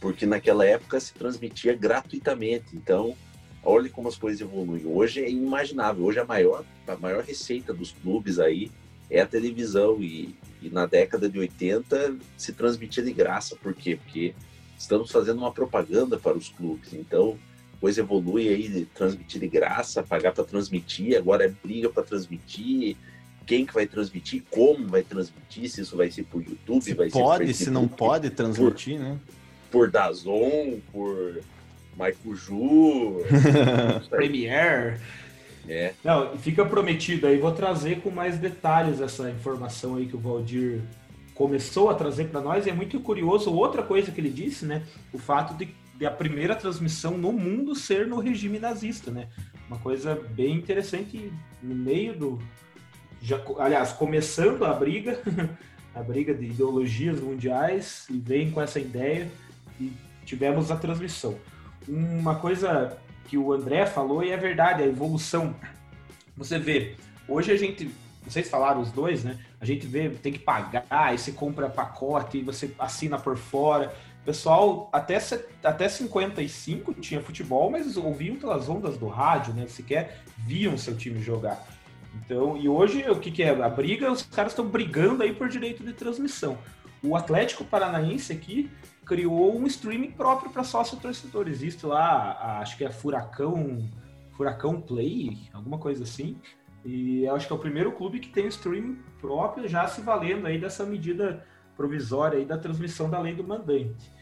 porque 0.00 0.26
naquela 0.26 0.64
época 0.64 0.98
se 0.98 1.12
transmitia 1.12 1.74
gratuitamente. 1.76 2.74
Então, 2.74 3.16
olha 3.62 3.88
como 3.90 4.08
as 4.08 4.16
coisas 4.16 4.40
evoluem. 4.40 4.86
Hoje 4.86 5.22
é 5.22 5.30
inimaginável. 5.30 6.04
Hoje 6.04 6.18
a 6.18 6.24
maior, 6.24 6.64
a 6.86 6.96
maior 6.96 7.22
receita 7.22 7.72
dos 7.72 7.92
clubes 7.92 8.38
aí 8.38 8.70
é 9.10 9.20
a 9.20 9.26
televisão. 9.26 10.02
E, 10.02 10.34
e 10.62 10.68
na 10.70 10.86
década 10.86 11.28
de 11.28 11.38
80 11.38 12.16
se 12.36 12.52
transmitia 12.52 13.02
de 13.02 13.12
graça. 13.12 13.56
Por 13.56 13.74
quê? 13.74 13.96
Porque 13.96 14.34
estamos 14.78 15.10
fazendo 15.10 15.38
uma 15.38 15.52
propaganda 15.52 16.18
para 16.18 16.36
os 16.36 16.48
clubes. 16.48 16.92
Então, 16.92 17.38
coisa 17.80 18.00
evolui 18.00 18.48
aí 18.48 18.68
de 18.68 18.84
transmitir 18.86 19.40
de 19.40 19.48
graça, 19.48 20.02
pagar 20.02 20.32
para 20.32 20.44
transmitir, 20.44 21.16
agora 21.16 21.44
é 21.44 21.48
briga 21.48 21.88
para 21.88 22.02
transmitir 22.02 22.96
quem 23.48 23.64
que 23.64 23.72
vai 23.72 23.86
transmitir, 23.86 24.44
como 24.50 24.86
vai 24.86 25.02
transmitir, 25.02 25.70
se 25.70 25.80
isso 25.80 25.96
vai 25.96 26.10
ser 26.10 26.24
por 26.24 26.42
YouTube, 26.42 26.82
se 26.82 26.92
vai 26.92 27.08
pode, 27.08 27.46
ser 27.46 27.52
por 27.52 27.64
se 27.64 27.70
não 27.70 27.88
pode 27.88 28.28
transmitir, 28.28 28.98
por, 28.98 29.02
né? 29.02 29.18
Por 29.70 29.90
Dazon, 29.90 30.78
por 30.92 31.40
Maicuju, 31.98 33.24
Premiere. 34.08 35.00
É. 35.68 35.92
Não, 36.02 36.38
fica 36.38 36.64
prometido 36.64 37.26
aí, 37.26 37.36
vou 37.36 37.52
trazer 37.52 38.00
com 38.00 38.10
mais 38.10 38.38
detalhes 38.38 39.00
essa 39.00 39.28
informação 39.30 39.96
aí 39.96 40.06
que 40.06 40.16
o 40.16 40.18
Valdir 40.18 40.80
começou 41.34 41.90
a 41.90 41.94
trazer 41.94 42.28
para 42.28 42.40
nós. 42.40 42.66
E 42.66 42.70
é 42.70 42.72
muito 42.72 42.98
curioso, 43.00 43.52
outra 43.52 43.82
coisa 43.82 44.10
que 44.10 44.20
ele 44.20 44.30
disse, 44.30 44.64
né? 44.64 44.82
O 45.12 45.18
fato 45.18 45.54
de, 45.54 45.68
de 45.96 46.06
a 46.06 46.10
primeira 46.10 46.54
transmissão 46.54 47.18
no 47.18 47.32
mundo 47.32 47.74
ser 47.74 48.06
no 48.06 48.18
regime 48.18 48.58
nazista, 48.58 49.10
né? 49.10 49.28
Uma 49.66 49.78
coisa 49.78 50.14
bem 50.14 50.54
interessante 50.54 51.30
no 51.62 51.74
meio 51.74 52.14
do, 52.14 52.38
já, 53.20 53.40
aliás, 53.58 53.92
começando 53.92 54.64
a 54.64 54.72
briga, 54.72 55.20
a 55.94 56.02
briga 56.02 56.32
de 56.32 56.46
ideologias 56.46 57.20
mundiais, 57.20 58.06
e 58.08 58.18
vem 58.18 58.50
com 58.50 58.62
essa 58.62 58.78
ideia 58.78 59.28
e 59.80 59.92
tivemos 60.24 60.70
a 60.70 60.76
transmissão. 60.76 61.36
Uma 61.88 62.34
coisa 62.34 62.98
que 63.26 63.38
o 63.38 63.52
André 63.52 63.86
falou 63.86 64.22
e 64.22 64.30
é 64.30 64.36
verdade, 64.36 64.82
a 64.82 64.86
evolução. 64.86 65.54
Você 66.36 66.58
vê, 66.58 66.96
hoje 67.26 67.50
a 67.50 67.56
gente, 67.56 67.90
vocês 68.26 68.48
falaram 68.48 68.80
os 68.80 68.92
dois, 68.92 69.24
né? 69.24 69.38
A 69.60 69.64
gente 69.64 69.86
vê, 69.86 70.08
tem 70.10 70.32
que 70.32 70.38
pagar, 70.38 70.84
aí 70.90 71.18
você 71.18 71.32
compra 71.32 71.68
pacote, 71.68 72.42
você 72.42 72.70
assina 72.78 73.18
por 73.18 73.36
fora. 73.36 73.94
Pessoal, 74.24 74.90
até, 74.92 75.18
até 75.64 75.88
55 75.88 76.92
tinha 76.94 77.22
futebol, 77.22 77.70
mas 77.70 77.96
ouviam 77.96 78.36
pelas 78.36 78.68
ondas 78.68 78.98
do 78.98 79.08
rádio, 79.08 79.54
né? 79.54 79.66
Sequer 79.66 80.22
viam 80.36 80.76
seu 80.76 80.94
time 80.96 81.22
jogar. 81.22 81.66
Então, 82.14 82.56
e 82.56 82.68
hoje 82.68 83.08
o 83.08 83.18
que, 83.18 83.30
que 83.30 83.42
é? 83.42 83.50
A 83.50 83.68
briga, 83.68 84.10
os 84.10 84.22
caras 84.22 84.52
estão 84.52 84.66
brigando 84.66 85.22
aí 85.22 85.32
por 85.32 85.48
direito 85.48 85.82
de 85.82 85.92
transmissão. 85.92 86.58
O 87.02 87.14
Atlético 87.16 87.64
Paranaense 87.64 88.32
aqui 88.32 88.70
criou 89.04 89.56
um 89.58 89.66
streaming 89.66 90.10
próprio 90.10 90.50
para 90.50 90.64
sócio 90.64 90.98
torcedor. 90.98 91.48
Existe 91.48 91.86
lá, 91.86 92.32
a, 92.32 92.58
acho 92.60 92.76
que 92.76 92.84
é 92.84 92.90
Furacão, 92.90 93.88
Furacão 94.36 94.80
Play, 94.80 95.48
alguma 95.52 95.78
coisa 95.78 96.04
assim. 96.04 96.40
E 96.84 97.26
acho 97.28 97.46
que 97.46 97.52
é 97.52 97.56
o 97.56 97.60
primeiro 97.60 97.92
clube 97.92 98.20
que 98.20 98.28
tem 98.28 98.46
um 98.46 98.48
streaming 98.48 98.98
próprio, 99.20 99.68
já 99.68 99.86
se 99.88 100.00
valendo 100.00 100.46
aí 100.46 100.58
dessa 100.58 100.84
medida 100.84 101.44
provisória 101.76 102.38
aí 102.38 102.44
da 102.44 102.58
transmissão 102.58 103.08
da 103.08 103.20
lei 103.20 103.34
do 103.34 103.44
mandante. 103.44 104.12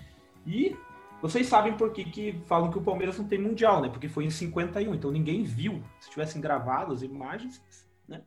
E 0.46 0.76
vocês 1.20 1.46
sabem 1.46 1.76
por 1.76 1.92
que, 1.92 2.04
que 2.04 2.40
falam 2.46 2.70
que 2.70 2.78
o 2.78 2.82
Palmeiras 2.82 3.18
não 3.18 3.26
tem 3.26 3.38
mundial, 3.38 3.80
né? 3.80 3.88
Porque 3.88 4.08
foi 4.08 4.24
em 4.24 4.30
51, 4.30 4.94
então 4.94 5.10
ninguém 5.10 5.42
viu. 5.42 5.82
Se 5.98 6.10
tivessem 6.10 6.40
gravado 6.40 6.92
as 6.92 7.02
imagens, 7.02 7.62
né? 8.06 8.22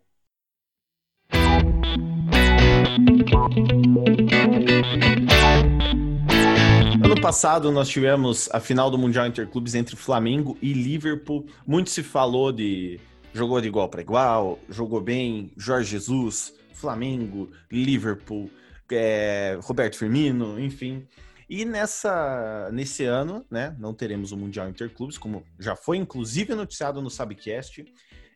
Ano 7.03 7.21
passado 7.21 7.71
nós 7.71 7.87
tivemos 7.87 8.49
a 8.51 8.59
final 8.59 8.89
do 8.89 8.97
Mundial 8.97 9.27
Interclubes 9.27 9.75
entre 9.75 9.95
Flamengo 9.95 10.57
e 10.61 10.73
Liverpool. 10.73 11.45
Muito 11.67 11.91
se 11.91 12.01
falou 12.01 12.51
de 12.51 12.99
jogou 13.31 13.61
de 13.61 13.67
igual 13.67 13.87
para 13.89 14.01
igual, 14.01 14.57
jogou 14.69 14.99
bem, 14.99 15.51
Jorge 15.55 15.91
Jesus, 15.91 16.55
Flamengo, 16.73 17.51
Liverpool, 17.71 18.49
é, 18.91 19.59
Roberto 19.61 19.97
Firmino, 19.97 20.59
enfim. 20.59 21.07
E 21.47 21.65
nessa, 21.65 22.69
nesse 22.71 23.05
ano, 23.05 23.45
né, 23.51 23.75
não 23.79 23.93
teremos 23.93 24.31
o 24.31 24.37
Mundial 24.37 24.67
Interclubes, 24.67 25.17
como 25.17 25.43
já 25.59 25.75
foi 25.75 25.97
inclusive 25.97 26.55
noticiado 26.55 27.01
no 27.01 27.09
Sabcast. 27.09 27.85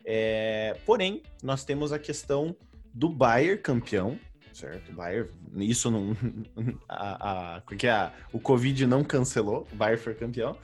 É, 0.05 0.77
porém, 0.85 1.23
nós 1.41 1.63
temos 1.63 1.91
a 1.91 1.97
questão 1.97 2.55
do 2.93 3.09
Bayern 3.09 3.59
campeão, 3.59 4.19
Certo, 4.53 4.91
o 4.91 4.95
Bayern, 4.95 5.29
isso 5.57 5.89
não. 5.89 6.15
A, 6.87 7.55
a, 7.55 7.61
porque 7.61 7.87
a, 7.87 8.13
o 8.31 8.39
Covid 8.39 8.85
não 8.85 9.03
cancelou, 9.03 9.67
o 9.71 9.75
Bayern 9.75 9.99
foi 9.99 10.13
campeão. 10.13 10.55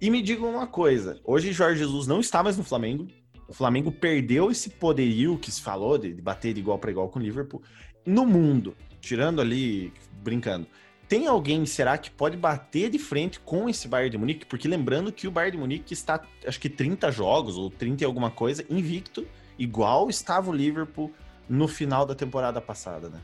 E 0.00 0.10
me 0.10 0.20
digam 0.20 0.50
uma 0.50 0.66
coisa: 0.66 1.18
hoje 1.24 1.52
Jorge 1.52 1.78
Jesus 1.78 2.06
não 2.06 2.20
está 2.20 2.42
mais 2.42 2.58
no 2.58 2.62
Flamengo. 2.62 3.08
O 3.48 3.54
Flamengo 3.54 3.90
perdeu 3.90 4.50
esse 4.50 4.70
poderio 4.70 5.38
que 5.38 5.50
se 5.50 5.62
falou 5.62 5.96
de, 5.96 6.12
de 6.12 6.20
bater 6.20 6.52
de 6.52 6.60
igual 6.60 6.78
para 6.78 6.90
igual 6.90 7.08
com 7.08 7.18
o 7.18 7.22
Liverpool. 7.22 7.62
No 8.04 8.26
mundo, 8.26 8.76
tirando 9.00 9.40
ali, 9.40 9.92
brincando, 10.22 10.66
tem 11.08 11.26
alguém, 11.26 11.64
será 11.64 11.96
que 11.96 12.10
pode 12.10 12.36
bater 12.36 12.90
de 12.90 12.98
frente 12.98 13.40
com 13.40 13.68
esse 13.68 13.86
Bayern 13.88 14.10
de 14.10 14.18
Munique? 14.18 14.46
Porque 14.46 14.68
lembrando 14.68 15.12
que 15.12 15.26
o 15.26 15.30
Bayern 15.30 15.56
de 15.56 15.60
Munique 15.60 15.94
está, 15.94 16.22
acho 16.46 16.60
que 16.60 16.68
30 16.68 17.10
jogos 17.10 17.56
ou 17.56 17.70
30 17.70 18.02
e 18.02 18.06
alguma 18.06 18.30
coisa, 18.30 18.64
invicto, 18.68 19.26
igual 19.58 20.08
estava 20.08 20.50
o 20.50 20.54
Liverpool 20.54 21.12
no 21.48 21.68
final 21.68 22.06
da 22.06 22.14
temporada 22.14 22.60
passada, 22.60 23.08
né? 23.08 23.20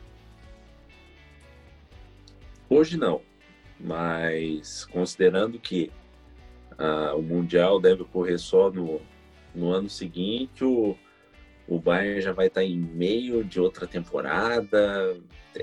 Hoje 2.69 2.97
não, 2.97 3.21
mas 3.79 4.85
considerando 4.87 5.59
que 5.59 5.91
uh, 6.73 7.17
o 7.17 7.23
Mundial 7.23 7.81
deve 7.81 8.03
ocorrer 8.03 8.39
só 8.39 8.71
no, 8.71 9.01
no 9.55 9.73
ano 9.73 9.89
seguinte, 9.89 10.65
o, 10.65 10.97
o 11.67 11.79
Bayern 11.79 12.21
já 12.21 12.33
vai 12.33 12.47
estar 12.47 12.63
em 12.63 12.77
meio 12.77 13.43
de 13.43 13.61
outra 13.61 13.87
temporada, 13.87 15.17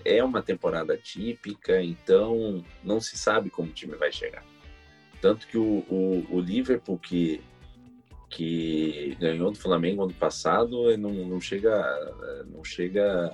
é 0.03 0.23
uma 0.23 0.41
temporada 0.41 0.97
típica, 0.97 1.81
então 1.81 2.63
não 2.83 2.99
se 2.99 3.17
sabe 3.17 3.49
como 3.49 3.69
o 3.69 3.73
time 3.73 3.95
vai 3.95 4.11
chegar. 4.11 4.43
Tanto 5.21 5.47
que 5.47 5.57
o, 5.57 5.85
o, 5.89 6.27
o 6.29 6.39
Liverpool, 6.39 6.97
que, 6.97 7.41
que 8.29 9.15
ganhou 9.19 9.51
do 9.51 9.57
Flamengo 9.57 10.03
ano 10.03 10.13
passado, 10.13 10.95
não, 10.97 11.11
não 11.11 11.41
chega. 11.41 11.83
Não 12.49 12.63
chega 12.63 13.33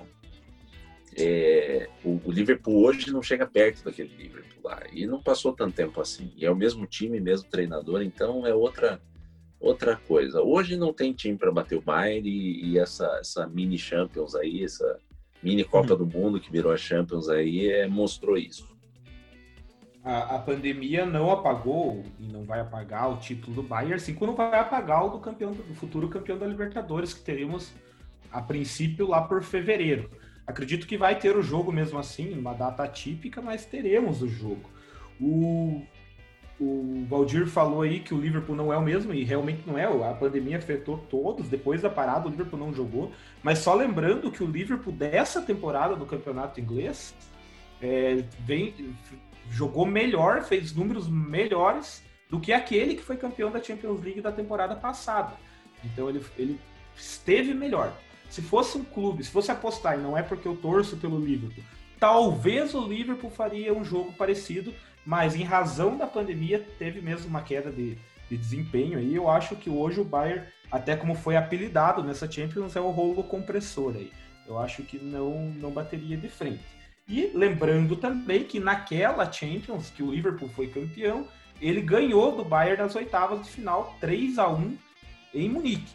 é, 1.16 1.88
o, 2.04 2.20
o, 2.24 2.32
Liverpool 2.32 2.84
hoje 2.84 3.12
não 3.12 3.22
chega 3.22 3.46
perto 3.46 3.84
daquele 3.84 4.14
Liverpool 4.16 4.62
lá. 4.64 4.82
E 4.92 5.06
não 5.06 5.22
passou 5.22 5.52
tanto 5.52 5.74
tempo 5.74 6.00
assim. 6.00 6.32
E 6.36 6.44
é 6.44 6.50
o 6.50 6.56
mesmo 6.56 6.86
time, 6.86 7.20
mesmo 7.20 7.48
treinador, 7.48 8.02
então 8.02 8.46
é 8.46 8.54
outra 8.54 9.00
outra 9.60 9.96
coisa. 9.96 10.42
Hoje 10.42 10.76
não 10.76 10.92
tem 10.92 11.12
time 11.12 11.38
para 11.38 11.50
bater 11.50 11.76
o 11.76 11.80
Bayern 11.80 12.28
e, 12.28 12.66
e, 12.66 12.78
essa, 12.78 13.06
essa 13.18 13.46
mini 13.46 13.78
Champions 13.78 14.34
aí, 14.34 14.62
essa 14.62 14.98
mini 15.42 15.64
Copa 15.64 15.94
uhum. 15.94 15.98
do 15.98 16.06
Mundo 16.06 16.40
que 16.40 16.52
virou 16.52 16.70
a 16.70 16.76
Champions 16.76 17.28
aí, 17.30 17.68
é, 17.68 17.86
mostrou 17.86 18.36
isso. 18.36 18.73
A, 20.04 20.36
a, 20.36 20.38
pandemia 20.38 21.06
não 21.06 21.30
apagou 21.30 22.04
e 22.20 22.26
não 22.26 22.44
vai 22.44 22.60
apagar 22.60 23.10
o 23.10 23.16
título 23.16 23.56
do 23.56 23.62
Bayern, 23.62 23.94
assim 23.94 24.14
como 24.14 24.32
não 24.32 24.36
vai 24.36 24.58
apagar 24.58 25.06
o 25.06 25.08
do 25.08 25.18
campeão 25.18 25.52
do 25.52 25.74
futuro 25.74 26.08
campeão 26.08 26.36
da 26.36 26.46
Libertadores 26.46 27.14
que 27.14 27.22
teremos 27.22 27.72
a 28.30 28.42
princípio 28.42 29.08
lá 29.08 29.22
por 29.22 29.42
fevereiro. 29.42 30.10
Acredito 30.46 30.86
que 30.86 30.98
vai 30.98 31.18
ter 31.18 31.34
o 31.34 31.42
jogo 31.42 31.72
mesmo 31.72 31.98
assim, 31.98 32.38
uma 32.38 32.52
data 32.52 32.86
típica, 32.86 33.40
mas 33.40 33.64
teremos 33.64 34.20
o 34.20 34.28
jogo. 34.28 34.68
O 35.18 35.82
o 36.60 37.04
Valdir 37.08 37.46
falou 37.46 37.82
aí 37.82 37.98
que 37.98 38.14
o 38.14 38.20
Liverpool 38.20 38.54
não 38.54 38.72
é 38.72 38.76
o 38.76 38.82
mesmo, 38.82 39.12
e 39.12 39.24
realmente 39.24 39.62
não 39.66 39.76
é. 39.76 39.84
A 39.84 40.14
pandemia 40.14 40.58
afetou 40.58 40.98
todos. 41.10 41.48
Depois 41.48 41.82
da 41.82 41.90
parada, 41.90 42.28
o 42.28 42.30
Liverpool 42.30 42.58
não 42.58 42.72
jogou. 42.72 43.12
Mas 43.42 43.58
só 43.58 43.74
lembrando 43.74 44.30
que 44.30 44.42
o 44.42 44.46
Liverpool 44.46 44.92
dessa 44.92 45.42
temporada 45.42 45.96
do 45.96 46.06
campeonato 46.06 46.60
inglês 46.60 47.14
é, 47.82 48.24
vem, 48.40 48.72
jogou 49.50 49.86
melhor, 49.86 50.42
fez 50.42 50.74
números 50.74 51.08
melhores 51.08 52.02
do 52.28 52.40
que 52.40 52.52
aquele 52.52 52.94
que 52.94 53.02
foi 53.02 53.16
campeão 53.16 53.50
da 53.50 53.62
Champions 53.62 54.02
League 54.02 54.20
da 54.20 54.32
temporada 54.32 54.74
passada. 54.74 55.34
Então 55.84 56.08
ele, 56.08 56.24
ele 56.36 56.60
esteve 56.96 57.54
melhor. 57.54 57.92
Se 58.28 58.42
fosse 58.42 58.76
um 58.76 58.84
clube, 58.84 59.22
se 59.22 59.30
fosse 59.30 59.50
apostar, 59.50 59.98
e 59.98 60.02
não 60.02 60.16
é 60.16 60.22
porque 60.22 60.48
eu 60.48 60.56
torço 60.56 60.96
pelo 60.96 61.18
Liverpool, 61.18 61.62
talvez 62.00 62.74
o 62.74 62.86
Liverpool 62.86 63.30
faria 63.30 63.72
um 63.72 63.84
jogo 63.84 64.12
parecido, 64.12 64.74
mas 65.06 65.36
em 65.36 65.44
razão 65.44 65.96
da 65.96 66.06
pandemia 66.06 66.66
teve 66.78 67.00
mesmo 67.00 67.28
uma 67.28 67.42
queda 67.42 67.70
de, 67.70 67.96
de 68.28 68.36
desempenho 68.36 68.98
aí. 68.98 69.14
Eu 69.14 69.30
acho 69.30 69.54
que 69.56 69.70
hoje 69.70 70.00
o 70.00 70.04
Bayern, 70.04 70.46
até 70.70 70.96
como 70.96 71.14
foi 71.14 71.36
apelidado 71.36 72.02
nessa 72.02 72.30
Champions, 72.30 72.74
é 72.74 72.80
o 72.80 72.90
rolo 72.90 73.22
compressor 73.22 73.94
aí. 73.94 74.10
Eu 74.46 74.58
acho 74.58 74.82
que 74.82 74.98
não, 74.98 75.50
não 75.52 75.70
bateria 75.70 76.16
de 76.16 76.28
frente. 76.28 76.64
E 77.06 77.30
lembrando 77.34 77.96
também 77.96 78.44
que 78.44 78.58
naquela 78.58 79.30
Champions, 79.30 79.90
que 79.90 80.02
o 80.02 80.10
Liverpool 80.10 80.48
foi 80.48 80.68
campeão, 80.68 81.28
ele 81.60 81.80
ganhou 81.80 82.34
do 82.34 82.44
Bayern 82.44 82.82
nas 82.82 82.94
oitavas 82.94 83.42
de 83.44 83.50
final 83.50 83.96
3 84.00 84.38
a 84.38 84.48
1 84.48 84.76
em 85.34 85.48
Munique. 85.48 85.92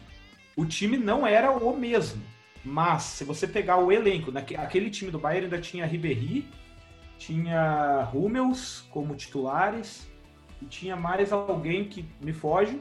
O 0.56 0.64
time 0.64 0.96
não 0.96 1.26
era 1.26 1.50
o 1.50 1.76
mesmo, 1.76 2.22
mas 2.64 3.02
se 3.02 3.24
você 3.24 3.46
pegar 3.46 3.78
o 3.78 3.90
elenco, 3.90 4.32
aquele 4.36 4.90
time 4.90 5.10
do 5.10 5.18
Bayern 5.18 5.46
ainda 5.46 5.60
tinha 5.60 5.86
Ribéry, 5.86 6.48
tinha 7.18 8.08
Hummels 8.14 8.86
como 8.90 9.14
titulares 9.14 10.08
e 10.62 10.66
tinha 10.66 10.96
mais 10.96 11.32
alguém 11.32 11.84
que 11.84 12.04
me 12.20 12.32
foge, 12.32 12.80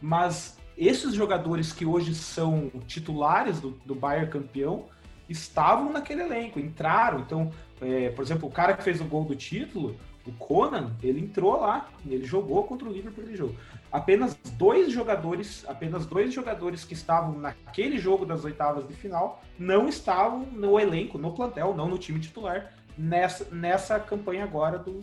mas 0.00 0.58
esses 0.76 1.14
jogadores 1.14 1.72
que 1.72 1.86
hoje 1.86 2.14
são 2.14 2.70
titulares 2.86 3.60
do, 3.60 3.70
do 3.86 3.94
Bayern 3.94 4.30
campeão 4.30 4.86
estavam 5.28 5.92
naquele 5.92 6.22
elenco, 6.22 6.58
entraram. 6.58 7.20
Então, 7.20 7.50
é, 7.80 8.10
por 8.10 8.22
exemplo, 8.22 8.48
o 8.48 8.52
cara 8.52 8.74
que 8.74 8.82
fez 8.82 9.00
o 9.00 9.04
gol 9.04 9.24
do 9.24 9.34
título, 9.34 9.96
o 10.26 10.32
Conan, 10.32 10.92
ele 11.02 11.20
entrou 11.20 11.60
lá, 11.60 11.88
ele 12.06 12.24
jogou 12.24 12.62
contra 12.64 12.88
o 12.88 12.92
Liverpool 12.92 13.24
aquele 13.24 13.36
jogo. 13.36 13.56
Apenas 13.90 14.34
dois 14.56 14.92
jogadores, 14.92 15.64
apenas 15.66 16.06
dois 16.06 16.32
jogadores 16.32 16.84
que 16.84 16.94
estavam 16.94 17.38
naquele 17.38 17.98
jogo 17.98 18.24
das 18.24 18.44
oitavas 18.44 18.86
de 18.86 18.94
final 18.94 19.42
não 19.58 19.88
estavam 19.88 20.40
no 20.52 20.78
elenco, 20.78 21.18
no 21.18 21.32
plantel, 21.32 21.74
não 21.74 21.88
no 21.88 21.98
time 21.98 22.20
titular, 22.20 22.72
nessa, 22.96 23.46
nessa 23.52 23.98
campanha 23.98 24.44
agora 24.44 24.78
do, 24.78 25.00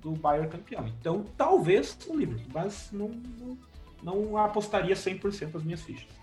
do 0.00 0.12
Bayern 0.12 0.48
campeão. 0.48 0.86
Então, 1.00 1.24
talvez 1.36 1.98
o 2.06 2.16
Liverpool, 2.16 2.46
mas 2.54 2.88
não, 2.92 3.08
não, 3.40 3.58
não 4.02 4.36
apostaria 4.36 4.94
100% 4.94 5.56
as 5.56 5.64
minhas 5.64 5.82
fichas. 5.82 6.21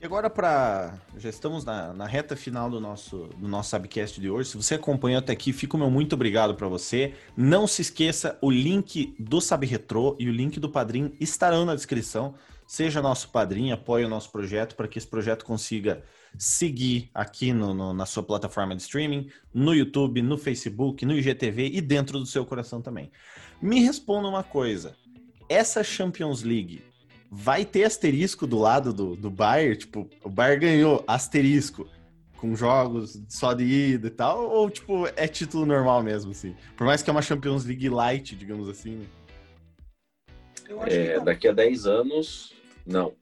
E 0.00 0.06
agora 0.06 0.30
para 0.30 0.98
já 1.18 1.28
estamos 1.28 1.62
na, 1.62 1.92
na, 1.92 2.06
reta 2.06 2.34
final 2.34 2.70
do 2.70 2.80
nosso 2.80 3.28
do 3.36 3.46
nosso 3.46 3.68
Subcast 3.68 4.18
de 4.18 4.30
hoje. 4.30 4.48
Se 4.48 4.56
você 4.56 4.76
acompanhou 4.76 5.18
até 5.18 5.34
aqui, 5.34 5.52
fico 5.52 5.76
meu 5.76 5.90
muito 5.90 6.14
obrigado 6.14 6.54
para 6.54 6.66
você. 6.68 7.12
Não 7.36 7.66
se 7.66 7.82
esqueça, 7.82 8.38
o 8.40 8.50
link 8.50 9.14
do 9.18 9.42
Sabe 9.42 9.66
Retro 9.66 10.16
e 10.18 10.26
o 10.26 10.32
link 10.32 10.58
do 10.58 10.70
Padrim 10.70 11.12
estarão 11.20 11.66
na 11.66 11.74
descrição. 11.74 12.34
Seja 12.66 13.02
nosso 13.02 13.28
padrinho, 13.28 13.74
apoie 13.74 14.06
o 14.06 14.08
nosso 14.08 14.32
projeto 14.32 14.74
para 14.74 14.88
que 14.88 14.96
esse 14.96 15.06
projeto 15.06 15.44
consiga 15.44 16.02
seguir 16.38 17.10
aqui 17.12 17.52
no, 17.52 17.74
no, 17.74 17.92
na 17.92 18.06
sua 18.06 18.22
plataforma 18.22 18.74
de 18.74 18.80
streaming, 18.80 19.28
no 19.52 19.74
YouTube, 19.74 20.22
no 20.22 20.38
Facebook, 20.38 21.04
no 21.04 21.12
IGTV 21.12 21.72
e 21.74 21.80
dentro 21.82 22.18
do 22.18 22.24
seu 22.24 22.46
coração 22.46 22.80
também. 22.80 23.10
Me 23.60 23.80
responda 23.80 24.28
uma 24.28 24.44
coisa: 24.44 24.96
essa 25.46 25.84
Champions 25.84 26.42
League 26.42 26.89
vai 27.30 27.64
ter 27.64 27.84
asterisco 27.84 28.46
do 28.46 28.58
lado 28.58 28.92
do, 28.92 29.14
do 29.14 29.30
Bayern? 29.30 29.76
Tipo, 29.76 30.10
o 30.24 30.28
Bayern 30.28 30.60
ganhou 30.60 31.04
asterisco 31.06 31.88
com 32.36 32.56
jogos 32.56 33.22
só 33.28 33.52
de 33.52 33.64
ida 33.64 34.08
e 34.08 34.10
tal? 34.10 34.50
Ou, 34.50 34.68
tipo, 34.68 35.06
é 35.14 35.28
título 35.28 35.64
normal 35.64 36.02
mesmo, 36.02 36.32
assim? 36.32 36.56
Por 36.76 36.86
mais 36.86 37.02
que 37.02 37.10
é 37.10 37.12
uma 37.12 37.22
Champions 37.22 37.64
League 37.64 37.88
light, 37.88 38.34
digamos 38.34 38.68
assim. 38.68 38.96
Né? 38.96 39.06
É, 40.86 41.20
daqui 41.20 41.46
a 41.46 41.52
10 41.52 41.86
anos, 41.86 42.54
não. 42.84 43.14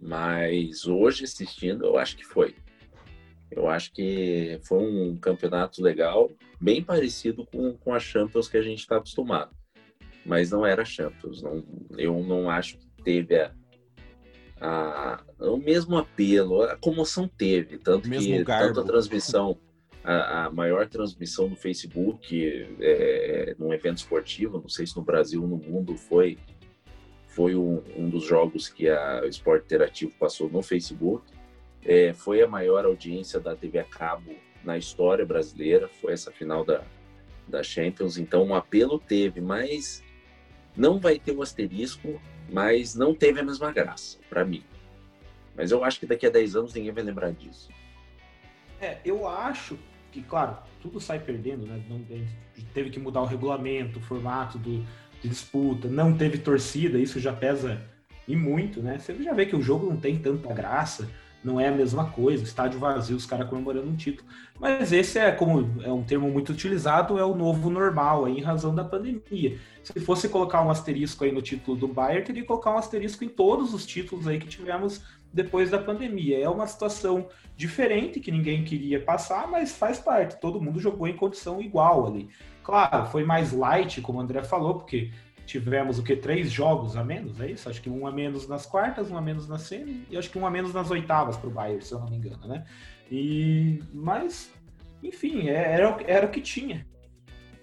Mas 0.00 0.86
hoje 0.86 1.24
assistindo, 1.24 1.84
eu 1.84 1.96
acho 1.96 2.16
que 2.16 2.24
foi. 2.24 2.56
Eu 3.50 3.68
acho 3.68 3.92
que 3.92 4.58
foi 4.64 4.78
um 4.78 5.16
campeonato 5.16 5.80
legal, 5.80 6.30
bem 6.60 6.82
parecido 6.82 7.46
com, 7.46 7.74
com 7.74 7.94
a 7.94 8.00
Champions 8.00 8.48
que 8.48 8.56
a 8.56 8.62
gente 8.62 8.80
está 8.80 8.96
acostumado. 8.96 9.54
Mas 10.26 10.50
não 10.50 10.66
era 10.66 10.84
Champions. 10.84 11.42
Não, 11.42 11.62
eu 11.96 12.20
não 12.22 12.50
acho 12.50 12.78
que 12.78 12.93
teve 13.04 13.36
a, 13.38 13.52
a, 14.60 15.24
o 15.40 15.56
mesmo 15.56 15.96
apelo. 15.96 16.62
A 16.62 16.76
comoção 16.76 17.28
teve, 17.28 17.78
tanto 17.78 18.08
que 18.08 18.44
tanto 18.44 18.80
a 18.80 18.84
transmissão, 18.84 19.58
a, 20.02 20.46
a, 20.46 20.50
maior 20.50 20.88
transmissão 20.88 21.48
no 21.48 21.56
Facebook, 21.56 22.36
é, 22.80 23.54
num 23.58 23.72
evento 23.72 23.98
esportivo, 23.98 24.58
não 24.58 24.68
sei 24.68 24.86
se 24.86 24.96
no 24.96 25.02
Brasil 25.02 25.42
ou 25.42 25.48
no 25.48 25.56
mundo 25.56 25.96
foi 25.96 26.38
foi 27.34 27.56
um, 27.56 27.82
um 27.96 28.08
dos 28.08 28.24
jogos 28.24 28.68
que 28.68 28.88
a, 28.88 29.22
o 29.24 29.26
Esporte 29.26 29.64
Interativo 29.64 30.12
passou 30.20 30.48
no 30.48 30.62
Facebook. 30.62 31.24
É, 31.84 32.12
foi 32.12 32.40
a 32.40 32.46
maior 32.46 32.84
audiência 32.84 33.40
da 33.40 33.56
TV 33.56 33.80
a 33.80 33.84
cabo 33.84 34.32
na 34.62 34.78
história 34.78 35.26
brasileira, 35.26 35.88
foi 36.00 36.12
essa 36.12 36.30
final 36.30 36.64
da, 36.64 36.82
da 37.46 37.62
Champions. 37.62 38.16
Então, 38.16 38.44
um 38.44 38.54
apelo 38.54 39.00
teve, 39.00 39.40
mas 39.40 40.02
não 40.76 40.98
vai 40.98 41.18
ter 41.18 41.32
o 41.32 41.38
um 41.38 41.42
asterisco, 41.42 42.20
mas 42.50 42.94
não 42.94 43.14
teve 43.14 43.40
a 43.40 43.42
mesma 43.42 43.72
graça, 43.72 44.18
para 44.28 44.44
mim. 44.44 44.62
Mas 45.56 45.70
eu 45.70 45.84
acho 45.84 46.00
que 46.00 46.06
daqui 46.06 46.26
a 46.26 46.30
10 46.30 46.56
anos 46.56 46.74
ninguém 46.74 46.92
vai 46.92 47.02
lembrar 47.02 47.30
disso. 47.32 47.68
É, 48.80 48.98
eu 49.04 49.26
acho 49.28 49.78
que, 50.10 50.22
claro, 50.22 50.56
tudo 50.82 51.00
sai 51.00 51.18
perdendo, 51.18 51.66
né? 51.66 51.82
Não, 51.88 52.04
teve 52.72 52.90
que 52.90 52.98
mudar 52.98 53.22
o 53.22 53.26
regulamento, 53.26 53.98
o 53.98 54.02
formato 54.02 54.58
do, 54.58 54.84
de 55.22 55.28
disputa, 55.28 55.88
não 55.88 56.16
teve 56.16 56.38
torcida, 56.38 56.98
isso 56.98 57.18
já 57.18 57.32
pesa 57.32 57.80
e 58.26 58.36
muito, 58.36 58.82
né? 58.82 58.98
Você 58.98 59.14
já 59.22 59.32
vê 59.32 59.46
que 59.46 59.56
o 59.56 59.62
jogo 59.62 59.86
não 59.86 59.96
tem 59.96 60.18
tanta 60.18 60.52
graça. 60.52 61.08
Não 61.44 61.60
é 61.60 61.68
a 61.68 61.72
mesma 61.72 62.06
coisa, 62.06 62.42
estádio 62.42 62.80
vazio, 62.80 63.16
os 63.16 63.26
caras 63.26 63.48
comemorando 63.48 63.88
um 63.88 63.94
título. 63.94 64.28
Mas 64.58 64.92
esse 64.92 65.18
é, 65.18 65.30
como 65.30 65.82
é 65.82 65.92
um 65.92 66.02
termo 66.02 66.28
muito 66.30 66.50
utilizado, 66.50 67.18
é 67.18 67.24
o 67.24 67.34
novo 67.34 67.68
normal, 67.68 68.24
aí, 68.24 68.38
em 68.38 68.42
razão 68.42 68.74
da 68.74 68.82
pandemia. 68.82 69.58
Se 69.82 70.00
fosse 70.00 70.28
colocar 70.28 70.62
um 70.62 70.70
asterisco 70.70 71.24
aí 71.24 71.32
no 71.32 71.42
título 71.42 71.76
do 71.76 71.86
Bayern, 71.86 72.24
teria 72.24 72.42
que 72.42 72.48
colocar 72.48 72.72
um 72.72 72.78
asterisco 72.78 73.22
em 73.24 73.28
todos 73.28 73.74
os 73.74 73.84
títulos 73.84 74.26
aí 74.26 74.38
que 74.38 74.46
tivemos 74.46 75.02
depois 75.32 75.70
da 75.70 75.78
pandemia. 75.78 76.38
É 76.38 76.48
uma 76.48 76.66
situação 76.66 77.28
diferente 77.56 78.20
que 78.20 78.32
ninguém 78.32 78.64
queria 78.64 79.00
passar, 79.00 79.46
mas 79.46 79.76
faz 79.76 79.98
parte. 79.98 80.40
Todo 80.40 80.60
mundo 80.60 80.80
jogou 80.80 81.06
em 81.06 81.16
condição 81.16 81.60
igual 81.60 82.06
ali. 82.06 82.30
Claro, 82.62 83.06
foi 83.06 83.24
mais 83.24 83.52
light, 83.52 84.00
como 84.00 84.18
o 84.18 84.22
André 84.22 84.42
falou, 84.42 84.76
porque 84.76 85.10
tivemos 85.46 85.98
o 85.98 86.02
que? 86.02 86.16
Três 86.16 86.50
jogos 86.50 86.96
a 86.96 87.04
menos, 87.04 87.40
é 87.40 87.50
isso? 87.50 87.68
Acho 87.68 87.80
que 87.80 87.90
um 87.90 88.06
a 88.06 88.12
menos 88.12 88.48
nas 88.48 88.66
quartas, 88.66 89.10
um 89.10 89.16
a 89.16 89.20
menos 89.20 89.48
na 89.48 89.58
semi 89.58 90.06
e 90.10 90.16
acho 90.16 90.30
que 90.30 90.38
um 90.38 90.46
a 90.46 90.50
menos 90.50 90.72
nas 90.72 90.90
oitavas 90.90 91.36
para 91.36 91.48
o 91.48 91.52
Bayern, 91.52 91.82
se 91.82 91.92
eu 91.92 92.00
não 92.00 92.08
me 92.08 92.16
engano, 92.16 92.46
né? 92.46 92.64
E, 93.10 93.82
mas, 93.92 94.50
enfim, 95.02 95.48
é, 95.48 95.72
era, 95.74 95.96
era 96.06 96.26
o 96.26 96.30
que 96.30 96.40
tinha. 96.40 96.86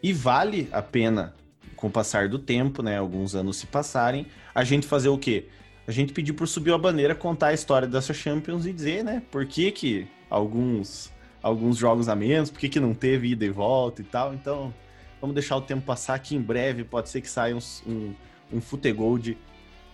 E 0.01 0.13
vale 0.13 0.67
a 0.71 0.81
pena, 0.81 1.33
com 1.75 1.87
o 1.87 1.91
passar 1.91 2.29
do 2.29 2.39
tempo, 2.39 2.81
né? 2.81 2.97
Alguns 2.97 3.35
anos 3.35 3.57
se 3.57 3.67
passarem, 3.67 4.27
a 4.53 4.63
gente 4.63 4.87
fazer 4.87 5.09
o 5.09 5.17
quê? 5.17 5.47
A 5.87 5.91
gente 5.91 6.13
pedir 6.13 6.33
por 6.33 6.47
subir 6.47 6.73
a 6.73 6.77
bandeira, 6.77 7.15
contar 7.15 7.47
a 7.47 7.53
história 7.53 7.87
dessa 7.87 8.13
Champions 8.13 8.65
e 8.65 8.73
dizer, 8.73 9.03
né? 9.03 9.21
Por 9.31 9.45
que 9.45 9.71
que 9.71 10.07
alguns, 10.29 11.11
alguns 11.43 11.77
jogos 11.77 12.07
a 12.07 12.15
menos, 12.15 12.49
por 12.49 12.59
que 12.59 12.69
que 12.69 12.79
não 12.79 12.93
teve 12.93 13.29
ida 13.31 13.45
e 13.45 13.49
volta 13.49 14.01
e 14.01 14.05
tal. 14.05 14.33
Então, 14.33 14.73
Vamos 15.21 15.35
deixar 15.35 15.55
o 15.55 15.61
tempo 15.61 15.83
passar, 15.85 16.17
que 16.17 16.35
em 16.35 16.41
breve 16.41 16.83
pode 16.83 17.07
ser 17.07 17.21
que 17.21 17.29
saia 17.29 17.55
um, 17.55 18.15
um, 18.51 18.59
Futegold 18.59 19.37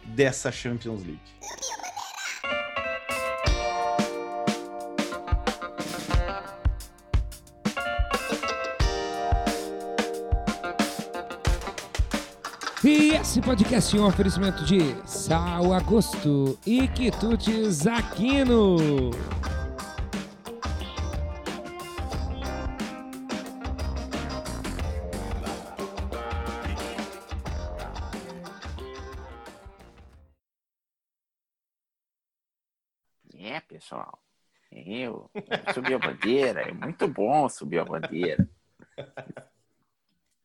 dessa 0.05 0.49
Champions 0.53 1.03
League. 1.03 1.19
E 12.83 13.15
esse 13.15 13.41
podcast 13.41 13.97
é 13.97 13.99
um 13.99 14.05
oferecimento 14.05 14.63
de 14.63 14.95
Sal 15.05 15.73
Agosto 15.73 16.57
e 16.65 16.87
Quitutes 16.87 17.85
Aquino. 17.85 19.11
Pessoal. 33.87 34.19
Eu 34.69 35.31
subi 35.73 35.93
a 35.93 35.99
bandeira, 35.99 36.61
é 36.61 36.73
muito 36.73 37.07
bom 37.07 37.47
subir 37.47 37.79
a 37.79 37.85
bandeira. 37.85 38.47